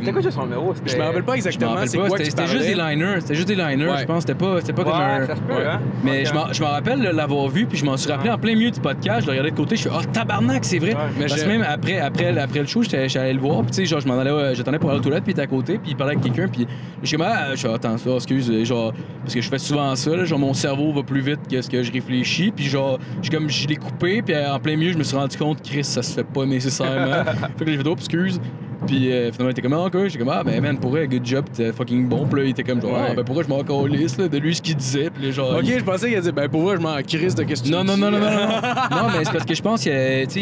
[0.01, 0.75] Euh, C'était quoi son numéro?
[0.85, 3.21] je me rappelle pas exactement c'est quoi c'était juste des liners.
[3.21, 4.23] C'était juste des liners, je pense.
[4.23, 5.23] C'était pas, c'était pas comme un.
[5.23, 5.81] Hein?
[6.05, 8.71] Mais je me rappelle de l'avoir vu, puis je m'en suis rappelé en plein milieu
[8.71, 9.23] du podcast.
[9.23, 10.95] Je le regardais de côté, je suis oh tabarnak, c'est vrai.
[11.19, 12.83] Parce que même après, après, après le show,
[13.21, 15.03] allé le voir, puis tu sais, genre, je m'en allais, euh, j'attendais pour aller aux
[15.03, 16.67] toilettes, puis il était à côté, puis il parlait avec quelqu'un, puis
[17.03, 19.95] je suis comme, ah, je suis attends, ça, excuse, genre, parce que je fais souvent
[19.97, 23.31] ça, genre, mon cerveau va plus vite que ce que je réfléchis, puis genre, je
[23.31, 26.03] comme, je l'ai coupé, puis en plein milieu, je me suis rendu compte, Chris, ça
[26.03, 27.25] se fait pas nécessairement.
[27.59, 28.41] fait que j'ai fait, oh, excuse.
[28.87, 31.07] Puis euh, finalement, il était comme, ah, ok, j'étais comme, ah, ben, man, pour vrai,
[31.07, 32.27] good job, t'es fucking bon.
[32.27, 34.55] Puis là, il était comme, genre, ah, ben, pourquoi je m'en calisse, là, de lui,
[34.55, 35.57] ce qu'il disait, puis genre.
[35.57, 37.55] Ok, il- je pensais qu'il a dit, ben pour vrai, je m'en crisse de que
[37.55, 38.31] tu non, non, non, non, non, non,
[38.91, 39.09] non.
[39.19, 40.41] Mais c'est parce que je pense qu'il y a- tu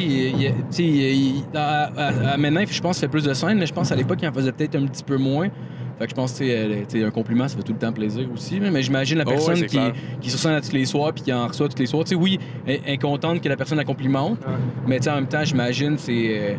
[0.71, 4.19] sais, à, maintenant, je pense qu'il fait plus de scènes, mais je pense à l'époque,
[4.23, 5.49] il en faisait peut-être un petit peu moins.
[5.99, 8.61] Fait que je pense que un compliment, ça fait tout le temps plaisir aussi.
[8.61, 9.81] Mais j'imagine la Oh, personne qui,
[10.21, 12.05] qui scène à tous les soirs puis qui en reçoit tous les soirs.
[12.05, 14.53] Tu sais, oui, elle est contente que la personne la complimente, Ouais.
[14.87, 16.13] mais tu sais, en même temps, j'imagine, c'est.
[16.39, 16.55] euh,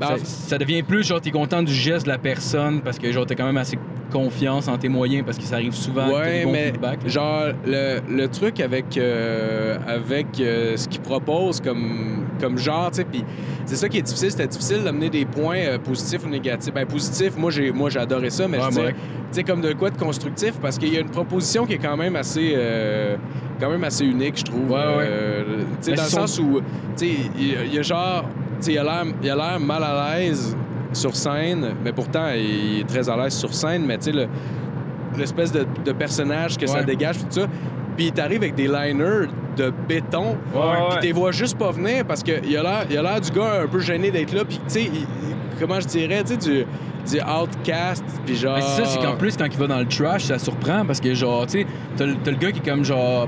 [0.00, 3.26] Ben, ça, devient plus genre, t'es content du geste de la personne parce que genre,
[3.26, 3.78] t'as quand même assez
[4.10, 6.72] confiance en tes moyens parce que ça arrive souvent Ouais, mais
[7.06, 12.98] genre le, le truc avec euh, avec euh, ce qu'il propose comme comme genre, tu
[12.98, 13.24] sais, puis
[13.66, 16.72] c'est ça qui est difficile, c'était difficile d'amener des points euh, positifs ou négatifs.
[16.72, 19.98] Ben positif, moi j'ai moi adoré ça, mais Ouais, je tu comme de quoi de
[19.98, 22.56] constructif parce qu'il y a une proposition qui est quand même assez
[23.60, 24.70] quand même assez unique, je trouve.
[24.70, 25.08] Ouais, ouais.
[25.80, 26.60] Tu sais Mais dans le sens où
[26.96, 28.24] tu sais il y a- il y, a genre
[28.66, 30.56] il a l'air il mal à l'aise
[30.92, 34.26] sur scène, mais pourtant il est très à l'aise sur scène, mais tu sais le
[35.16, 37.46] l'espèce de, de personnage que ça dégage, tout ça.
[37.96, 40.36] Puis t'arrives avec des liners de béton,
[40.90, 43.62] puis t'es vois juste pas venir parce qu'il a l'air il a l'air du gars
[43.62, 46.36] un peu gêné d'être là, puis tu sais, il- il- comment je dirais, tu sais,
[46.36, 46.64] du,
[47.10, 48.58] du outcast, puis genre...
[48.60, 51.12] C'est ça, c'est qu'en plus, quand il va dans le trash, ça surprend parce que,
[51.14, 51.66] genre, tu sais,
[51.96, 53.26] t'as le gars qui est comme, genre,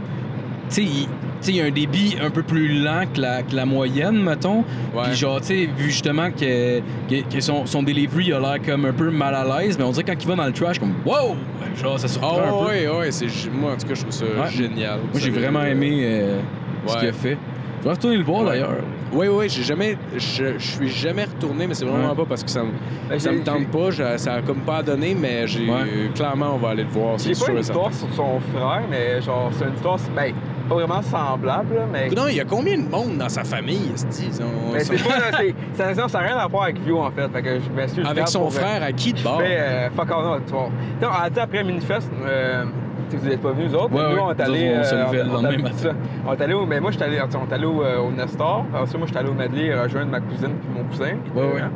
[0.69, 1.09] tu sais, il- tu sais,
[1.49, 4.59] il y a un débit un peu plus lent que la, que la moyenne, mettons.
[4.95, 5.03] Ouais.
[5.05, 8.57] Puis, genre, tu sais, vu justement que, que, que son, son delivery il a l'air
[8.65, 10.79] comme un peu mal à l'aise, mais on dirait quand il va dans le trash,
[10.79, 11.35] comme, wow!
[11.81, 12.71] Genre, ça surprend un Oh, peu.
[12.71, 13.27] ouais, ouais, c'est...
[13.53, 14.51] Moi, en tout cas, je trouve ça Ouais.
[14.51, 14.99] génial.
[15.13, 16.41] Moi, j'ai vraiment aimé euh,
[16.87, 17.39] ce qu'il a fait.
[17.81, 18.49] Je vais retourner le voir, Ouais.
[18.51, 18.75] d'ailleurs.
[19.13, 19.97] Oui, oui, j'ai jamais...
[20.17, 22.15] Je, je suis jamais retourné, mais c'est vraiment Ouais.
[22.17, 22.69] pas parce que ça me,
[23.09, 25.61] Ben, ça j'ai- me tente pas, je- ça a comme pas donné, mais j'ai...
[25.69, 26.11] Ouais.
[26.15, 28.83] Clairement, on va aller le voir, c'est J'ai sûr pas une histoire sur son frère,
[28.91, 30.33] mais genre, c'est une histoire, ben,
[30.71, 32.09] pas vraiment semblable, là, mais.
[32.11, 33.93] Non, il y a combien de monde dans sa famille?
[33.93, 37.29] Ils ont- Mais c'est pas, ça n'a rien à voir avec View, en fait.
[37.29, 38.07] Fait que je m'excuse.
[38.07, 39.39] Avec son pour, euh, frère, à qui de Je bord?
[39.45, 40.69] euh, fuck all, non, tu vois.
[41.03, 42.65] On après Minifest, euh,
[43.13, 45.45] vous n'êtes pas venus, nous autres, Ouais, mais nous, on est autres, on euh, on-
[45.45, 45.93] on est-.
[46.29, 46.65] On allé au.
[46.67, 48.65] Mais moi, j'étais allé, tu sais, on est allé au, euh, au Nestor.
[48.87, 51.17] Ça, moi, j'étais allé au Medley rejoindre ma cousine puis mon cousin.
[51.35, 51.69] là.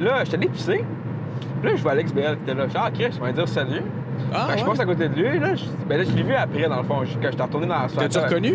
[0.00, 0.84] Là, j'étais allé pisser.
[1.62, 2.64] Puis là, je vois Alex BL qui était là.
[2.66, 3.82] Je dis, ah, Chris, je vais dire salut.
[4.34, 5.38] Ah, je passe à côté de lui.
[5.38, 7.82] Là, je, ben là, je l'ai vu après, dans le fond, quand j'étais retourné dans
[7.82, 8.08] la salle.
[8.08, 8.50] T'as-tu reconnu?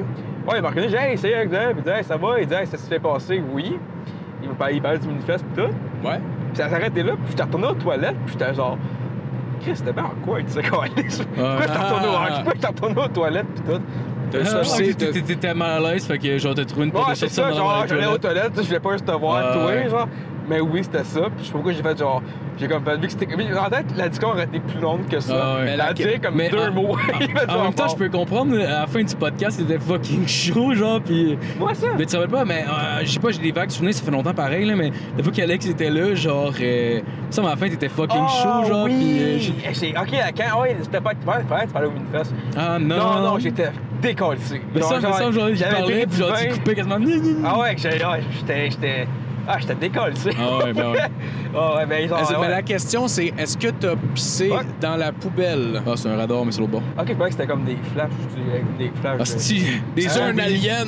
[0.48, 0.88] Ouais, il m'a reconnu.
[0.90, 1.30] J'ai dit, hey, c'est.
[1.48, 2.40] Puis il dit, hey, ça va?
[2.40, 3.42] Il dit, hey, ça se fait passer.
[3.54, 3.78] Oui.
[4.44, 5.70] Il me parlait, il parlait du manifeste puis tout.
[6.08, 6.18] Ouais.
[6.54, 8.78] Puis ça s'arrêtait là, puis j'étais retourné aux toilettes, puis j'étais genre.
[9.62, 10.86] Chris, c'était bien en quoi, tu sais, quoi?
[10.86, 11.06] Pourquoi
[11.38, 11.58] Ah.
[11.58, 13.82] pourquoi j'étais retourné aux toilettes, puis tout?
[14.32, 14.92] T'as-tu Ah, pissé?
[14.92, 17.28] ok, t'étais- mal à l'aise, fait que, genre, t'as trouvé une porte Ouais, de c'est
[17.30, 18.22] sortie ça, la genre, j'allais aux toilette.
[18.22, 20.08] toilettes, tu sais, je voulais pas juste te voir, toi, genre.
[20.50, 22.22] Mais oui, c'était ça, puis je sais pas pourquoi j'ai fait genre.
[22.60, 22.98] J'ai comme fait.
[22.98, 23.28] Vu que c'était.
[23.38, 25.34] mais En tête, la discussion aurait été plus longue que ça.
[25.40, 25.70] Ah, ouais.
[25.74, 26.96] Elle a dit comme Mais deux en- mots.
[27.20, 30.74] Fait En même temps, je peux comprendre, à la fin du podcast, c'était fucking chaud,
[30.74, 31.38] genre, pis.
[31.58, 31.88] Moi, ça.
[31.98, 34.12] Mais tu rappelles pas, mais euh, je sais pas, j'ai des vagues souvenirs, ça fait
[34.12, 37.58] longtemps pareil, là, mais la fois qu'Alex était là, genre, euh, ça, mais à la
[37.58, 39.00] fin, t'étais fucking chaud, genre, oui.
[39.00, 39.20] pis.
[39.22, 39.38] euh,
[39.74, 40.62] j'ai- Eh, Ok, à quand?
[40.62, 41.12] Ouais, c'était pas.
[41.12, 42.34] Tu parlais, tu parlais au Minifest.
[42.58, 43.70] ah non, Non, non, j'étais
[44.02, 44.40] décollé.
[44.74, 46.98] Mais ça, mais ça, genre, j'y j'avais parlais, du genre, tu coupais quasiment.
[47.46, 48.70] Ah ouais, j'étais.
[48.72, 49.08] J'étais.
[49.48, 50.30] Ah, j'étais décollé, tu sais.
[50.40, 51.00] Ah ouais, ben ouais.
[51.54, 52.38] Ah ouais, ben, genre, Est-ce- ouais.
[52.42, 54.60] Mais la question, c'est est-ce que t'as pissé Ouais.
[54.80, 55.82] dans la poubelle?
[55.86, 56.84] Ah, c'est un radar, mais c'est l'autre bord.
[56.98, 58.10] Ok, je croyais que c'était comme des flashs,
[58.78, 59.16] des flashs.
[59.16, 59.56] Ah, de- c'est
[59.96, 60.42] Des Ah, un oui.
[60.42, 60.88] alien!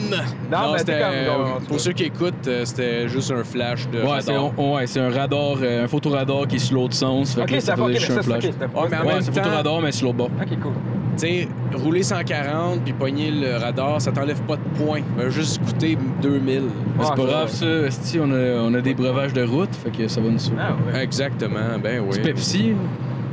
[0.52, 1.00] Non, mais c'était.
[1.00, 4.02] comme- euh, non, pour ceux qui écoutent, euh, c'était juste un flash de.
[4.04, 7.34] Ouais, c'est on- ouais, c'est un radar, euh, un photoradar qui est sur l'autre sens.
[7.34, 7.78] Fait Ok, mais un c'est ok,
[8.24, 8.44] flash.
[8.46, 8.52] Ouais,
[8.92, 10.30] mais c'est un photoradar, mais sur l'autre bord.
[10.40, 10.72] Ok, cool.
[11.18, 15.02] Tu sais, rouler 140 puis pogner le radar, ça t'enlève pas de points.
[15.18, 16.62] Ça va juste coûter 2000.
[16.98, 17.66] Mais c'est pas grave, ça.
[17.66, 20.58] esti, on a, on a des breuvages de route, fait que ça va nous sauver.
[20.60, 21.04] Ah ouais.
[21.04, 22.18] Exactement, ben oui.
[22.18, 22.74] Du Pepsi.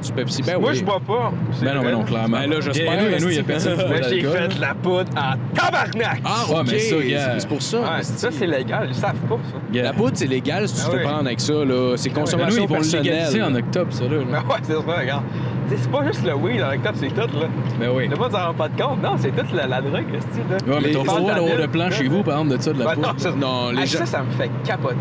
[0.01, 0.43] Du Pepsi.
[0.43, 0.77] Ben Moi, oui.
[0.79, 1.33] je bois pas.
[1.63, 2.39] Ben non, ben non, clairement.
[2.39, 4.75] Ben là, j'espère, Et nous, il y a personne qui boit j'ai fait de la
[4.75, 6.21] poudre en tabarnak!
[6.25, 7.39] Ah, Ouais, mais ça, gars.
[7.39, 7.79] C'est pour ça.
[7.81, 8.87] Ouais, ça, c'est légal.
[8.89, 9.59] Ils savent pas, ça.
[9.73, 9.85] Yeah.
[9.85, 11.53] La poudre, c'est légal si tu Ah te fais prendre avec ça.
[11.53, 11.95] là.
[11.97, 13.65] C'est Ben nous, consommation ils vont le légaliser en personnelle.
[13.65, 14.11] octobre, ça, là.
[14.11, 14.25] là.
[14.31, 15.23] Ben ouais, c'est ça, regarde.
[15.69, 17.47] C'est pas juste le weed le top, c'est tout, là.
[17.79, 18.09] Ben oui.
[18.09, 19.03] Le monde s'en rend pas de compte.
[19.03, 20.57] Non, c'est toute la, la drogue, le style, là.
[20.75, 22.63] Ouais, mais t'as pas le droit d'avoir Fentanyl, le plan chez vous, par exemple, de
[22.63, 23.37] ça, de la Ben poudre.
[23.37, 24.97] Non, les Hey, gens, ça, ça me fait capoter.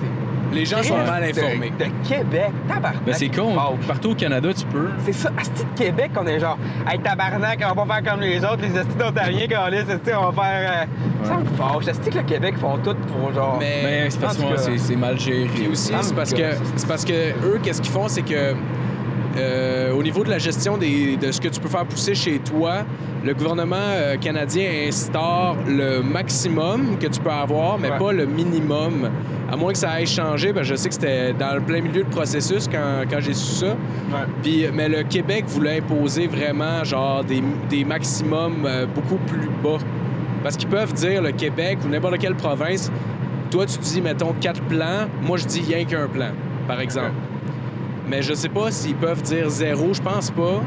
[0.52, 1.72] Les gens sont mal De- informés.
[1.78, 3.04] De, Québec, tabarnak.
[3.06, 3.54] Ben c'est con.
[3.54, 3.88] fâche.
[3.88, 4.90] Partout au Canada, tu peux.
[5.06, 6.58] C'est ça, à ce de Québec, on est genre,
[6.90, 10.30] hey tabarnak, on va pas faire comme les autres, les estis d'Ontariens, laisse, esti, on
[10.32, 10.72] va faire.
[10.72, 11.88] euh, Ça me fâche.
[11.88, 13.58] Est-ce que le Québec font tout pour genre.
[13.60, 15.50] Mais- c'est parce que c'est mal géré.
[15.54, 17.14] Puis aussi, c'est parce que parce que
[17.46, 18.54] eux, qu'est-ce qu'ils font, c'est que
[19.38, 22.40] euh, au niveau de la gestion des, de ce que tu peux faire pousser chez
[22.40, 22.86] toi,
[23.24, 27.98] le gouvernement euh, canadien instaure le maximum que tu peux avoir, mais Ouais.
[27.98, 29.10] pas le minimum.
[29.52, 32.04] À moins que ça aille changer, ben je sais que c'était dans le plein milieu
[32.04, 33.68] de processus quand, quand j'ai su ça.
[33.68, 34.26] Ouais.
[34.44, 39.78] Puis, mais le Québec voulait imposer vraiment genre des, des maximums euh, beaucoup plus bas.
[40.44, 42.92] Parce qu'ils peuvent dire le Québec ou n'importe quelle province,
[43.52, 46.30] toi tu dis mettons quatre plans, moi je dis rien qu'un plan,
[46.68, 47.12] par exemple.
[48.10, 50.62] Mais je sais pas s'ils peuvent dire zéro, je pense pas.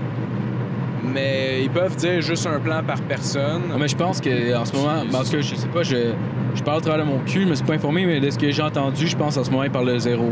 [1.04, 3.62] Mais ils peuvent dire juste un plan par personne.
[3.72, 6.12] Ah, mais je pense qu'en ce moment, en tout cas, je sais pas, je,
[6.54, 8.50] je parle à travers mon cul, je me suis pas informé, mais de ce que
[8.50, 10.30] j'ai entendu, je pense en ce moment, ils parlent de zéro.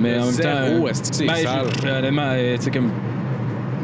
[0.00, 0.32] Mais en même temps.
[0.32, 1.66] Zéro, euh, est-ce que c'est ben, sale?
[1.82, 2.90] je- honnêtement, euh, tu sais, comme.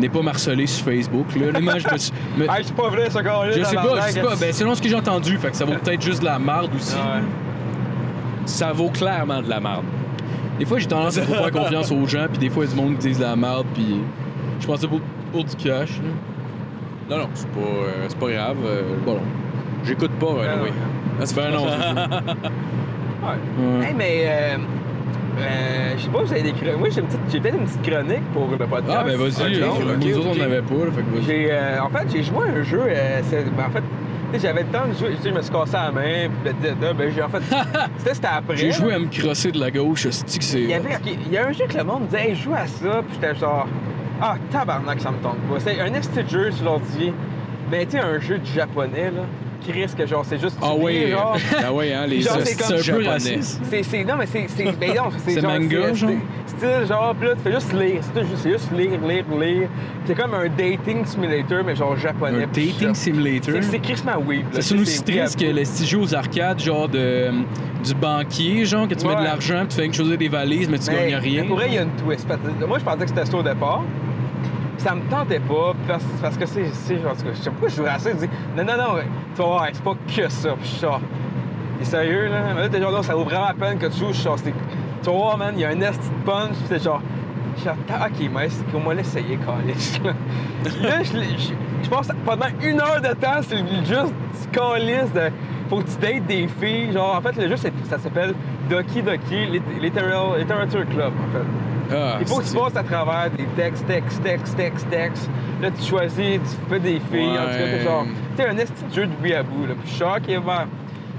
[0.00, 1.46] N'est pas marcelé sur Facebook, là.
[1.48, 3.50] Honnêtement, je me suis- me- Hey, c'est pas vrai, ce gars-là.
[3.52, 4.36] je sais pas, je sais pas.
[4.40, 6.70] Ben, selon ce que j'ai entendu, fait que ça vaut peut-être juste de la marde
[6.74, 6.94] aussi.
[6.94, 7.22] Ouais.
[8.46, 9.84] Ça vaut clairement de la merde.
[10.58, 12.72] Des fois, j'ai tendance à trop faire confiance aux gens, puis des fois, il y
[12.72, 14.00] a du monde qui disent la merde, puis
[14.60, 15.00] je pense que c'est pour,
[15.32, 15.98] pour du cash.
[15.98, 16.08] là.
[17.10, 18.56] Non, non, c'est pas, euh, c'est pas grave.
[18.64, 19.18] euh, Bon,
[19.84, 20.70] J'écoute pas, euh, oui.
[20.70, 20.74] non.
[21.20, 21.64] Ah, c'est Ben non,
[23.22, 23.78] Ouais.
[23.80, 23.86] Ouais.
[23.86, 24.22] Hey, mais.
[24.26, 24.56] Euh,
[25.40, 26.78] euh, je sais pas, vous avez des chroniques.
[26.78, 28.96] Moi, j'ai une petite- j'ai peut-être une petite chronique pour le podcast.
[29.00, 30.34] Ah, ben vas-y, Ok, ok, nous autres, ok.
[30.34, 31.24] on n'avait pas, là, fait que vas-y.
[31.26, 32.80] J'ai, euh, en fait, j'ai joué à un jeu.
[32.86, 33.82] euh, c'est- ben, en fait,
[34.38, 35.16] j'avais le temps de jouer.
[35.16, 36.28] Tu sais, je me suis cassé la main.
[36.28, 37.42] Puis, ben, ben, ben, j'ai en fait.
[37.98, 38.56] C'était c'était après.
[38.56, 40.60] J'ai joué à me crosser de la gauche, c'est que c'est.
[40.60, 40.96] Il y avait.
[40.96, 43.02] ok, il y a un jeu que le monde disait, hey, joue à ça.
[43.06, 43.66] Puis j'étais genre,
[44.20, 45.60] ah, tabarnak, ça me tente pas.
[45.60, 47.12] C'est un esti de jeu sur l'ordi.
[47.70, 49.22] Mais tu sais, un jeu du japonais, là.
[49.64, 50.56] Qui risque, genre, c'est juste.
[50.60, 51.36] Ah oui, genre.
[51.58, 53.08] ah oui, hein, les Genre, c'est comme- C'est un peu japonais.
[53.08, 53.60] raciste.
[53.70, 56.10] C'est, c'est, non, mais c'est, c'est, ben non, c'est, C'est genre, manga, c'est, genre?
[56.46, 59.24] c'est- style, genre, pis là, tu fais juste lire, c'est juste, c'est juste lire, lire,
[59.40, 59.68] lire.
[60.04, 62.42] C'est comme un dating simulator, mais genre japonais.
[62.44, 63.54] Un dating simulator?
[63.62, 64.18] C'est, c'est là.
[64.52, 67.30] Ça sonne aussi triste que les petits jeux aux arcades, genre de,
[67.84, 69.24] du banquier, genre, que tu mets de Ouais.
[69.24, 71.42] l'argent, tu fais une chose des valises, mais tu mais, gagnes rien.
[71.42, 72.26] mais pour vrai, il y a une twist.
[72.58, 73.82] Que moi, je pensais que c'était ça au départ.
[74.82, 77.10] Ça me tentait pas, parce, que c'est, je sais pas
[77.50, 78.98] pourquoi je jouais à ça, dis, non, non, non,
[79.36, 80.56] tu c'est pas que ça.
[80.60, 80.86] Pis je
[81.78, 82.52] t'es sérieux, là?
[82.52, 84.12] Mais là, t'es genre, non, ça vaut vraiment la peine que tu joues.
[84.12, 84.52] Je c'est-
[85.04, 87.00] tu man, il y a un esti de punch, pis c'est genre,
[87.90, 90.14] Ah, ok, mais qu'on m'a l'essayer, calice, là?
[90.64, 91.52] je,
[91.84, 95.30] je, pense pendant une heure de temps, c'est juste du calice de.
[95.70, 96.92] Faut que tu dates des filles.
[96.92, 98.34] Genre, en fait, le jeu, ça s'appelle
[98.68, 99.46] Doki Doki
[99.80, 101.71] Literature Club, en fait.
[101.94, 105.30] Ah, Il faut que tu passes à travers des textes, textes, textes, textes, textes.
[105.60, 107.30] Là, tu choisis, tu fais des filles.
[107.38, 108.04] En tout cas, t'es genre.
[108.36, 109.66] Tu un esti de jeu de bout à bout.
[109.66, 109.74] Là.
[109.80, 110.38] Puis je suis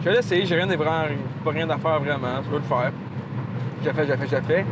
[0.03, 1.05] je vais l'essayer, j'ai rien, de vraiment,
[1.45, 2.41] pas rien à faire vraiment.
[2.43, 2.91] Je veux le faire.
[3.85, 4.65] J'ai fait, j'ai fait, j'ai fait.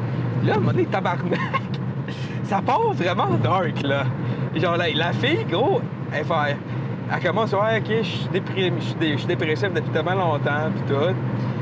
[0.44, 1.40] Là, à un moment donné, tabarnak.
[2.44, 4.04] ça part vraiment dark, là.
[4.54, 5.80] Genre, là, la fille, gros,
[6.12, 6.58] elle fait.
[7.14, 10.16] Elle commence, ouais, ok, je suis déprimé, je suis dé- je suis dépressif depuis tellement
[10.16, 11.16] longtemps, puis tout.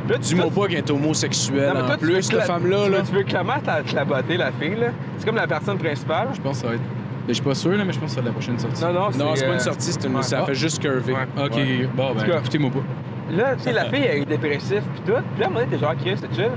[0.09, 2.35] Là, tu Dis-moi pas qu'elle est homosexuelle non, mais en toi, tu veux plus, que
[2.35, 2.85] la- cette femme-là.
[2.85, 2.97] Tu Là.
[2.97, 4.87] veux, tu veux clairement te te la botter, la fille, là?
[5.17, 6.29] C'est comme la personne principale.
[6.33, 6.81] Je pense que ça va être.
[7.27, 8.83] Je suis pas sûr, là, mais je pense que c'est la prochaine sortie.
[8.83, 10.15] Non, non, Non, c'est pas euh, une sortie, c'est une...
[10.15, 10.23] ouais.
[10.23, 10.45] ça Ah.
[10.47, 11.13] fait juste curver.
[11.13, 11.19] Ouais.
[11.45, 11.89] Ok, Ouais.
[11.95, 13.35] bon, En tout ben, écoutez-moi pas.
[13.35, 15.21] Là, tu sais, la fille, elle est dépressive, puis tout.
[15.35, 16.49] Puis là, à un moment donné, t'es genre, Chris, c'est chill.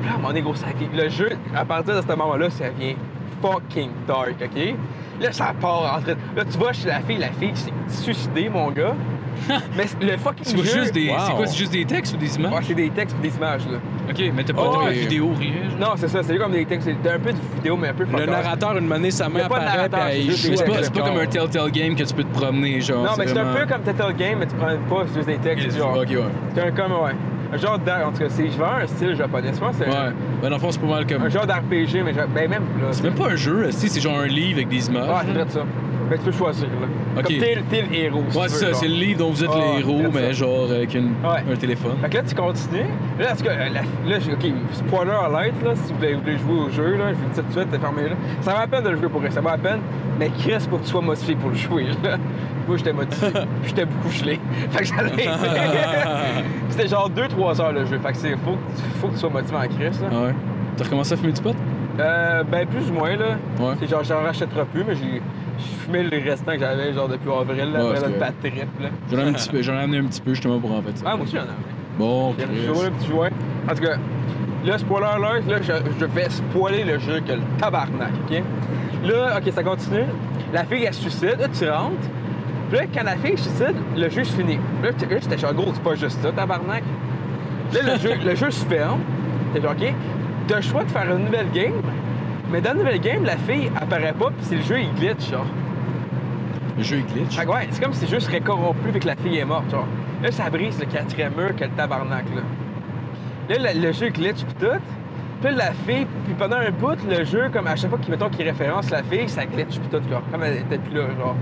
[0.00, 2.06] Puis là, à un moment donné, gros, ça vient- Le jeu, à partir de ce
[2.16, 2.96] moment-là, ça devient
[3.42, 4.74] fucking dark, OK?
[5.20, 6.14] Là, ça part en train.
[6.34, 8.94] Là, tu vas chez la fille, la fille s'est suicidée, mon gars.
[9.76, 10.80] Mais le fucking Tu vois jeu...
[10.82, 11.08] juste des.
[11.08, 11.16] Wow.
[11.26, 12.52] C'est quoi, c'est juste des textes ou des images?
[12.52, 13.78] Ouais, c'est des textes et des images, là.
[14.10, 15.52] Ok, mais t'as pas, Oh, t'as de vidéo, rien.
[15.70, 15.78] genre?
[15.80, 16.88] Non, c'est ça, c'est comme des textes.
[17.02, 19.40] C'est un peu de vidéo, mais un peu Le fuck narrateur, une manée, sa main
[19.44, 21.26] apparaît, puis c'est Mais c'est pas, c'est pas comme un.
[21.26, 23.04] Telltale Game que tu peux te promener, genre.
[23.04, 25.38] Non, mais c'est un peu comme Telltale Game, mais tu prends pas, c'est juste des
[25.38, 25.96] textes, genre.
[25.98, 26.18] Ok, ouais.
[26.54, 27.12] C'est un comme, ouais.
[27.52, 29.52] Un genre d'art, en tout cas, c'est je vends un style japonais.
[29.54, 30.10] Je pense que c'est Ouais.
[30.42, 31.22] Ben, dans le fond, c'est pas mal comme.
[31.22, 32.88] un genre d'RPG, mais genre- ben même là.
[32.90, 35.08] C'est même pas un jeu, si, c'est genre un livre avec des images.
[35.08, 35.60] Ouais, c'est vrai de ça.
[36.10, 36.86] Ben, tu peux choisir, là.
[37.16, 37.22] Ok.
[37.24, 38.24] Comme t'es t'es le héros.
[38.28, 40.26] si Ouais, c'est ça, c'est le livre dont vous êtes Ah, les héros, c'est mais
[40.26, 40.32] ça.
[40.32, 41.52] genre avec une- Ouais.
[41.52, 41.96] un téléphone.
[42.02, 42.80] Fait que là, tu continues.
[43.18, 43.68] Là, en tout cas, euh,
[44.06, 47.14] là, OK, spoiler alert, là, si vous voulez, vous voulez jouer au jeu, là, je
[47.14, 48.16] vous le dis tout de suite, fermez là.
[48.42, 49.80] Ça va à peine de le jouer pour ça va à peine.
[50.18, 52.16] Mais Chris, pour que tu sois motivé pour le jouer, là.
[52.68, 54.40] Moi, j'étais motivé, puis j'étais beaucoup gelé.
[54.70, 55.28] Fait que été.
[56.70, 57.98] C'était genre 2-3 heures le jeu.
[57.98, 60.08] Fait que c'est faut, que tu- faut que tu sois motivé en Chris, là.
[60.12, 60.34] Ah ouais.
[60.76, 61.54] T'as recommencé à fumer du pot?
[61.98, 63.38] Euh, ben, plus ou moins, là.
[63.58, 63.74] Ouais.
[63.80, 65.22] C'est genre, j'en rachèterai plus, mais j'ai
[65.58, 68.66] j'ai fumé le restant que j'avais, genre, depuis avril, là, après notre bad trip.
[69.10, 70.96] J'en ai un petit peu, j'en ai amené un petit peu justement pour en fait
[70.98, 71.04] ça.
[71.06, 71.98] Ah, moi aussi, j'en ai.
[71.98, 72.84] Bon, J'ai Chris.
[72.84, 73.30] le petit joint.
[73.70, 73.96] En tout cas,
[74.64, 78.42] là, spoiler alert, là, je, je vais spoiler le jeu que le tabarnak, OK?
[79.04, 80.04] Là, OK, ça continue.
[80.52, 81.36] La fille, elle se suicide.
[81.38, 81.96] Là, tu rentres.
[82.68, 84.58] Puis là, quand la fille se suicide, le jeu se finit.
[84.82, 86.82] Là, j'étais genre, gros, c'est pas juste ça, tabarnak.
[87.72, 89.00] Là, le jeu, le jeu se ferme.
[89.54, 89.92] T'es genre, OK,
[90.48, 91.72] t'as le choix de faire une nouvelle game.
[92.50, 95.30] Mais dans la nouvelle game, la fille apparaît pas, puis c'est le jeu, il glitch,
[95.30, 95.46] genre.
[96.78, 97.36] Le jeu est glitch.
[97.36, 99.44] Fait que ouais, c'est comme si le jeu serait corrompu vu que la fille est
[99.44, 99.86] morte, genre.
[100.22, 102.42] Là, ça brise le quatrième mur que le tabarnak, là.
[103.56, 104.80] Là, le, le jeu glitch pis tout.
[105.42, 108.30] Puis la fille, puis pendant un bout, le jeu, comme à chaque fois qu'il mettons
[108.30, 110.22] qu'il référence la fille, ça glitch pis tout, genre.
[110.30, 111.36] Comme elle était plus là, genre.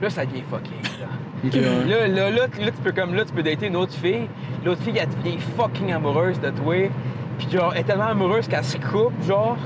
[0.00, 0.70] Là, ça devient fucké,
[1.00, 1.06] là.
[1.44, 1.60] Ouais.
[1.88, 4.28] Là, là, là, là, tu peux comme là, tu peux dater une autre fille.
[4.64, 6.90] L'autre fille, elle devient fucking amoureuse de toi.
[7.38, 9.56] Puis genre, elle est tellement amoureuse qu'elle se coupe, genre.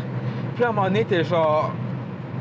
[0.54, 1.72] Puis là, à un moment donné, t'es genre.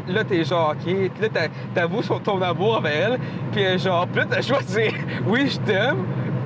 [0.08, 0.94] Là, t'es genre, OK.
[1.22, 3.20] Là, t'a- t'avoues ton amour envers elle.
[3.52, 4.94] Puis genre, puis là, t'as choisi
[5.28, 5.98] oui, je t'aime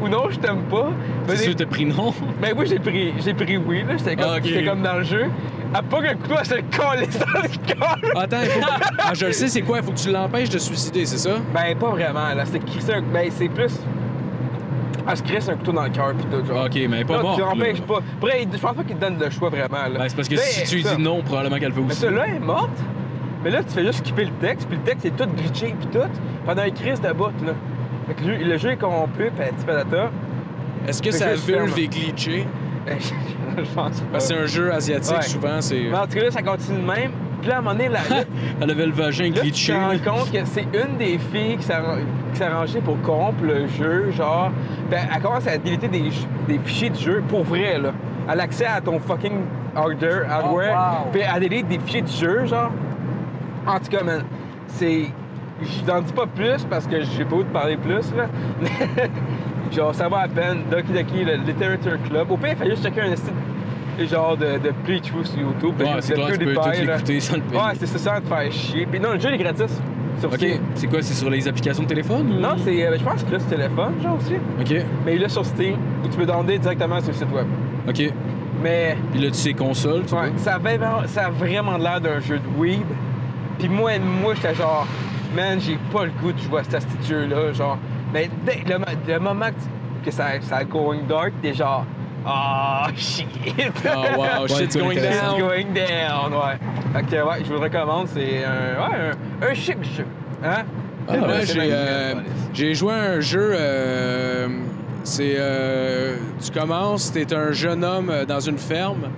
[0.01, 0.89] ou non, je t'aime pas.
[1.27, 2.13] Mais sûr, t'as pris non.
[2.41, 3.97] ben oui, j'ai pris, j'ai pris oui, là.
[3.97, 5.25] J'étais comme, Ah, comme dans le jeu.
[5.77, 8.21] Elle pas qu'un couteau, elle se le colle dans le cœur.
[8.21, 8.59] Attends, il faut...
[8.99, 9.79] ah, je le sais, c'est quoi?
[9.79, 11.37] Il faut que tu l'empêches de suicider, c'est ça?
[11.53, 12.45] Ben, pas vraiment, là.
[12.45, 12.61] C'est.
[13.11, 13.79] Ben, c'est plus.
[15.07, 16.65] Elle se crisse un couteau dans le cœur, pis tout, genre.
[16.65, 17.35] Ok, mais pas Là, mort.
[17.35, 17.47] Tu là.
[17.53, 17.99] l'empêches pas.
[18.17, 19.83] Après, je pense pas qu'il te donne le choix vraiment.
[19.91, 19.99] Là.
[19.99, 20.95] Ben, c'est parce que si tu lui ça.
[20.95, 21.95] dis non, probablement qu'elle Mais aussi.
[22.01, 22.69] ça, là, elle est morte.
[23.43, 25.87] Mais là, tu fais juste skipper le texte, puis le texte est tout glitché, puis
[25.91, 26.07] tout,
[26.45, 27.53] pendant une crise de bout, là.
[28.07, 30.09] Fait que le, le jeu est corrompu, petit patata.
[30.87, 31.65] Est-ce que je ferme.
[31.67, 32.47] vulve est glitchée?
[32.87, 34.05] Ben, je je pense pas.
[34.13, 35.21] Parce que c'est un jeu asiatique, Ouais.
[35.23, 35.79] souvent, c'est...
[35.91, 37.11] Mais en tout cas, ça continue de même.
[37.45, 38.23] Puis là, à un moment donné, là, là,
[38.61, 39.73] Elle avait le vagin Là, tu glitché.
[39.73, 44.49] te rends compte que c'est une des filles qui arrangée pour corrompre le jeu, genre.
[44.89, 47.91] Ben, elle commence à déliter des, ch- des fichiers de jeu pour vrai, là.
[48.27, 49.41] Elle a accès à ton fucking
[49.75, 51.11] hardware, hardware Oh, wow.
[51.11, 52.71] puis elle délite des fichiers de jeu, genre.
[53.67, 54.23] En tout cas, man,
[54.67, 55.05] c'est.
[55.61, 58.25] Je t'en dis pas plus parce que j'ai pas envie de parler plus, là.
[58.61, 59.09] Mais,
[59.71, 60.63] genre, ça va à peine.
[60.71, 62.31] Doki Doki, le Literature Club.
[62.31, 63.31] Au pire, il fallait juste checker un site
[64.07, 65.73] genre de, de playthrough sur YouTube.
[65.79, 66.71] Ouais, c'est clair, tu peux tout là.
[66.93, 67.57] l'écouter sans le payer.
[67.61, 68.85] Ouais, c'est ça, sans te faire chier.
[68.85, 69.81] Puis non, le jeu il est gratis.
[70.19, 70.61] Sur Ok, Steam.
[70.75, 71.01] c'est quoi?
[71.01, 72.31] C'est sur les applications de téléphone?
[72.31, 72.85] ou- Non, c'est.
[72.87, 74.35] euh, je pense que là, c'est téléphone, genre aussi.
[74.59, 75.75] Ok, Mais il est sur Steam
[76.09, 77.47] tu peux demander directement sur le site web.
[77.87, 78.13] ok.
[78.63, 80.37] Mais Puis là, tu sais console, tu ouais, vois?
[80.39, 82.81] ça, avait ça a vraiment l'air d'un jeu de weed.
[83.59, 84.87] Puis moi, moi j'étais genre,
[85.35, 87.51] man, j'ai pas le goût de jouer à cet jeu-là.
[87.53, 87.77] Genre,
[88.13, 91.53] mais dès le, mo- le moment que, tu- que ça, ça a going dark, t'es
[91.53, 91.85] genre,
[92.25, 93.27] ah, shit.
[93.85, 95.39] Oh, wow, shit's going down.
[95.39, 96.57] going down, ouais.
[96.93, 98.07] Fait que, ouais, je vous le recommande.
[98.13, 100.05] C'est un, ouais, un, un chic jeu.
[100.43, 100.63] Hein?
[101.07, 102.15] Ah, Moi, j'ai, euh,
[102.53, 103.51] j'ai joué à un jeu.
[103.53, 104.47] euh,
[105.03, 105.35] c'est.
[105.37, 109.09] euh, tu commences, t'es un jeune homme euh, dans une ferme.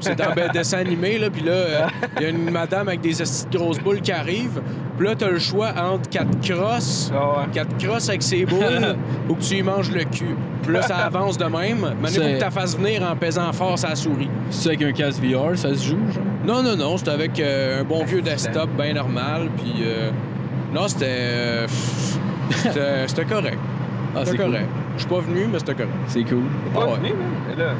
[0.00, 1.30] C'est dans un dessin animé, là.
[1.30, 1.86] Puis là, euh,
[2.16, 3.12] il y a une madame avec des
[3.52, 4.60] grosses boules qui arrive.
[4.98, 7.12] Puis là, t'as le choix entre quatre crosses.
[7.14, 7.44] Ah ouais.
[7.52, 8.96] Quatre crosses avec ses boules
[9.28, 10.34] ou que tu y manges le cul.
[10.62, 11.94] Puis là, ça avance de même.
[12.00, 14.30] Mais il faut C'est- que tu la fasses venir en pesant fort sa souris.
[14.50, 16.22] C'est avec un casque VR, ça se joue, genre?
[16.46, 19.48] Non, non, non, c'était avec euh, un bon vieux desktop bien normal.
[19.56, 20.10] Puis euh,
[20.74, 21.06] non, c'était.
[21.08, 21.66] euh,
[23.06, 23.58] c'était correct.
[24.14, 24.46] Ah, C'était c'est cool.
[24.52, 24.68] correct.
[24.96, 25.92] Je suis pas venu, mais c'était correct.
[26.08, 26.42] C'est cool.
[26.74, 27.12] Pas Ah ouais.
[27.50, 27.70] Mais là,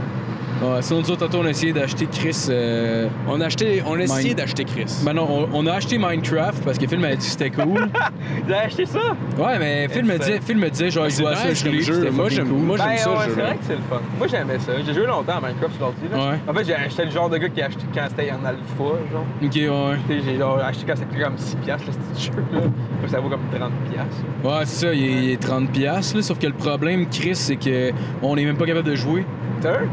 [0.63, 2.47] Ouais, sinon, nous autres, tantôt, on a essayé d'acheter Chris.
[2.49, 4.87] euh, On a, acheté, on a essayé Mine- d'acheter Chris.
[5.05, 7.89] Ben non, on, on a acheté Minecraft parce que Phil m'a dit que c'était cool.
[8.49, 8.99] J'ai acheté ça?
[9.39, 11.69] Ouais, mais Phil me disait, Phil me disait genre, il C'est jouait à ça, je
[11.69, 12.11] l'ai, jeu.
[12.11, 12.59] Moi, fucking j'aime- cool.
[12.59, 14.01] moi, j'aime Ben ça, ouais, ce c'est vrai que c'est le fun.
[14.17, 14.73] Moi, j'aimais ça.
[14.87, 16.01] J'ai joué longtemps à Minecraft sur l'ordi.
[16.11, 16.17] là.
[16.31, 16.39] Ouais.
[16.49, 18.97] En fait, j'ai acheté le genre de gars qui a acheté quand c'était en alpha,
[19.13, 19.25] genre.
[19.43, 19.97] Ok, ouais.
[20.09, 22.61] Tu sais, j'ai genre acheté quand c'était comme 6 piastres, là, ce petit jeu-là.
[23.01, 24.25] Moi, ça vaut comme 30 piastres.
[24.43, 27.35] Ouais, c'est ça, il est, il est 30$, piastres, là, sauf que le problème, Chris,
[27.37, 27.91] c'est que
[28.23, 29.25] on est même pas capable de jouer.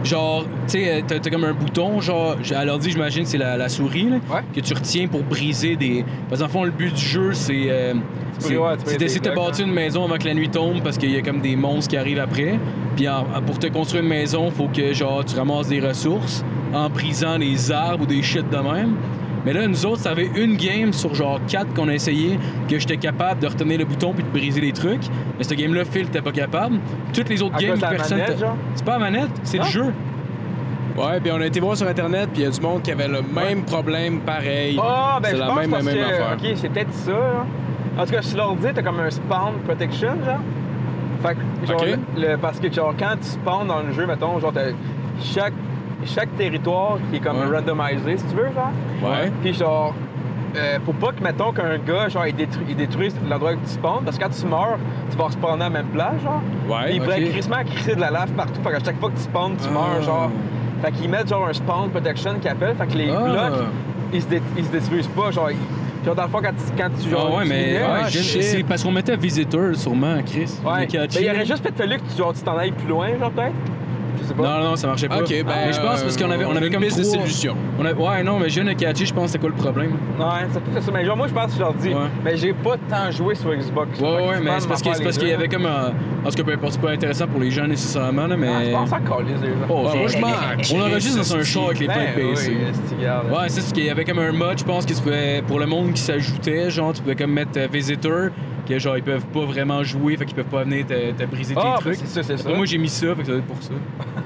[0.03, 4.09] Genre, tu sais, t'as comme un bouton, genre, à l'ordi, j'imagine, c'est la, la souris,
[4.09, 4.41] là, Ouais.
[4.53, 6.03] que tu retiens pour briser des.
[6.29, 7.65] Parce qu'en fond, le but du jeu, c'est.
[7.69, 7.93] euh,
[8.39, 11.11] c'est ouais, d'essayer de te bâtir une maison avant que la nuit tombe parce qu'il
[11.11, 12.57] y a comme des monstres qui arrivent après.
[12.95, 16.43] Puis en- pour te construire une maison, faut que genre tu ramasses des ressources
[16.73, 18.95] en brisant des arbres ou des shit de même.
[19.45, 22.39] Mais là, nous autres, ça avait une game sur genre 4 qu'on a essayé
[22.69, 25.03] que j'étais capable de retenir le bouton puis de briser les trucs.
[25.37, 26.77] Mais cette game-là, Phil, t'es pas capable.
[27.13, 28.19] Toutes les autres À games, personne.
[28.19, 28.55] manette, t'a- genre?
[28.75, 29.69] C'est pas la manette, c'est le Non?
[29.69, 29.93] jeu.
[30.97, 32.91] Ouais, puis on a été voir sur Internet, puis il y a du monde qui
[32.91, 34.79] avait le même problème pareil.
[34.81, 36.37] Ah, ben c'est je la pense même, parce même que, affaire.
[36.39, 37.45] OK, c'est peut-être ça, là.
[37.97, 40.39] En tout cas, sur l'ordi, t'as comme un spawn protection, genre.
[41.21, 41.85] Fait que, genre,
[42.17, 44.71] le- parce que, genre, quand tu spawns dans le jeu, mettons, genre, t'as
[45.21, 45.53] chaque,
[46.05, 47.55] chaque territoire qui est comme Ouais.
[47.57, 48.71] randomisé, si tu veux, genre.
[49.03, 49.31] Ouais.
[49.41, 49.93] Puis, genre,
[50.55, 52.35] euh, pour pas que, mettons, qu'un gars, genre, il,
[52.69, 54.77] il détruise l'endroit où tu spawns, parce que quand tu meurs,
[55.11, 56.41] tu vas respawner à la même place, genre.
[56.69, 56.85] Ouais.
[56.85, 57.43] Puis il ok.
[57.45, 58.61] pourrait crisser de la lave partout.
[58.63, 59.73] Fait qu'à chaque fois que tu spawns, tu Ah.
[59.73, 60.29] meurs, genre.
[60.81, 62.75] Fait qu'ils mettent genre un spawn protection qu'ils appellent.
[62.75, 63.21] Fait que les Ah.
[63.23, 63.67] blocs,
[64.13, 65.31] ils se, dé- ils se détruisent pas.
[65.31, 65.49] Genre,
[66.05, 68.09] genre dans le fond, quand tu, quand tu genre, Ah ouais, tu mais ouais, ah,
[68.09, 70.59] c'est parce qu'on mettait visiteur sûrement, Chris.
[70.65, 70.71] Ouais.
[70.79, 71.23] Mais catché.
[71.23, 72.03] il aurait juste peut-être fallu que
[72.35, 73.53] tu t'en ailles plus loin, genre peut-être.
[74.23, 74.43] Je sais pas.
[74.43, 75.19] Non, non, ça marchait pas.
[75.19, 75.45] Ok, ben.
[75.67, 77.55] mais je pense parce qu'on avait, on avait une comme piste de trois- solution.
[77.79, 79.91] on a- Ouais, non, mais je viens de catcher, je pense c'est quoi le problème?
[80.19, 80.91] Ouais, c'est tout ça.
[80.93, 81.95] Mais genre, moi, je pense que je leur dis, Ouais.
[82.23, 83.99] mais j'ai pas tant joué sur Xbox.
[83.99, 85.91] Ouais, ouais, mais c'est parce que- c'est parce qu'il y avait comme un.
[86.25, 88.47] En tout cas, peu importe, c'est pas intéressant pour les gens nécessairement, là, mais.
[88.49, 89.53] Ah, je pense encore les deux.
[89.69, 93.31] Oh, moi, je m'en On enregistre dans un char avec les oui, c'est regarde.
[93.31, 95.59] Ouais, c'est ce qu'il y avait comme un mode, je pense que tu pouvais, pour
[95.59, 98.29] le monde qui s'ajoutait, genre, tu pouvais comme mettre euh, visitor,
[98.67, 101.53] que genre, ils peuvent pas vraiment jouer, fait qu'ils peuvent pas venir te, te briser
[101.55, 101.95] tes Ah, ben, trucs.
[101.95, 102.43] c'est ça, c'est ça.
[102.43, 103.73] Après, moi, j'ai mis ça, fait que ça doit être pour ça.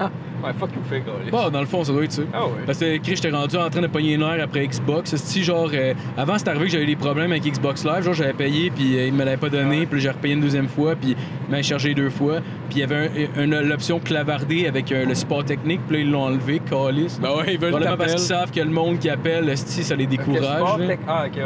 [0.44, 1.12] Ouais, fuck you, fait, gars.
[1.30, 2.22] Bon, dans le fond, ça doit être ça.
[2.32, 2.52] Ah ouais.
[2.66, 5.14] Parce que Chris, j'étais rendu en train de pogner une heure après Xbox.
[5.16, 8.32] Si genre, euh, avant c'est arrivé que j'avais des problèmes avec Xbox Live, genre j'avais
[8.32, 9.86] payé puis euh, ils me l'avaient pas donné, Ouais.
[9.86, 11.16] puis j'ai repayé une deuxième fois, puis
[11.46, 12.36] ils m'avaient chargé deux fois,
[12.68, 16.02] puis il y avait un- un- l'option clavardée avec euh, le support technique, puis là
[16.04, 17.18] ils l'ont enlevé, calice.
[17.20, 19.96] Ben ouais, ils veulent Probablement parce qu'ils savent que le monde qui appelle, si ça
[19.96, 20.42] les décourage.
[20.78, 20.94] là.
[21.08, 21.36] Ah, ok,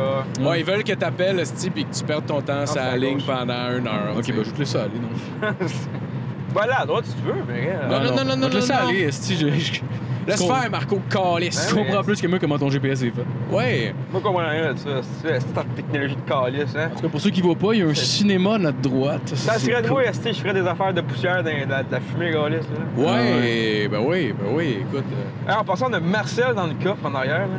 [0.40, 0.46] ouais.
[0.46, 2.90] Ouais, ils veulent que t'appelles, esti, puis que tu perdes ton temps sur c'est la
[2.92, 4.14] à ligne pendant une heure.
[4.16, 5.48] Ok, ben je vais te laisser aller, non.
[6.54, 7.70] Va là à droite si tu veux, mais.
[7.74, 8.88] euh, Non, non, non, non, non, laisser non.
[8.88, 9.80] aller, esti, je, je-
[10.24, 11.66] Laisse faire, Marco Calice.
[11.68, 13.24] Tu comprends plus que moi comment ton GPS est fait.
[13.50, 13.92] Ouais.
[14.12, 14.90] Moi, je comprends rien de ça.
[15.20, 16.90] C'est c'est ta technologie de calice, hein.
[16.92, 18.78] En tout cas, pour ceux qui voient pas, il y a un cinéma à notre
[18.78, 19.32] droite.
[19.34, 19.96] Ça C'est serait de cool.
[19.96, 22.68] moi, esti, je ferais des affaires de poussière dans de la, de la fumée calice,
[22.68, 23.04] là?
[23.04, 25.04] Ouais, ben oui, ben oui, écoute.
[25.12, 27.58] euh, Ah, en passant, on a Marcel dans le coffre en arrière, là.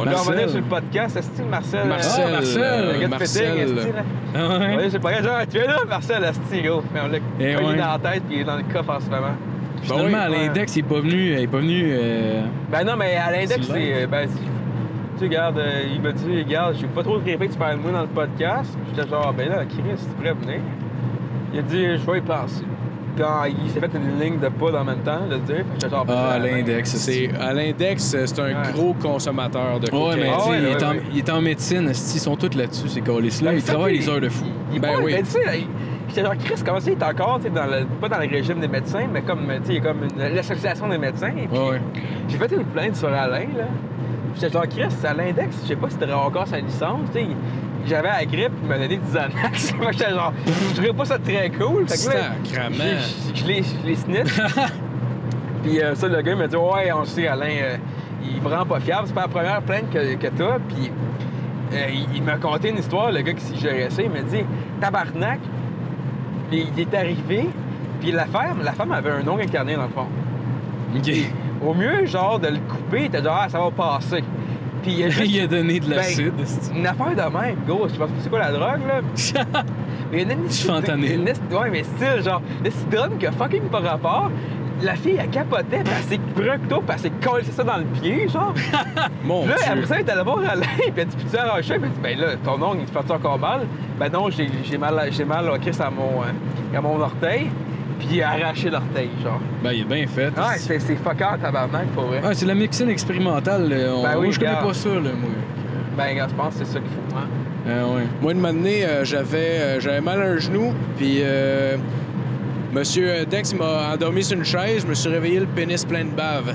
[0.00, 0.32] On va Marcel.
[0.32, 1.86] revenir sur le podcast, Esti, Marcel.
[1.88, 3.74] Marcel, euh, Marcel, le gars de Marcel.
[3.74, 3.82] là.
[4.34, 4.76] Ah ouais?
[4.76, 6.82] Ouais, c'est pas genre, tu es là, Marcel, Esti, gros.
[6.94, 7.76] Mais on l'a Eh ouais.
[7.76, 9.34] dans la tête, puis il est dans le coffre en ce moment.
[9.82, 10.46] Finalement, Ben oui, à ouais.
[10.46, 11.32] l'index, il est pas venu.
[11.32, 11.82] Il est pas venu.
[11.86, 14.34] euh, Ben non, mais à l'index, C'est euh, Ben, tu
[15.18, 17.76] sais, regarde, euh, il m'a dit, regarde, j'ai pas trop de répéter que tu parles
[17.78, 18.76] de moi dans le podcast.
[18.84, 20.60] Puis j'étais genre, ben là, Chris, tu pourrais venir.
[21.52, 22.64] Il a dit, je vais y penser.
[23.18, 25.64] Quand il s'est fait une ligne de pas en même temps, dire.
[25.90, 26.90] Genre, Ah, à ben, l'index.
[26.96, 28.72] C'est, à l'index, c'est un Ouais.
[28.72, 30.20] gros consommateur de Ouais, cocaïne.
[30.20, 31.02] mais Ah tu sais, ouais, il, est en- ouais.
[31.12, 33.52] il est en médecine, ils sont tous là-dessus, ces colis-là.
[33.54, 34.44] Ils travaillent des heures de fou.
[34.72, 35.14] Il, Ben oui.
[36.08, 38.68] j'étais genre, Chris, comment ça, il est encore, dans le, pas dans le régime des
[38.68, 41.32] médecins, mais comme, tu sais, comme une- l'association des médecins.
[41.32, 43.64] Puis, j'ai fait une plainte sur Alain, là.
[44.32, 47.18] Puis J'étais genre, Chris, à l'index, je sais pas si t'aurais encore sa licence, tu
[47.20, 47.26] sais.
[47.86, 49.74] J'avais la grippe, il m'a donné des Xanax.
[49.78, 51.88] Moi, j'étais genre, je trouvais pas ça très cool.
[51.88, 52.24] Fait que là,
[53.34, 53.46] je-
[53.86, 54.40] l'ai snitch.
[55.62, 57.76] Puis euh, ça, le gars il m'a dit Ouais, on le sait, Alain, euh,
[58.24, 59.04] il est vraiment pas fiable.
[59.06, 60.58] C'est pas la première plainte que, que t'as.
[60.68, 60.90] Puis
[61.72, 64.02] euh, il, il m'a conté une histoire, le gars qui s'y gérait ça.
[64.02, 64.44] Il m'a dit
[64.80, 65.40] Tabarnak,
[66.52, 67.48] il, il est arrivé,
[68.00, 70.06] puis la femme, la femme avait un ongle incarné dans le fond.
[70.96, 71.12] Ok.
[71.66, 74.24] Au mieux, genre, de le couper, il était genre, ah, ça va passer.
[74.82, 76.32] Puis il a juste Il a donné de Ben, l'acide.
[76.42, 76.70] esti.
[76.74, 77.86] une affaire de même, gros.
[77.88, 79.00] Je sais pas c'est quoi la drogue, là?
[80.12, 81.12] Mais une Du fentanyl.
[81.20, 84.30] une Ouais, mais style, genre, le drum qui a fucking pas rapport.
[84.82, 87.62] La fille, elle capotait, pis elle s'est pris un couteau, pis elle s'est collé ça
[87.62, 88.54] dans le pied, genre.
[89.24, 89.66] Mon Puis là, Dieu.
[89.72, 91.74] après ça, elle est allée voir Alain, pis elle dit, peux-tu arracher?
[91.74, 93.60] Puis elle dit, ben là, ton ongle, il te fait encore mal?
[93.98, 97.48] Ben non, j'ai mal, à- j'ai mal, à Chris, à mon, euh, à mon orteil.
[98.00, 99.40] Puis il a arraché l'orteil, genre.
[99.62, 100.28] Ben, il est bien fait.
[100.36, 102.20] Ouais, c'est c'est fucker, tabarnak, pour vrai.
[102.26, 103.68] Ouais, c'est la médecine expérimentale.
[103.68, 103.76] là.
[103.94, 105.30] On- Ben oui, moi, je connais pas ça, là, moi.
[105.96, 107.28] Ben, gars, je pense que c'est ça qu'il faut, hein.
[107.68, 108.02] Ah, ouais.
[108.22, 111.76] Moi, une année, euh, j'avais, euh, j'avais mal à un genou, puis euh,
[112.72, 116.10] Monsieur Dex m'a endormi sur une chaise, je me suis réveillé le pénis plein de
[116.10, 116.52] bave.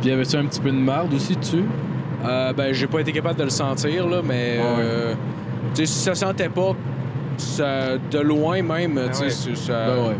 [0.00, 1.64] Puis y avait-tu un petit peu de marde aussi dessus?
[2.24, 4.64] Euh, ben, j'ai pas été capable de le sentir, là, mais Ouais.
[4.80, 5.14] euh,
[5.74, 6.74] tu sais, si ça sentait pas
[7.38, 9.30] ça- de loin même, tu sais, ouais.
[9.30, 10.16] c'est- ça- Ben ouais.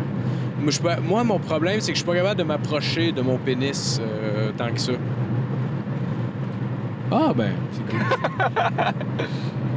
[0.59, 3.11] moi, je suis pas- moi, mon problème, c'est que je suis pas capable de m'approcher
[3.11, 4.93] de mon pénis euh, tant que ça.
[7.11, 7.99] Ah, ben, c'est cool.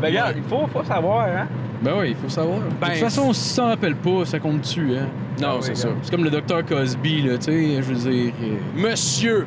[0.01, 1.47] Ben, regarde, il faut, faut savoir, hein.
[1.80, 2.59] ben oui, il faut savoir.
[2.78, 5.07] Ben, de toute façon, si ça s'en rappelle pas, ça compte dessus, hein?
[5.41, 5.89] Non, Ah oui, c'est ça.
[6.03, 8.32] C'est comme le docteur Cosby, là, tu sais, je veux dire.
[8.43, 9.47] euh, Monsieur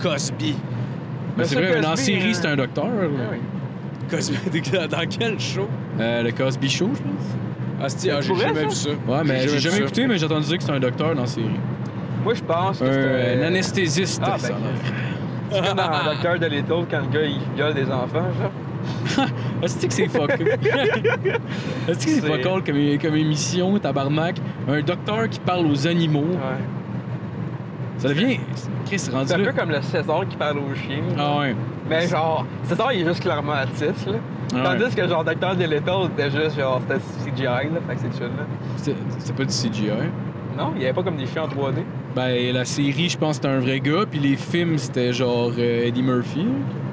[0.00, 0.54] Cosby.
[1.36, 2.84] Mais c'est Monsieur vrai, mais dans la Cosby, série, euh, c'est un docteur.
[2.84, 2.92] là.
[3.02, 3.38] Ah oui.
[4.10, 5.68] Cosby, dans quel show?
[5.98, 7.26] Euh, le Cosby Show, je pense.
[7.82, 8.66] Ah, C'est j'ai pour vrai, jamais ça?
[8.68, 8.90] vu ça.
[9.12, 11.26] Ouais, mais j'ai jamais écouté, mais j'ai entendu dire que c'est un docteur dans la
[11.26, 11.46] série.
[12.22, 14.48] Moi, je pense que Un, c'est un anesthésiste, Ah, ça.
[14.48, 14.56] ben.
[15.52, 19.26] C'est comme dans Docteur de Little quand le gars il viole des enfants, genre.
[19.62, 20.30] Est-ce que c'est fuck?
[20.40, 24.36] Est-ce que c'est C'est- fuck all comme, comme émission, tabarnak?
[24.68, 26.20] Un docteur qui parle aux animaux.
[26.20, 26.79] Ouais.
[28.00, 28.38] Ça devient.
[28.86, 31.02] Chris, rendu C'est un peu comme le César qui parle aux chiens.
[31.18, 31.54] Ah ouais.
[31.88, 34.18] Mais genre, César il est juste clairement autiste, là.
[34.54, 34.90] Ah Tandis ouais.
[35.02, 38.26] que genre Docteur de Little était juste genre c'était CGI là, fait que c'est chill
[38.36, 38.94] là.
[39.18, 39.90] C'est pas du CGI.
[40.58, 41.84] Non, il y avait pas comme des chiens en 3D.
[42.16, 45.52] Ben, la série, je pense que c'était un vrai gars, puis les films, c'était genre
[45.56, 46.44] euh, Eddie Murphy.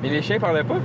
[0.03, 0.77] Mais les chiens parlaient pas.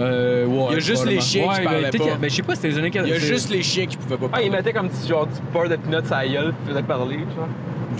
[0.00, 0.66] Euh, ouais.
[0.70, 2.04] Il y a juste les chiens qui ouais, parlaient ben, pas.
[2.14, 3.18] que- Ben, je sais pas, c'était les années Il y a 40.
[3.20, 4.46] juste les chiens qui pouvaient pas Ah, parler.
[4.46, 7.16] il mettait comme du, genre, du beurre de peanut à la gueule, puis faisait parler,
[7.16, 7.48] tu vois.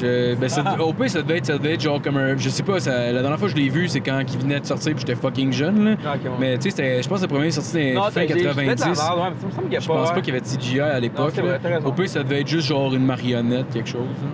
[0.01, 2.37] Je, ben, ça, au pire, ça devait, être, ça devait être genre comme un.
[2.37, 4.61] Je sais pas, ça- la dernière fois que je l'ai vu, c'est quand il venait
[4.61, 5.97] de sortir, puis j'étais fucking jeune, là.
[6.07, 6.31] Ah, ok, ouais.
[6.39, 8.21] Mais tu sais, c'était- je pense que le premier est sorti dans les fin t'as-
[8.21, 8.85] j'ai- j'ai fait de la 90.
[9.03, 9.95] merde, ouais, mais ça me semble qu'il y a Je pas.
[9.95, 10.15] pense ouais.
[10.15, 11.33] pas qu'il y avait de CGI à l'époque.
[11.35, 11.59] c'est vrai, là.
[11.63, 11.89] t'as raison.
[11.89, 14.01] Au pire, ça devait être juste genre une marionnette, quelque chose.
[14.23, 14.29] là.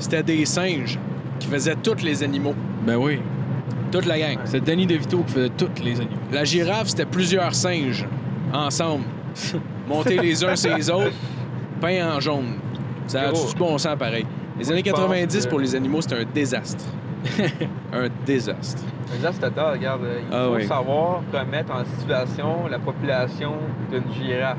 [0.00, 0.98] C'était des singes
[1.38, 2.54] qui faisaient tous les animaux.
[2.84, 3.20] Ben oui.
[3.90, 4.38] Toute la gang.
[4.44, 6.16] C'est Danny DeVito qui faisait tous les animaux.
[6.32, 8.06] La girafe, c'était plusieurs singes
[8.52, 9.04] ensemble,
[9.88, 11.12] montés les uns sur les autres,
[11.80, 12.54] peints en jaune.
[13.06, 14.26] Ça a du bon sens pareil.
[14.58, 16.84] Les Moi, années je pense 90 que- pour les animaux, c'était un désastre.
[17.92, 18.82] un désastre.
[19.22, 20.02] Là, c'est total, regarde.
[20.04, 20.66] euh, Il Ah faut oui.
[20.66, 23.52] savoir remettre en situation la population
[23.90, 24.58] d'une girafe.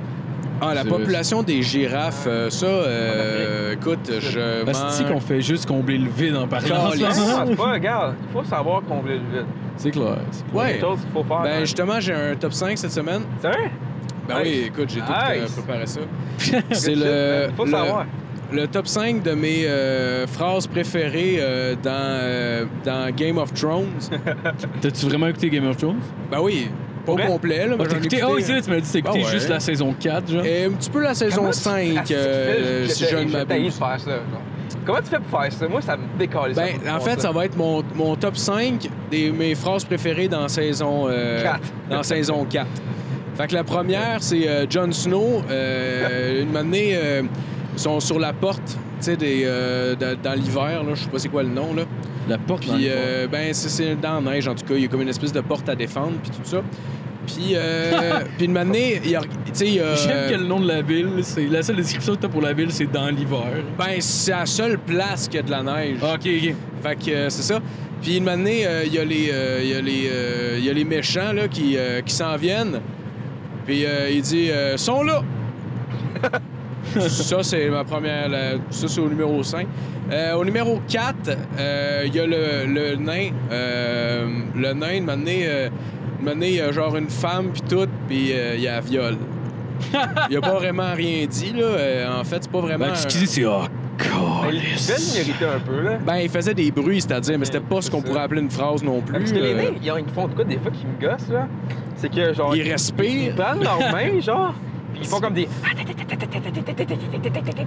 [0.62, 5.97] Ah, la population des girafes, euh, ça, euh, écoute, je Parce qu'on fait juste combler
[5.97, 6.91] le vide en parlant.
[6.91, 9.45] c'est pas, regarde, il faut savoir combler le vide.
[9.78, 10.18] C'est clair.
[10.32, 10.43] c'est.
[10.57, 10.80] Ouais.
[10.80, 11.41] Chose qu'il faut faire.
[11.43, 13.22] Ben dans- justement, j'ai un top 5 cette semaine.
[13.41, 13.70] Sérieux?
[14.28, 14.43] Ben Nice.
[14.45, 15.51] oui, écoute, j'ai tout euh, Nice.
[15.51, 16.01] préparé ça.
[16.72, 17.47] C'est le.
[17.55, 18.05] Faut le, savoir.
[18.51, 23.88] le top 5 de mes euh, phrases préférées euh, dans, euh, dans Game of Thrones.
[24.82, 25.99] T'as-tu vraiment écouté Game of Thrones?
[26.30, 26.70] ben oui,
[27.16, 27.76] pas au complet, là.
[27.78, 28.22] Mais t'as j'en ai écouté.
[28.22, 29.32] Vrai, tu m'as dit que t'as écouté Ah ouais.
[29.32, 30.45] juste la saison 4, genre.
[30.45, 33.05] Et un petit peu la saison Comment tu- 5, Ah, si tu euh, fais- si
[33.10, 33.74] je ne m'abuse.
[33.76, 33.97] ça.
[34.86, 35.68] Comment tu fais pour faire ça?
[35.68, 36.55] Moi, ça me décolle.
[36.55, 39.84] ça, Ben, pour en fait, ça va être mon, mon top 5 des mes phrases
[39.84, 41.60] préférées dans saison euh, Quatre.
[41.89, 42.68] dans saison 4.
[43.36, 45.41] Fait que la première, c'est euh, Jon Snow.
[45.49, 47.22] Euh, une année, euh,
[47.74, 51.20] ils sont sur la porte, tu sais, des, euh, dans l'hiver, là, je sais pas
[51.20, 51.84] c'est quoi le nom, là.
[52.30, 54.75] La porte Puis, euh, ben, c'est- dans la neige, en tout cas.
[54.75, 56.61] Il y a comme une espèce de porte à défendre, puis tout ça.
[57.27, 57.91] Puis, euh,
[58.38, 61.45] puis une année, il y a, a- J'aime que le nom de la ville, c'est
[61.47, 63.63] la seule description que t'as pour la ville, c'est dans l'hiver.
[63.77, 65.97] Ben, c'est la seule place qu'il y a de la neige.
[66.01, 66.53] Ah, ok, ok.
[66.84, 67.59] Fait que euh, c'est ça.
[68.01, 70.65] Puis une année, euh, il y a les, euh, il y a les, euh, il
[70.65, 72.80] y a les méchants là, qui, euh, qui s'en viennent.
[73.65, 75.21] Puis euh, il dit euh, sont là.
[77.09, 78.29] Ça c'est ma première.
[78.29, 79.67] la- ça c'est au numéro 5.
[80.11, 81.15] Euh, au numéro 4,
[81.59, 83.29] euh, il y a le, le nain.
[83.51, 85.01] Euh, le nain,
[85.47, 85.69] euh,
[86.41, 89.17] il y a genre une femme puis tout, puis euh, il y a la viol.
[90.29, 91.63] Il a pas vraiment rien dit là.
[91.65, 92.87] Euh, en fait, c'est pas vraiment.
[92.87, 93.45] Ben, ce un- qu'il dit, c'est.
[93.45, 93.61] Oh,
[94.47, 95.97] Mais il un peu, là.
[96.05, 98.81] Ben, il faisait des bruits, c'est-à-dire, mais c'était pas ce qu'on pourrait appeler une phrase
[98.83, 99.13] non plus.
[99.19, 101.29] Parce que les nains, ils, ont- ils font de quoi des fois qui me gossent,
[101.29, 101.47] là?
[101.97, 102.55] C'est que, genre.
[102.55, 103.05] Ils respirent.
[103.29, 104.53] Ils prennent leurs mains, genre,
[104.93, 105.47] puis ils font comme des.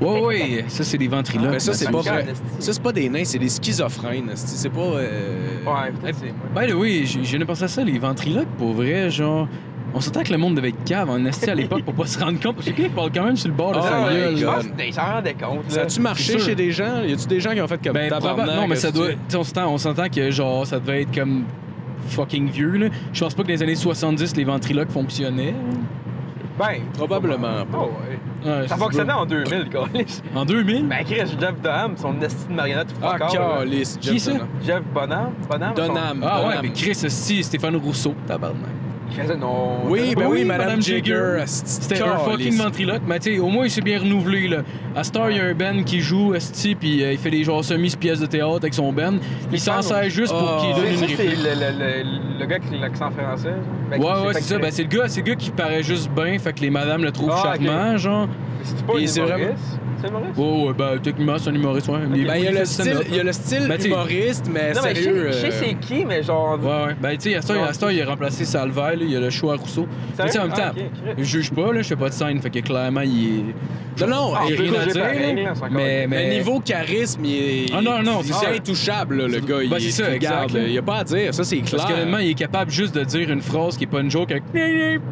[0.00, 1.50] Ouais, ouais, ça, c'est des ventriloques.
[1.52, 2.26] Ben, ça, c'est pas vrai.
[2.58, 4.30] Ça, c'est pas des nains, c'est des schizophrènes.
[4.34, 4.80] C'est pas.
[4.80, 6.34] euh, Ouais, peut-être c'est.
[6.54, 9.48] Ben là, oui, j'ai- je viens de penser à ça, les ventriloques, pour vrai, genre.
[9.94, 12.18] On s'entend que le monde devait être cave en esti à l'époque pour pas se
[12.18, 12.56] rendre compte.
[12.56, 14.36] Parce que ils parlent quand même sur le bord de Ah, sa ouais, gueule.
[14.38, 15.82] Je pense qu'ils s'en rendaient compte, Ça là.
[15.82, 16.40] a-tu marché sûr.
[16.40, 17.02] chez des gens?
[17.02, 18.56] Y a-tu des gens qui ont fait comme Ben, tabarnak?
[18.56, 19.08] non, mais ça doit.
[19.08, 21.44] tu sais, On s'entend, on s'entend que genre, ça devait être comme
[22.08, 22.86] fucking vieux, là.
[23.12, 25.54] Je pense pas que dans les années 70, les ventriloques fonctionnaient.
[26.58, 27.78] Ben, Probablement pas.
[27.78, 27.90] Oh,
[28.44, 28.50] ouais.
[28.60, 29.84] Ouais, Ça fonctionnait en 2000, gars.
[30.34, 30.86] En 2000?
[30.88, 33.96] Ben, Chris, Jeff Dunham, son esti de marionnette Ah, fuck calice.
[34.00, 34.46] Qui Jeff ça?
[34.64, 35.32] Jeff Bonham?
[35.48, 35.74] Bonham?
[35.74, 36.24] Dunham.
[36.26, 38.68] Ah ouais, mais Chris, si, Stéphane Rousseau, tabarnak.
[39.10, 39.80] Il faisait non.
[39.84, 41.42] Oui, ben Oui, oui, Madame Madame Jagger.
[41.46, 44.58] C'était un fucking ventriloque, mais tu sais, au moins il s'est bien renouvelé là.
[44.96, 47.44] À Star, il y a un Ben qui joue, Esti, puis euh, il fait des
[47.44, 49.18] genres semi-pièces de théâtre avec son Ben.
[49.52, 50.62] Il s'en sert juste pour Ah.
[50.64, 51.44] qu'il donne une ça, c'est réplique.
[51.44, 53.54] le, le, le, le gars qui a l'accent français.
[53.90, 54.58] Ben, Ouais, ouais, c'est ça.
[54.58, 57.04] Ben, c'est le gars, c'est le gars qui paraît juste bien, fait que les madames
[57.04, 58.28] le trouvent Ah, charmant, genre.
[58.62, 59.44] C'est pas c'est vraiment-
[60.02, 60.34] C'est un humoriste?
[60.38, 61.98] Oh, ouais, ben, techniquement, c'est un humoriste, ouais.
[62.06, 64.72] Ben, il y a le style, stand-up, il y a le style Ben, humoriste, mais
[64.72, 65.26] Non, mais je sais- sérieux.
[65.28, 66.58] je sais euh, c'est qui, mais genre.
[66.60, 66.96] Ouais, ouais.
[67.00, 69.86] Ben, tu sais, à il a remplacé Salvaire, il y a le choix à Rousseau.
[70.18, 71.12] Mais tu sais, en même Ah, temps, ok, Chris.
[71.18, 73.54] je juge pas, là, je fais pas de scène, fait que clairement, il est.
[74.00, 75.52] Non, non, Ah, il rien à dire, pareil, là.
[76.08, 77.66] Mais, niveau charisme, il est.
[77.74, 79.58] Ah non, non, c'est intouchable, là, le gars.
[79.68, 80.64] Ben, il c'est est- ça, regarde, exact.
[80.66, 81.70] Il y a pas à dire, ça, c'est clair.
[81.76, 84.32] Parce qu'honnêtement, il est capable juste de dire une phrase qui est pas une joke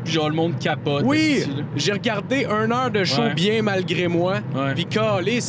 [0.05, 1.03] genre le monde capote.
[1.05, 1.45] Oui,
[1.77, 4.37] j'ai regardé une heure de show bien malgré moi.
[4.87, 4.87] Puis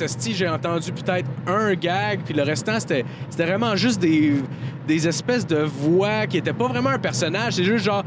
[0.08, 3.06] style, j'ai entendu peut-être un gag, puis le restant, c'était
[3.38, 4.34] vraiment juste des,
[4.88, 7.54] des espèces de voix qui étaient pas vraiment un personnage.
[7.54, 8.04] C'est juste genre,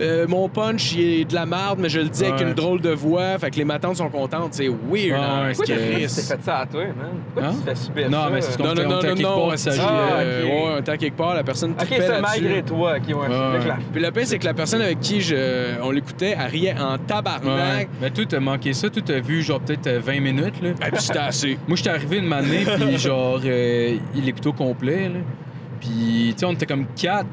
[0.00, 2.80] euh, mon punch, il est de la merde, mais je le dis avec une drôle
[2.80, 3.38] de voix.
[3.38, 4.54] Fait que les matantes sont contentes.
[4.54, 6.94] C'est weird, Ouais, hein, Pourquoi ce t'as fait fait ça à toi, man?
[7.34, 7.54] Pourquoi Hein?
[7.54, 8.30] tu te fais subir Non, ça?
[8.32, 8.64] mais c'est euh?
[8.64, 10.48] Non, non, non, non, non, il ça euh, ok.
[10.50, 12.42] ouais, un temps quelque part, la personne Ok, tripait c'est là-dessus.
[12.42, 12.94] malgré toi.
[12.96, 13.14] Ok, ouais.
[13.14, 13.60] Ouais.
[13.62, 13.78] clair.
[13.92, 16.92] Puis le pire, c'est que la personne avec qui je, on l'écoutait, elle riait en
[16.92, 16.98] Ouais.
[17.06, 17.88] tabarnak.
[18.00, 18.88] Mais toi, t'as manqué ça.
[18.90, 20.70] Toi, t'as vu genre peut-être euh, 20 minutes, là.
[20.86, 21.58] Et puis c'était assez.
[21.66, 25.20] Moi, j'étais arrivé une matinée, puis genre, euh, il l'écoutait au complet, là.
[25.80, 27.26] Puis, tu sais, on était comme quatre.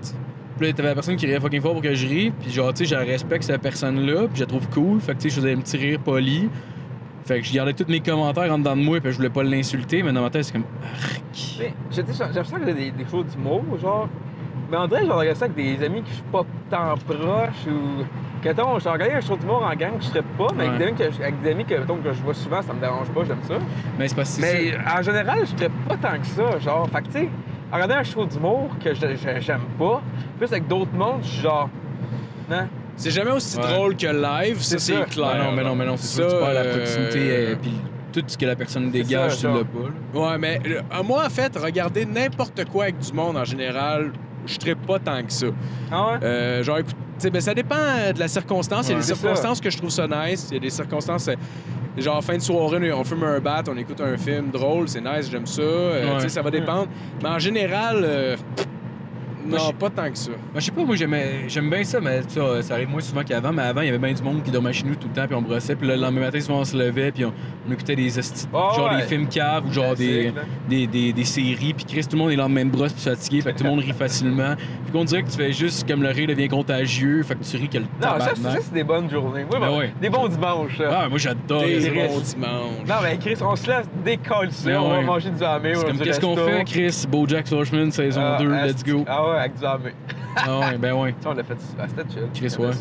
[0.57, 2.31] Puis là, t'avais la personne qui riait fucking fort pour que je rie.
[2.31, 5.01] Puis genre, tu sais, je respecte cette personne-là, puis je la trouve cool.
[5.01, 6.49] Fait que, tu sais, je faisais un petit rire poli.
[7.25, 9.43] Fait que je gardais tous mes commentaires en dedans de moi, puis je voulais pas
[9.43, 10.65] l'insulter, mais dans ma tête, c'est comme.
[11.33, 14.07] J'ai j'ai l'impression que des, des choses d'humour, genre.
[14.71, 17.67] Mais on dirait, genre, regarder ça avec des amis que je suis pas tant proche
[17.67, 18.03] ou.
[18.43, 20.93] Mettons, j'ai regardé un show d'humour en gang, je serais pas, mais avec des amis
[20.93, 23.41] que, avec des amis que, mettons, que je vois souvent, ça me dérange pas, j'aime
[23.41, 23.55] ça.
[23.97, 26.59] Mais c'est que c'est Mais en général, je serais pas tant que ça.
[26.59, 27.29] Genre, fait que tu sais,
[27.75, 30.01] regarder un show d'humour que j'aime pas,
[30.37, 31.69] plus avec d'autres mondes, je suis genre.
[32.51, 32.67] Hein?
[32.95, 33.63] C'est jamais aussi Ouais.
[33.73, 35.43] drôle que live, ça, C'est clair.
[35.43, 37.71] Non, mais non, mais non, c'est sûr, Ça, tu perds la euh, proximité et puis
[38.13, 39.49] tout ce que la personne dégage, ça.
[39.49, 40.19] l'as pas.
[40.31, 44.11] Ouais, mais euh, moi, en fait, regarder n'importe quoi avec du monde en général,
[44.45, 45.47] je ne pas tant que ça.
[45.91, 46.17] Ah ouais?
[46.23, 48.87] Euh, genre, écoute, tu sais, ben, ça dépend euh, de la circonstance.
[48.87, 49.01] Il y a Ouais.
[49.01, 49.15] des ça.
[49.15, 50.47] circonstances que je trouve ça nice.
[50.51, 51.29] Il y a des circonstances.
[51.97, 55.29] Genre, fin de soirée, on fume un bat, on écoute un film drôle, c'est nice,
[55.31, 55.61] j'aime ça.
[55.61, 56.15] Euh, Ouais.
[56.17, 56.87] tu sais, ça va dépendre.
[57.23, 58.35] Mais en général, euh,
[59.45, 60.31] non, pas tant que ça.
[60.31, 63.51] Moi, je sais pas, moi, j'aime bien ça, mais ça, ça arrive moins souvent qu'avant.
[63.53, 65.25] Mais avant, il y avait bien du monde qui dormait chez nous tout le temps,
[65.27, 65.75] puis on brossait.
[65.75, 67.33] Puis le lendemain matin, souvent, on se levait, puis on,
[67.67, 68.97] on écoutait des esti- Ah genre ouais.
[69.01, 70.33] des films caves ou genre des,
[70.69, 71.73] des, des, des séries.
[71.73, 73.69] Puis Chris, tout le monde est lendemain de brosse, puis fatigué, fait que tout le
[73.71, 74.55] monde rit facilement.
[74.83, 77.57] Puis qu'on dirait que tu fais juste comme le rire devient contagieux, fait que tu
[77.57, 78.51] ris que le Non, ça, c'est- tabarnak.
[78.53, 79.43] ça, c'est des bonnes journées.
[79.51, 79.93] Oui, Ben bon, ouais.
[80.01, 80.77] Des bons dimanches.
[80.77, 81.01] ça.
[81.03, 81.61] Ah, moi, j'adore.
[81.63, 81.89] Chris.
[81.89, 82.87] bons dimanches.
[82.87, 84.69] Non, mais Chris, on se laisse décoller ça.
[84.69, 85.73] Ben On va manger du hamé.
[86.03, 87.05] Qu'est-ce qu'on fait, Chris?
[87.09, 89.03] Bojack Horseman, saison Ah, 2, asti- let's go.
[89.07, 89.91] Ah avec du hamé.
[90.37, 91.15] Ah ouais, ben ouais.
[91.21, 91.55] Ça, on l'a fait.
[91.79, 92.27] Ah, c'était chill.
[92.33, 92.71] Chris, ouais.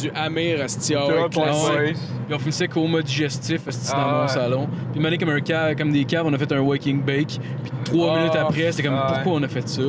[0.00, 1.96] Du Amir Astia, Toi, ouais, pour les classique.
[2.26, 4.28] Puis on finissait coma digestif esti, dans Ah mon ouais.
[4.28, 4.68] salon.
[4.92, 7.38] Puis année, comme, un ca- comme des caves, on a fait un waking bake.
[7.62, 9.82] Puis trois Ah, minutes après, c'était comme ah pourquoi on a fait ça?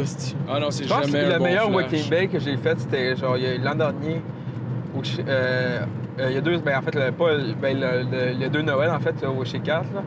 [0.49, 1.75] Ah non, c'est pense que jamais un le bon meilleur flash.
[1.75, 4.21] Waking Bake que j'ai fait, c'était genre il y a- l'an dernier.
[5.01, 5.79] Chi- euh,
[6.19, 6.57] euh, il y a deux.
[6.59, 8.03] Ben, en fait, le, pas, le- ben, le,
[8.37, 9.85] le- a deux Noël, en fait, au chez Cass.
[9.95, 10.01] Là.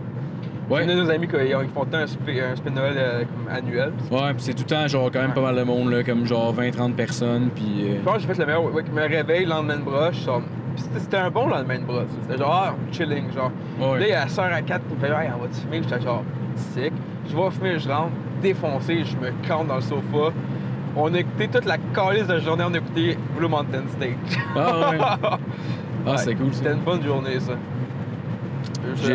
[0.69, 0.85] Ouais.
[0.85, 2.33] De nos amis, ils, ont- ils font le un spin,
[2.67, 3.93] un Noël euh, comme annuel.
[4.11, 6.27] Ouais, puis c'est tout le temps, genre, quand même pas mal de monde, là, comme
[6.27, 7.51] genre 20-30 personnes.
[7.55, 7.85] Puis.
[7.85, 8.65] euh, Je pense que j'ai fait le meilleur.
[8.75, 10.25] ouais, me réveille, lendemain de broche.
[10.25, 10.43] genre,
[10.99, 12.09] C'était un bon lendemain de broche.
[12.23, 13.33] C'était genre ah, chilling.
[13.33, 13.53] Genre.
[13.81, 14.01] Ouais.
[14.01, 15.83] Là, il y a soeur à 4 qui me fait Hey, on va te fumer?
[15.83, 16.25] J'étais genre
[16.57, 16.93] sick.
[17.31, 18.11] Je vais fumer, je rentre,
[18.43, 20.33] défoncé, je me campe dans le sofa.
[20.97, 24.41] On a écouté toute la calice de la journée, on a écouté Blue Mountain Stage.
[24.57, 24.99] Ah, ouais.
[26.09, 26.53] Ah, c'était cool.
[26.55, 27.55] C'était une bonne journée, ça.
[28.95, 29.13] Je-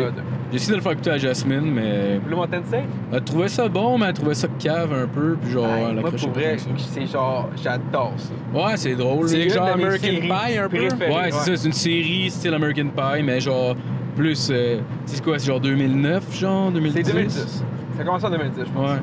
[0.52, 2.18] J'ai- essayé de le faire écouter à Jasmine, mais.
[2.24, 2.84] Blue Mountain Stage?
[3.12, 5.36] Elle trouvait ça bon, mais elle trouvait ça cave un peu.
[5.42, 8.32] Puis genre, elle moi, pour vrai, c'est genre, j'adore ça.
[8.58, 9.28] Ouais, c'est drôle.
[9.28, 10.76] C'est genre American Pie, un peu?
[10.78, 13.74] Ouais, c'est ça, c'est une série style American Pie, mais genre
[14.16, 14.48] plus.
[14.50, 17.02] euh, c'est quoi, c'est genre 2009, genre 2010?
[17.04, 17.64] C'est 2010.
[17.94, 18.90] Ça a commencé en 2010, je pense.
[18.90, 18.96] Ouais.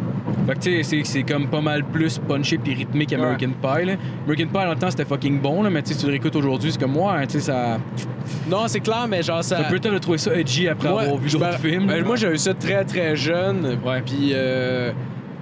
[0.48, 3.86] Fait que tu sais, c'est- c'est comme pas mal plus punché puis rythmé qu'American Pie.
[3.86, 3.94] Là.
[4.26, 6.12] American Pie, dans le temps, c'était fucking bon, là, mais tu sais, si tu le
[6.14, 7.78] réécoutes aujourd'hui, c'est comme moi, tu sais, ça.
[8.50, 9.58] Non, c'est clair, mais genre, ça.
[9.58, 11.88] Ça peut être de trouver ça edgy après Moi, avoir vu d'autres me- films.
[11.88, 13.78] ben, moi, j'ai eu ça très, très jeune.
[13.86, 14.02] Ouais.
[14.06, 14.92] Puis, euh,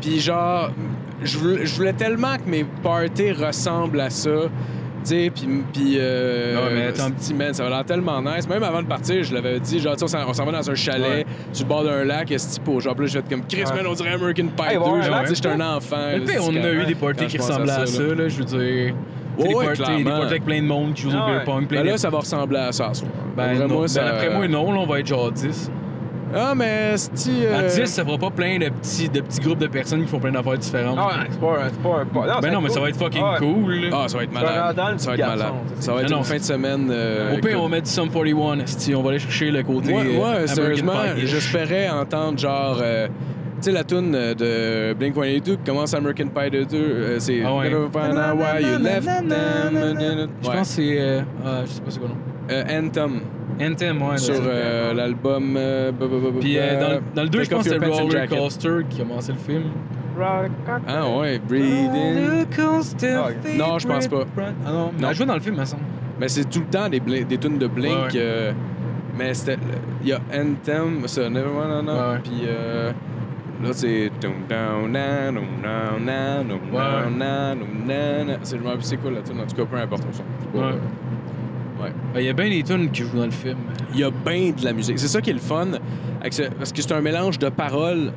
[0.01, 0.71] puis genre,
[1.23, 4.29] je voulais, je voulais tellement que mes parties ressemblent à ça.
[5.07, 7.09] Sais, puis, puis euh, mais attends.
[7.35, 8.47] man, ça va l'air tellement nice.
[8.49, 10.75] Même avant de partir, je l'avais dit, genre, tu sais, on s'en- va dans un
[10.75, 11.25] chalet, Ouais.
[11.53, 13.75] sur le bord d'un lac, ce pour genre, là, je vais être comme Chris, Ouais.
[13.75, 14.79] man, on dirait American Pie Hey, 2.
[14.79, 15.95] bon, genre, ouais, tu sais, j'étais un enfant.
[15.95, 18.27] Là, on a eu des parties qui ressemblaient à ça, là.
[18.27, 18.95] je veux dire.
[19.37, 21.43] Ouais, des, parties, des parties avec plein de monde qui joue Ah au beer ouais.
[21.45, 22.91] pong, plein Ben là, ça va ressembler à ça.
[23.37, 25.71] Ben, moi, Ben, après moi, non, là, on va être genre 10.
[26.35, 26.93] Ah, mais.
[26.95, 30.07] À euh, 10, ça fera pas plein de petits, de petits groupes de personnes qui
[30.07, 30.97] font plein d'affaires différentes.
[30.99, 31.69] Ah, ouais, c'est pas un.
[31.69, 33.89] C'est pas un pas- ben non, mais ça va être fucking Ah, cool.
[33.93, 34.75] Ah, ça va être malade.
[34.97, 35.53] Ça va être malade.
[35.79, 36.87] Ça va être non, une fin de semaine.
[36.91, 39.91] euh, Au pire, on met du Sum 41, esti, on va aller chercher le côté
[39.91, 41.29] Moi, euh, moi, American sérieusement, Pie-ish.
[41.29, 42.79] j'espérais entendre genre.
[42.81, 43.07] euh,
[43.59, 47.41] tu sais, la tune de Blink 182 qui commence American Pie 2, euh, c'est.
[47.43, 47.73] Ah ouais.
[47.73, 49.33] Why you left them.
[50.43, 50.97] Je pense que c'est...
[50.99, 52.19] euh, ah, je sais pas c'est quoi le nom.
[52.69, 53.21] Euh, Anthem
[53.61, 54.17] Anthem, ouais.
[54.17, 55.55] sur c'est- euh, l'album.
[55.57, 55.91] euh,
[56.39, 58.27] Puis euh, dans, le- dans le 2, je pense que and Roller.
[58.27, 59.63] Coaster qui commençait le film.
[60.87, 62.45] Ah ouais, Breathing.
[62.59, 64.23] Ah, Non, je pense pas.
[64.65, 65.09] Ah non, Non.
[65.09, 65.83] elle jouait dans le film, il me semble.
[66.19, 67.95] Mais c'est tout le temps des, des tunes de Blink.
[68.13, 68.53] Ouais, ouais.
[69.17, 69.57] mais c'était.
[70.01, 71.93] Il y a Anthem, ça, Never Wanna Know.
[71.93, 72.19] Ouais, ouais.
[72.23, 72.47] Puis
[73.63, 74.09] là, c'est.
[76.71, 76.81] Ouais.
[78.43, 79.39] C'est c'est quoi la tune?
[79.39, 80.25] En tout cas, peu importe on s'en fout.
[80.41, 80.73] C'est pas- Ouais.
[81.81, 81.91] Ouais.
[82.13, 83.57] Ben, Il y a bien des tunes qui jouent dans le film.
[83.93, 84.97] Il y a bien de la musique.
[84.99, 85.67] C'est ça qui est le fun.
[86.21, 88.11] parce que c'est un mélange de paroles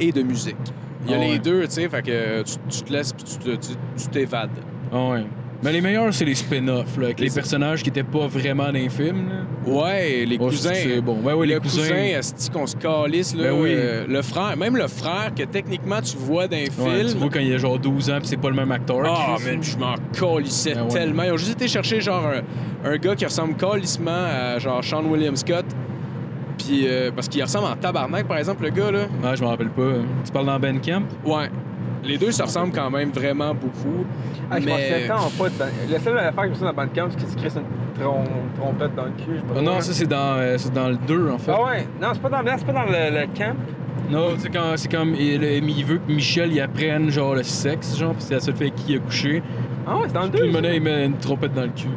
[0.00, 0.56] et de musique.
[1.04, 1.38] Il y a Ah les ouais.
[1.38, 1.88] deux, tu sais.
[1.88, 4.50] Fait que tu, tu te laisses tu t'évades.
[4.92, 5.24] Ah ouais.
[5.62, 8.66] Mais les meilleurs, c'est les spin-offs, là, avec les Les- personnages qui étaient pas vraiment
[8.66, 9.28] dans les films.
[9.30, 9.72] là.
[9.72, 10.70] Ouais, les Oh, cousins.
[10.74, 11.18] c'est bon.
[11.22, 11.82] Ouais, ouais, le les cousins.
[11.82, 13.44] cousin, esti qu'on se calisse, là.
[13.50, 13.70] Ben oui.
[13.72, 17.08] euh, le frère, même le frère que techniquement tu vois dans un Ouais, film.
[17.12, 18.98] tu vois quand il a genre 12 ans puis c'est pas le même acteur.
[19.04, 20.88] Ah, man, je m'en calissais Ben ouais.
[20.88, 21.22] tellement.
[21.24, 22.26] Ils ont juste été chercher genre
[22.84, 24.10] un, un gars qui ressemble calissement
[24.54, 25.64] à genre Sean William Scott.
[26.58, 29.06] Puis, euh, parce qu'il ressemble en tabarnak, par exemple, le gars, là.
[29.24, 29.92] Ah, je m'en rappelle pas.
[30.24, 31.02] Tu parles dans Ben Camp?
[31.24, 31.48] Ouais.
[32.06, 34.04] Les deux se ressemblent quand même vraiment beaucoup.
[34.50, 34.70] Ah, je mais...
[34.72, 35.92] pensais tant pas de.
[35.92, 38.24] La seule affaire que je dans Bandcamp, c'est qu'il se crisse une trom-
[38.58, 39.40] trompette dans le cul.
[39.56, 41.52] Ah non, ça c'est dans, euh, dans le 2 en fait.
[41.54, 41.86] Ah ouais?
[42.00, 43.56] Non, c'est pas dans, pas dans le, le camp.
[44.10, 47.96] Non, c'est quand c'est comme il, il veut que Michel il apprenne genre le sexe,
[47.98, 49.42] genre, puis c'est la seule fille avec qui il a couché.
[49.86, 50.46] Ah ouais, c'est dans le Puis 2.
[50.46, 51.88] le monnaie il met une trompette dans le cul.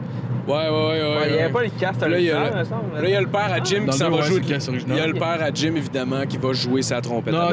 [0.49, 0.97] Ouais, ouais, ouais.
[1.27, 1.43] il n'y ouais.
[1.43, 2.95] avait pas le cast Là, il y a original, le- me semble.
[2.95, 4.33] Là, il y a le père à Jim qui s'en va ouais, jouer.
[4.43, 4.97] c'est le cast original.
[4.97, 7.33] Il y a le père à Jim, évidemment, qui va jouer sa trompette.
[7.33, 7.47] Non,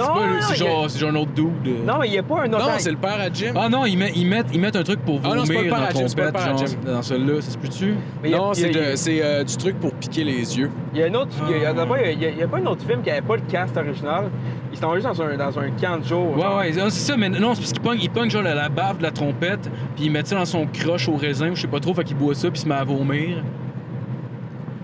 [0.49, 1.47] c'est genre, c'est genre un autre dude.
[1.67, 1.85] euh.
[1.87, 2.59] Non, mais il n'y a pas un autre.
[2.67, 3.53] Non, c'est le père à Jim.
[3.57, 5.61] Ah non, ils mettent, ils mettent, ils mettent un truc pour Ah non, c'est pas
[5.63, 6.77] le vomir père dans Jim, c'est pas le pet, père à genre, Jim.
[6.87, 7.95] dans celui-là, ça se peut-tu?
[8.31, 10.71] Non, c'est euh, du truc pour piquer les yeux.
[10.95, 11.31] Il y a un autre.
[11.47, 11.73] il y a- il y a- Ah.
[11.75, 13.43] d'abord, il y a- il y a pas un autre film qui n'avait pas le
[13.51, 14.25] cast original.
[14.73, 16.35] Ils sont juste dans un, dans un camp de jour.
[16.37, 16.57] Ouais, genre.
[16.59, 18.69] ouais, non, c'est ça, mais non, c'est parce qu'il pogne, il pogne genre la, la
[18.69, 21.63] bave de la trompette, puis il met ça dans son croche au raisin, ou je
[21.63, 23.43] sais pas trop, fait qu'il boit ça, puis il se met à vomir.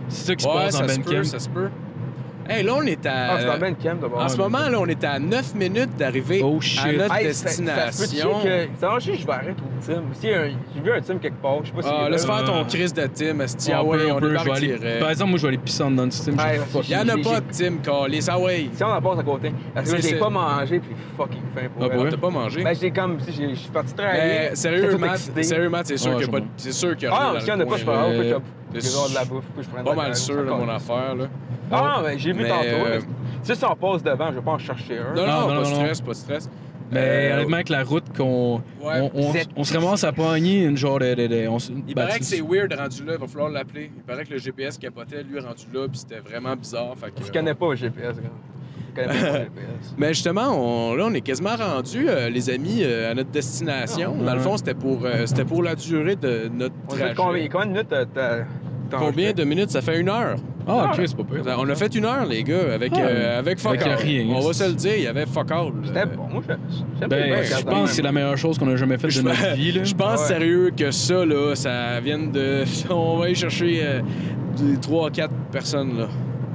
[0.09, 1.25] C'est ça qui se Ouais, passe dans ça se Ben peut, Camp.
[1.25, 1.71] ça se peut.
[2.59, 3.53] Hey, là, on est Ah, c'est à...
[3.55, 4.21] dans Ben Camp d'abord.
[4.23, 7.45] en ce moment, là, on est à 9 minutes d'arriver Oh, à notre Hey, ça-
[7.49, 7.83] destination.
[7.87, 9.21] Ça, se peut-tu que.
[9.21, 10.03] Je vais arrêter au Tim.
[10.13, 11.89] Si un- j'ai vu un Tim quelque part, je sais pas si.
[11.91, 12.37] Ah, il est laisse là.
[12.37, 13.69] faire ton crise de Tim, Esti.
[13.71, 14.99] Ouais, Ah on ouais, peut, on on peut, je vais aller-.
[15.01, 16.37] Par exemple, moi, je vais aller pisser en dedans du système.
[16.37, 16.61] Ouais.
[16.85, 18.27] Il y en a j'ai- pas de Tim, Calis.
[18.31, 18.69] Ah ouais.
[18.73, 19.53] Si on en passe à côté.
[19.75, 21.91] Parce que C'est- j'ai c'est- pas mangé, puis fucking faim pour Ah, elle.
[21.93, 22.11] pour vrai?
[22.11, 22.63] T'as pas mangé?
[22.63, 23.19] Ben, j'ai comme.
[23.21, 24.21] si j'ai- Je suis parti travailler.
[24.23, 25.43] Mais j'étais sérieux, tout Matt, excité.
[25.43, 26.39] sérieux, Matt, c'est sûr Ouais, qu'il y a je pas...
[26.39, 26.53] comprends.
[26.57, 27.95] C'est sûr qu'il y a Ah, rien non, dans y le a pas, c'est coin,
[27.95, 28.37] là.
[28.75, 31.27] Euh, de la bouffe, puis je prends Pas mal sûr de mon affaire, là.
[31.70, 32.64] Ah, mais j'ai vu tantôt.
[32.64, 33.01] euh, là.
[33.01, 33.07] Tu
[33.45, 35.14] sais, si on passe devant, je vais pas en chercher un.
[35.14, 36.51] Non, Non, non, non, pas de non, stress, pas de stress.
[36.91, 37.01] Mais
[37.31, 38.57] Euh, honnêtement, avec la route qu'on.
[38.83, 39.01] Ouais.
[39.01, 41.14] on, on- êtes- on se ramasse à pogner une genre de.
[41.14, 41.57] de- de- on
[41.89, 43.91] Il paraît que c'est weird rendu là, il va falloir l'appeler.
[43.97, 46.93] Il paraît que le GPS capotait, lui, rendu là, puis c'était vraiment bizarre.
[46.97, 48.23] Fait que, Je connais pas le GPS, gars.
[48.95, 49.95] Je connais pas le GPS.
[49.97, 50.51] Mais justement,
[50.91, 54.14] on- là, on est quasiment rendu, euh, les amis, euh, à notre destination.
[54.20, 57.14] Ah, Dans le fond, c'était pour, euh, c'était pour la durée de notre trajet.
[57.16, 57.93] combien, combien de minutes
[58.99, 59.70] Combien de minutes?
[59.70, 60.36] Ça fait une heure.
[60.66, 61.43] Ah, Chris, c'est pas pire.
[61.59, 63.95] On a fait une heure, les gars, avec, Ah, euh, avec fuck avec all.
[63.99, 65.72] rien, On va se le dire, il y avait fuck all.
[65.84, 66.28] C'était bon.
[66.32, 66.57] Moi, Ben,
[67.09, 69.28] bien je cadre pense que c'est la meilleure chose qu'on a jamais faite Je de
[69.28, 69.72] notre vie.
[69.72, 69.82] Là.
[69.84, 70.26] Je pense Ouais.
[70.26, 72.62] sérieux que ça, là, ça vienne de.
[72.90, 74.01] On va aller chercher euh,
[74.57, 76.07] des 3-4 personnes, là.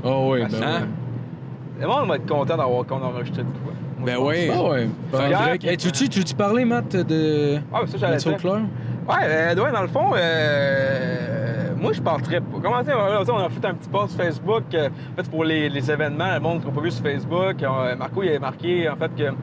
[0.06, 0.72] Ah ouais, Ah, ben hein?
[0.82, 1.82] ouais.
[1.82, 3.74] Le monde va être content d'avoir qu'on a enregistré de quoi.
[4.00, 4.18] Moi, Ben je
[4.52, 4.70] pense.
[4.72, 4.88] ouais.
[5.14, 5.30] Ah ouais.
[5.50, 5.66] Break.
[5.66, 7.58] Hey, tu veux-tu tu veux-tu parler, Matt, de.
[7.74, 8.38] Ah, mais ça, j'allais dire.
[8.46, 11.47] Ouais, euh, ouais, dans le fond, euh,
[11.80, 12.58] moi, je partirais pas.
[12.62, 16.34] Comment là, on a fait un petit post Facebook, euh, en fait, pour les, événements,
[16.34, 17.62] le monde qu'on pas vu sur Facebook.
[17.62, 19.34] Euh, Marco, il avait marqué, en fait, que.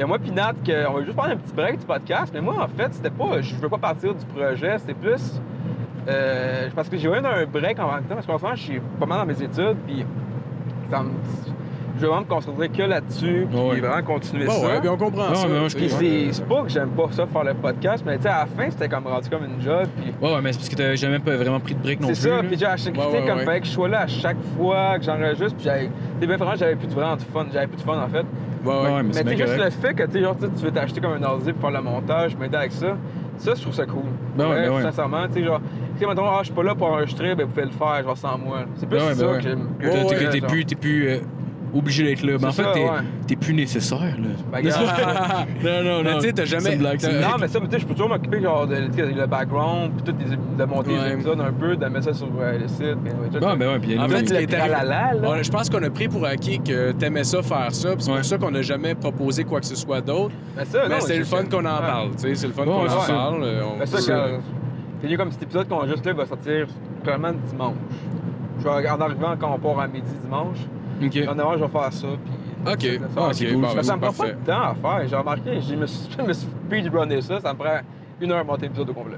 [0.00, 2.30] Et moi, puis Nat, qu'on va juste prendre un petit break du podcast.
[2.34, 3.40] Mais moi, en fait, c'était pas.
[3.40, 5.40] Je veux pas partir du projet, c'était plus.
[6.08, 8.62] euh, parce que j'ai eu un break en même temps, parce qu'en ce moment, je
[8.62, 10.04] suis pas mal dans mes études, puis.
[10.90, 11.10] ça me-
[12.00, 13.80] je vraiment me concentrer que là-dessus, puis Ouais.
[13.80, 14.66] vraiment continuer Bon, ça.
[14.66, 15.34] ouais, puis on comprend Non,
[15.68, 15.76] ça.
[15.78, 18.40] Puis c'est- c'est pas que j'aime pas ça faire le podcast, mais tu sais, à
[18.40, 19.86] la fin, c'était comme rendu comme une job.
[20.00, 22.08] Puis Ouais, ouais, mais c'est parce que t'avais jamais pas vraiment pris de break non
[22.08, 22.20] c'est plus.
[22.22, 22.42] ça, là.
[22.42, 23.44] puis j'ai ouais, comme ouais.
[23.44, 25.90] fallait que je sois là à chaque fois que j'enregistre, puis j'avais.
[26.20, 27.46] Bien vraiment, j'avais plus de vraiment de fun.
[27.52, 28.24] J'avais plus de fun en fait.
[28.64, 28.80] Ouais, ouais.
[28.82, 30.64] Ouais, mais Mais c'est tu sais, bien juste le fait que tu sais, genre, tu
[30.64, 32.96] veux t'acheter comme un ordi pour faire le montage, m'aider avec ça,
[33.36, 34.02] ça, je trouve ça cool.
[34.36, 34.82] Ben ouais, ben ouais.
[34.82, 35.60] Sincèrement, tu sais, genre,
[35.94, 38.02] tu sais, mettons, ah, je suis pas là pour enregistrer, ben vous pouvez le faire,
[38.02, 38.58] genre, sans moi.
[38.76, 39.36] C'est plus Ben ouais, ça ben ouais.
[39.38, 40.40] que j'aime.
[40.48, 41.18] plus, t'es plus euh,
[41.74, 42.36] obligé d'être là.
[42.40, 43.36] Mais en fait, t'es ouais.
[43.36, 44.28] plus nécessaire, là.
[44.52, 44.62] Ben,
[45.62, 46.18] non, non, Mais non.
[46.20, 47.02] tu sais, t'as jamais- blague.
[47.02, 50.12] Non, mais ça, tu sais, je peux toujours m'occuper genre de le background, puis tout,
[50.58, 52.96] de monter les épisodes un peu, de mettre ça sur euh, le site.
[53.04, 54.38] puis, ouais, ben ouais, puis il En fait.
[55.22, 58.12] On- je pense qu'on a pris pour acquis que t'aimais ça faire ça, puis c'est
[58.12, 60.34] pour ça qu'on n'a jamais proposé quoi que ce soit d'autre.
[60.56, 62.86] Mais ça, Mais c'est le fun qu'on en parle, tu sais, c'est le fun qu'on
[62.86, 63.42] en parle.
[63.44, 66.66] euh, on- Mais ça, c'est- comme cet épisode qu'on a juste là va sortir
[67.02, 67.74] probablement dimanche.
[68.66, 70.58] En arrivant quand on part à midi dimanche.
[71.02, 71.18] Ok.
[71.28, 72.06] En avant, je vais faire ça.
[72.24, 72.82] Puis, Ok.
[73.00, 74.74] ça, Ah, ok, c'est cool, bon, Mais ben, ça me prend pas de temps à
[74.74, 75.08] faire.
[75.08, 77.78] J'ai remarqué, je me suis, je me suis speedrunné ça, ça me prend
[78.20, 79.16] une heure à monter l'épisode au complet.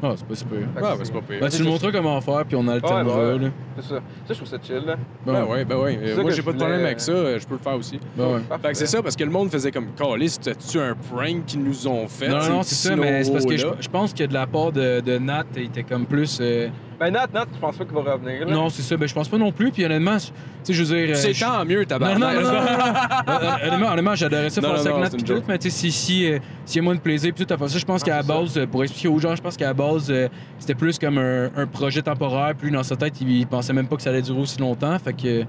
[0.00, 0.58] Ah, c'est pas super.
[0.58, 1.38] Ouais, ben, c'est- pas pire.
[1.40, 3.44] Ben, tu nous montreras comment faire, puis on alternera, Ouais, ben ouais.
[3.46, 3.50] là.
[3.80, 3.94] C'est ça.
[3.96, 4.94] Ça, je trouve ça chill, là.
[5.26, 5.98] Ben ouais, ben ouais.
[6.00, 7.74] C'est Euh, ça Moi, que j'ai pas de problème avec ça, je peux le faire
[7.74, 7.98] aussi.
[8.16, 8.40] Ben ouais.
[8.62, 11.64] Fait que c'est ça, parce que le monde faisait comme Calis, c'était-tu un prank qu'ils
[11.64, 12.28] nous ont fait?
[12.28, 15.00] Non, non, c'est ça, mais c'est parce que je, pense que de la part de,
[15.00, 16.38] de Nat, il était comme plus.
[16.40, 16.68] euh,
[17.00, 18.52] Ben, Nat, Nat, je pense pas qu'il va revenir, là?
[18.52, 18.96] Non, c'est ça.
[18.96, 19.70] Ben, je pense pas non plus.
[19.70, 20.32] Puis honnêtement, tu
[20.64, 21.10] sais, je veux dire.
[21.10, 22.18] euh, C'est je- tant mieux, tabarnak.
[22.18, 22.94] non, non, non, non, non.
[23.28, 25.76] Euh, honnêtement, honnêtement, j'adorais ça Non, faire ça avec Nat pis tout, mais tu sais,
[25.76, 27.84] si, si, euh, s'il y a moins de plaisir pis tout à faire ça, je
[27.84, 30.10] pense Ah, qu'à la base, euh, pour expliquer aux gens, je pense qu'à la base,
[30.10, 30.28] euh,
[30.58, 33.86] c'était plus comme un, un projet temporaire, puis dans sa tête, il, il pensait même
[33.86, 35.44] pas que ça allait durer aussi longtemps, fait que.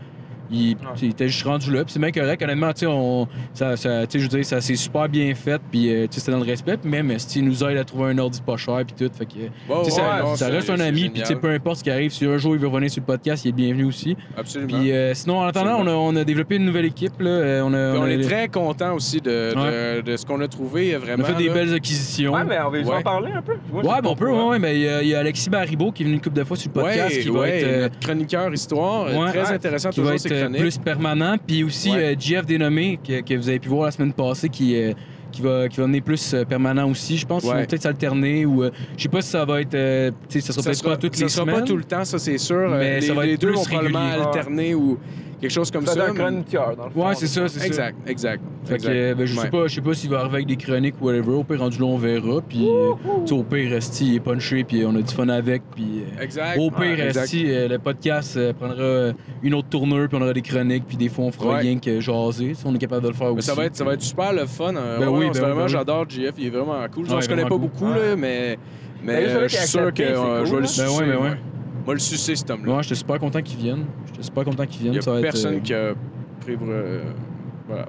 [0.51, 2.41] Il, était juste rendu là, puis c'est bien correct.
[2.41, 5.61] Honnêtement, tu on- ça, ça- tu sais, je veux dire, ça s'est super bien fait,
[5.71, 7.83] puis euh, tu sais, c'était dans le respect, puis même, si il nous aide à
[7.83, 9.83] trouver un ordi pas cher, puis tout, fait que.
[9.85, 12.37] Sais, ça, non, ça reste un ami, puis peu importe ce qui arrive, si un
[12.37, 14.15] jour il veut revenir sur le podcast, il est bienvenu aussi.
[14.37, 14.79] Absolument.
[14.79, 17.19] Puis euh, sinon, en attendant, on a, on a développé une nouvelle équipe.
[17.19, 17.29] Là.
[17.29, 20.39] Euh, On, a, Puis on a- est très content aussi de, de, de ce qu'on
[20.41, 21.23] a trouvé, on vraiment.
[21.23, 22.33] a fait des belles acquisitions.
[22.33, 22.93] Ouais, mais on va Ouais.
[22.95, 23.53] en parler un peu.
[23.71, 25.91] Moi, Ouais, bon, on peut, ouais, mais il y, a- il y a Alexis Baribeau
[25.91, 27.81] qui est venu une couple de fois sur le podcast Ouais, qui va être, euh,
[27.83, 30.38] notre chroniqueur histoire, euh, ouais, très intéressant qui toujours va être euh.
[30.47, 31.35] Plus permanent.
[31.45, 32.15] Puis aussi Ouais.
[32.15, 34.93] euh, JF Dénommé, que, que vous avez pu voir la semaine passée, qui, euh,
[35.31, 37.17] qui, va, qui va venir plus euh, permanent aussi.
[37.17, 37.59] Je pense qu'ils Ouais.
[37.61, 39.75] vont peut-être s'alterner ou euh, je sais pas si ça va être.
[39.75, 41.59] euh, ça sera peut-être pas toutes ça les sera semaines.
[41.59, 42.69] pas tout le temps, ça c'est sûr.
[42.69, 44.97] Mais Euh, ça les, va les être deux vont probablement alterner ou
[45.39, 46.05] quelque chose comme Ça ça.
[46.05, 47.07] un chroniqueur, dans le fond.
[47.07, 47.65] Ouais, c'est ça, c'est ça.
[47.65, 48.43] Exact, exact.
[48.65, 48.91] Fait que, exact.
[48.91, 49.49] euh, ben, je sais Ouais.
[49.49, 51.31] pas, je sais pas s'il va arriver avec des chroniques ou whatever.
[51.33, 52.41] Au pire, rendu là, on verra.
[52.47, 52.91] Puis, euh,
[53.25, 55.61] tu au pire, Esti, il est punché, puis on a du fun avec.
[55.75, 56.57] Puis, euh, Exact.
[56.59, 57.23] au pire, Ouais, exact.
[57.25, 60.97] Esti, euh, le podcast euh, prendra une autre tournure, puis on aura des chroniques, puis
[60.97, 61.59] des fois, on fera Ouais.
[61.61, 62.53] rien que jaser.
[62.53, 63.47] Si on est capable de le faire Mais aussi.
[63.47, 64.75] ça va être, ça va être super le fun.
[64.75, 64.97] hein.
[64.99, 67.05] Ben Ouais, oui, ben vraiment, oui, ben j'adore JF, il est vraiment cool.
[67.05, 68.57] Genre, Ouais, je connais pas beaucoup, là, mais,
[69.03, 71.37] mais je je suis sûr que je vais le hein.
[71.89, 71.93] Moi.
[71.93, 72.75] Moi, le sucer, cet homme-là.
[72.75, 73.85] Ouais, j'étais super content qu'ils viennent.
[74.07, 75.01] J'étais super content qu'ils Il viennent.
[75.01, 75.93] y ça a va personne être, qui a
[76.41, 76.57] pris.
[76.61, 77.01] euh,
[77.67, 77.85] voilà.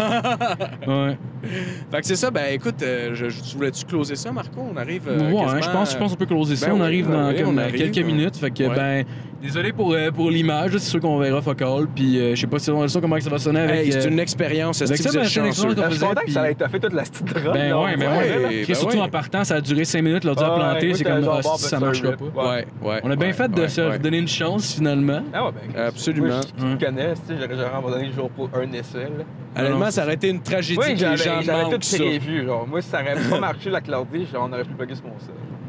[0.00, 1.18] euh, Ouais,
[1.90, 4.60] Fait que c'est ça, ben écoute, euh, je, je- voulais-tu closer ça, Marco?
[4.60, 5.02] On arrive.
[5.08, 6.66] euh, ouais quasiment, je pense, je pense qu'on peut closer ça.
[6.66, 8.02] Ben on arrive ben dans on euh, arrive, quelques ouais.
[8.12, 8.36] minutes.
[8.36, 8.74] Fait que, Ouais.
[8.74, 9.04] ben,
[9.42, 10.72] désolé pour, euh, pour l'image.
[10.72, 11.86] là, C'est sûr qu'on verra focal.
[11.94, 13.86] Puis, euh, je sais pas si on a ça, comment ça va sonner avec.
[13.86, 14.82] Hey, c'est euh, une expérience.
[14.82, 15.66] avec est-ce ça, c'est une expérience suis
[16.00, 17.52] content puis- que ça ait étoffé toute la petite drone.
[17.52, 18.28] Ben ouais, ben ouais.
[18.28, 18.48] là.
[18.48, 19.02] Chris, ben surtout ouais.
[19.02, 20.94] en partant, ça a duré 5 minutes, l'ordi a Ouais, planté.
[20.94, 22.24] C'est comme, ah, ça c'est marchera pas.
[22.50, 23.00] Ouais, ouais.
[23.04, 23.92] On a bien ouais, fait de ouais, se ouais.
[23.92, 25.22] redonner une chance, finalement.
[25.32, 25.80] Ah ouais, ben.
[25.86, 26.40] Absolument.
[26.58, 26.76] Je Ouais.
[26.76, 29.24] te connais, tu sais, j'aurais abandonné le jour pour un essai, là.
[29.56, 31.96] Honnêtement, ça aurait été une tragédie Oui, que les gens manquent tout ça.
[31.96, 32.66] prévu, genre.
[32.68, 35.14] Moi, si ça aurait pas marché, la Claudie, genre, on aurait pu plugger sur mon.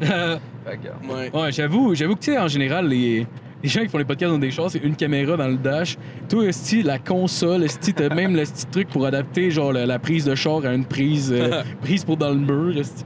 [0.00, 1.30] Fait Ouais.
[1.34, 3.26] Ouais, j'avoue, j'avoue que, tu sais, en général, les,
[3.62, 5.96] les gens qui font les podcasts dans des chars, c'est une caméra dans le dash.
[6.28, 9.98] Toi, Esti, la console, Esti, t'as même le petit truc pour adapter, genre, la, la
[9.98, 13.04] prise de char à une prise, euh, prise pour dans le mur, Esti.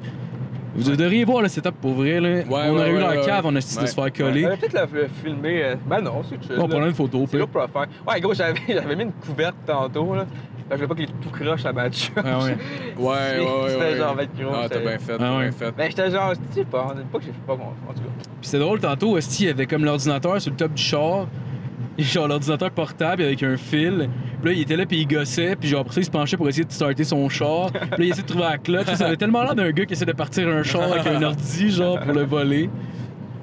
[0.76, 2.42] Vous devriez voir le setup pour vrai, là.
[2.48, 3.50] on ouais, aurait eu ouais, ouais, cave, ouais.
[3.52, 4.44] on a essayé de se faire on coller.
[4.44, 5.62] aurait peut-être le, filmer.
[5.62, 6.56] euh, Ben non, c'est chill.
[6.58, 6.68] On là.
[6.68, 7.86] prendra une photo, C'est lourd pour le faire.
[8.08, 10.26] Ouais, gros, j'avais j'avais mis une couverte tantôt, là.
[10.70, 12.10] Je voulais pas qu'il tout croche à ma job.
[12.16, 12.56] Ah ouais.
[12.96, 13.68] Ouais, ouais, ouais.
[13.68, 13.96] C'était ouais.
[13.96, 15.42] genre 20 kilos, Ah, t'as bien fait, Ah ouais.
[15.48, 15.72] bien fait.
[15.76, 17.92] Ben, j'étais genre, tu sais pas, on dit pas que j'ai fait pas confiance, en
[17.92, 18.06] tout cas.
[18.18, 21.26] Puis c'était drôle tantôt, Esti, il y avait comme l'ordinateur sur le top du char.
[21.98, 24.08] Genre l'ordinateur portable avec un fil.
[24.42, 25.54] Puis là, il était là, puis il gossait.
[25.54, 27.70] Puis genre, après ça, il se penchait pour essayer de starter son char.
[27.70, 28.92] Puis là, il essayait de trouver la clutch.
[28.94, 31.70] Ça avait tellement l'air d'un gars qui essaie de partir un char avec un ordi,
[31.70, 32.68] genre, pour le voler.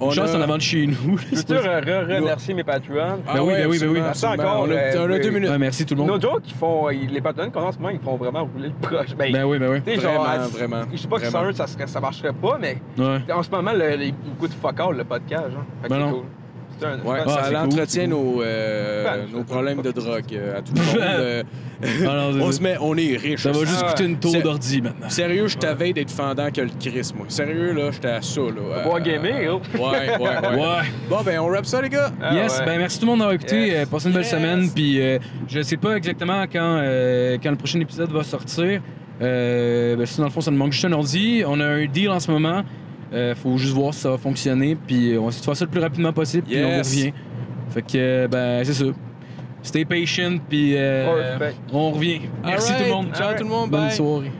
[0.03, 1.15] On a- c'est en avant de chez nous.
[1.15, 2.93] Peux-tu re- remercier mes patrons?
[3.27, 3.99] Ah Ben oui, ben oui, ben oui.
[4.13, 4.43] Ça absolument.
[4.43, 5.49] encore, On a, euh, on a deux minutes.
[5.49, 6.09] Ouais, merci tout le monde.
[6.09, 8.69] Nos jokes, ils font, les patrons qu'on a en ce moment, ils font vraiment rouler
[8.69, 9.15] le proche.
[9.15, 9.99] Ben, Ben oui, ben oui.
[9.99, 12.77] genre, Vraiment, vraiment, Je sais pas que sans eux, ça, serait, ça marcherait pas, mais
[12.97, 13.19] Ouais.
[13.31, 15.45] en ce moment, le, les, beaucoup de fuck le podcast.
[15.81, 16.11] Fait que Ben non.
[16.11, 16.23] cool.
[16.83, 20.57] Un, Ouais, Ah, ça c'est l'entretient cool, nos, euh, Ben, nos problèmes de drogue euh,
[20.57, 20.97] à tout le monde.
[20.99, 21.43] euh,
[22.07, 23.41] Ah on se met, on est riche.
[23.43, 25.09] Ça va juste Ah, coûter une tour d'ordi maintenant.
[25.09, 27.25] Sérieux, je t'avais d'être fendant que le Chris, moi.
[27.29, 28.47] Sérieux, là, j'étais à ça, là.
[28.77, 29.61] euh, boire gamer, gros.
[29.91, 30.55] Ouais, ouais, ouais.
[30.55, 30.81] Ouais.
[31.09, 32.11] Bon, ben, on rap ça, les gars.
[32.21, 32.65] Ah, yes, ouais.
[32.65, 33.67] ben merci tout le monde d'avoir écouté.
[33.67, 33.75] Yes.
[33.75, 34.31] Euh, passez une belle Yes.
[34.31, 34.69] semaine.
[34.73, 35.17] Puis euh,
[35.47, 38.81] je sais pas exactement quand, euh, quand le prochain épisode va sortir.
[39.21, 41.43] Euh, ben, si dans le fond, ça nous manque juste un ordi.
[41.45, 42.63] On a un deal en ce moment.
[43.13, 44.75] Euh, faut juste voir si ça va fonctionner.
[44.87, 46.43] Puis on va essayer de faire ça le plus rapidement possible.
[46.47, 46.89] Puis on vous Yes.
[46.95, 47.13] revient.
[47.69, 48.85] Fait que, ben, c'est ça.
[49.63, 50.37] Stay patient.
[50.49, 51.59] Puis euh, Perfect.
[51.73, 52.21] on revient.
[52.43, 52.87] Merci Alright.
[52.87, 53.15] tout le monde.
[53.15, 53.69] Ciao, tout le monde.
[53.69, 53.91] Bonne Bye.
[53.91, 54.31] soirée.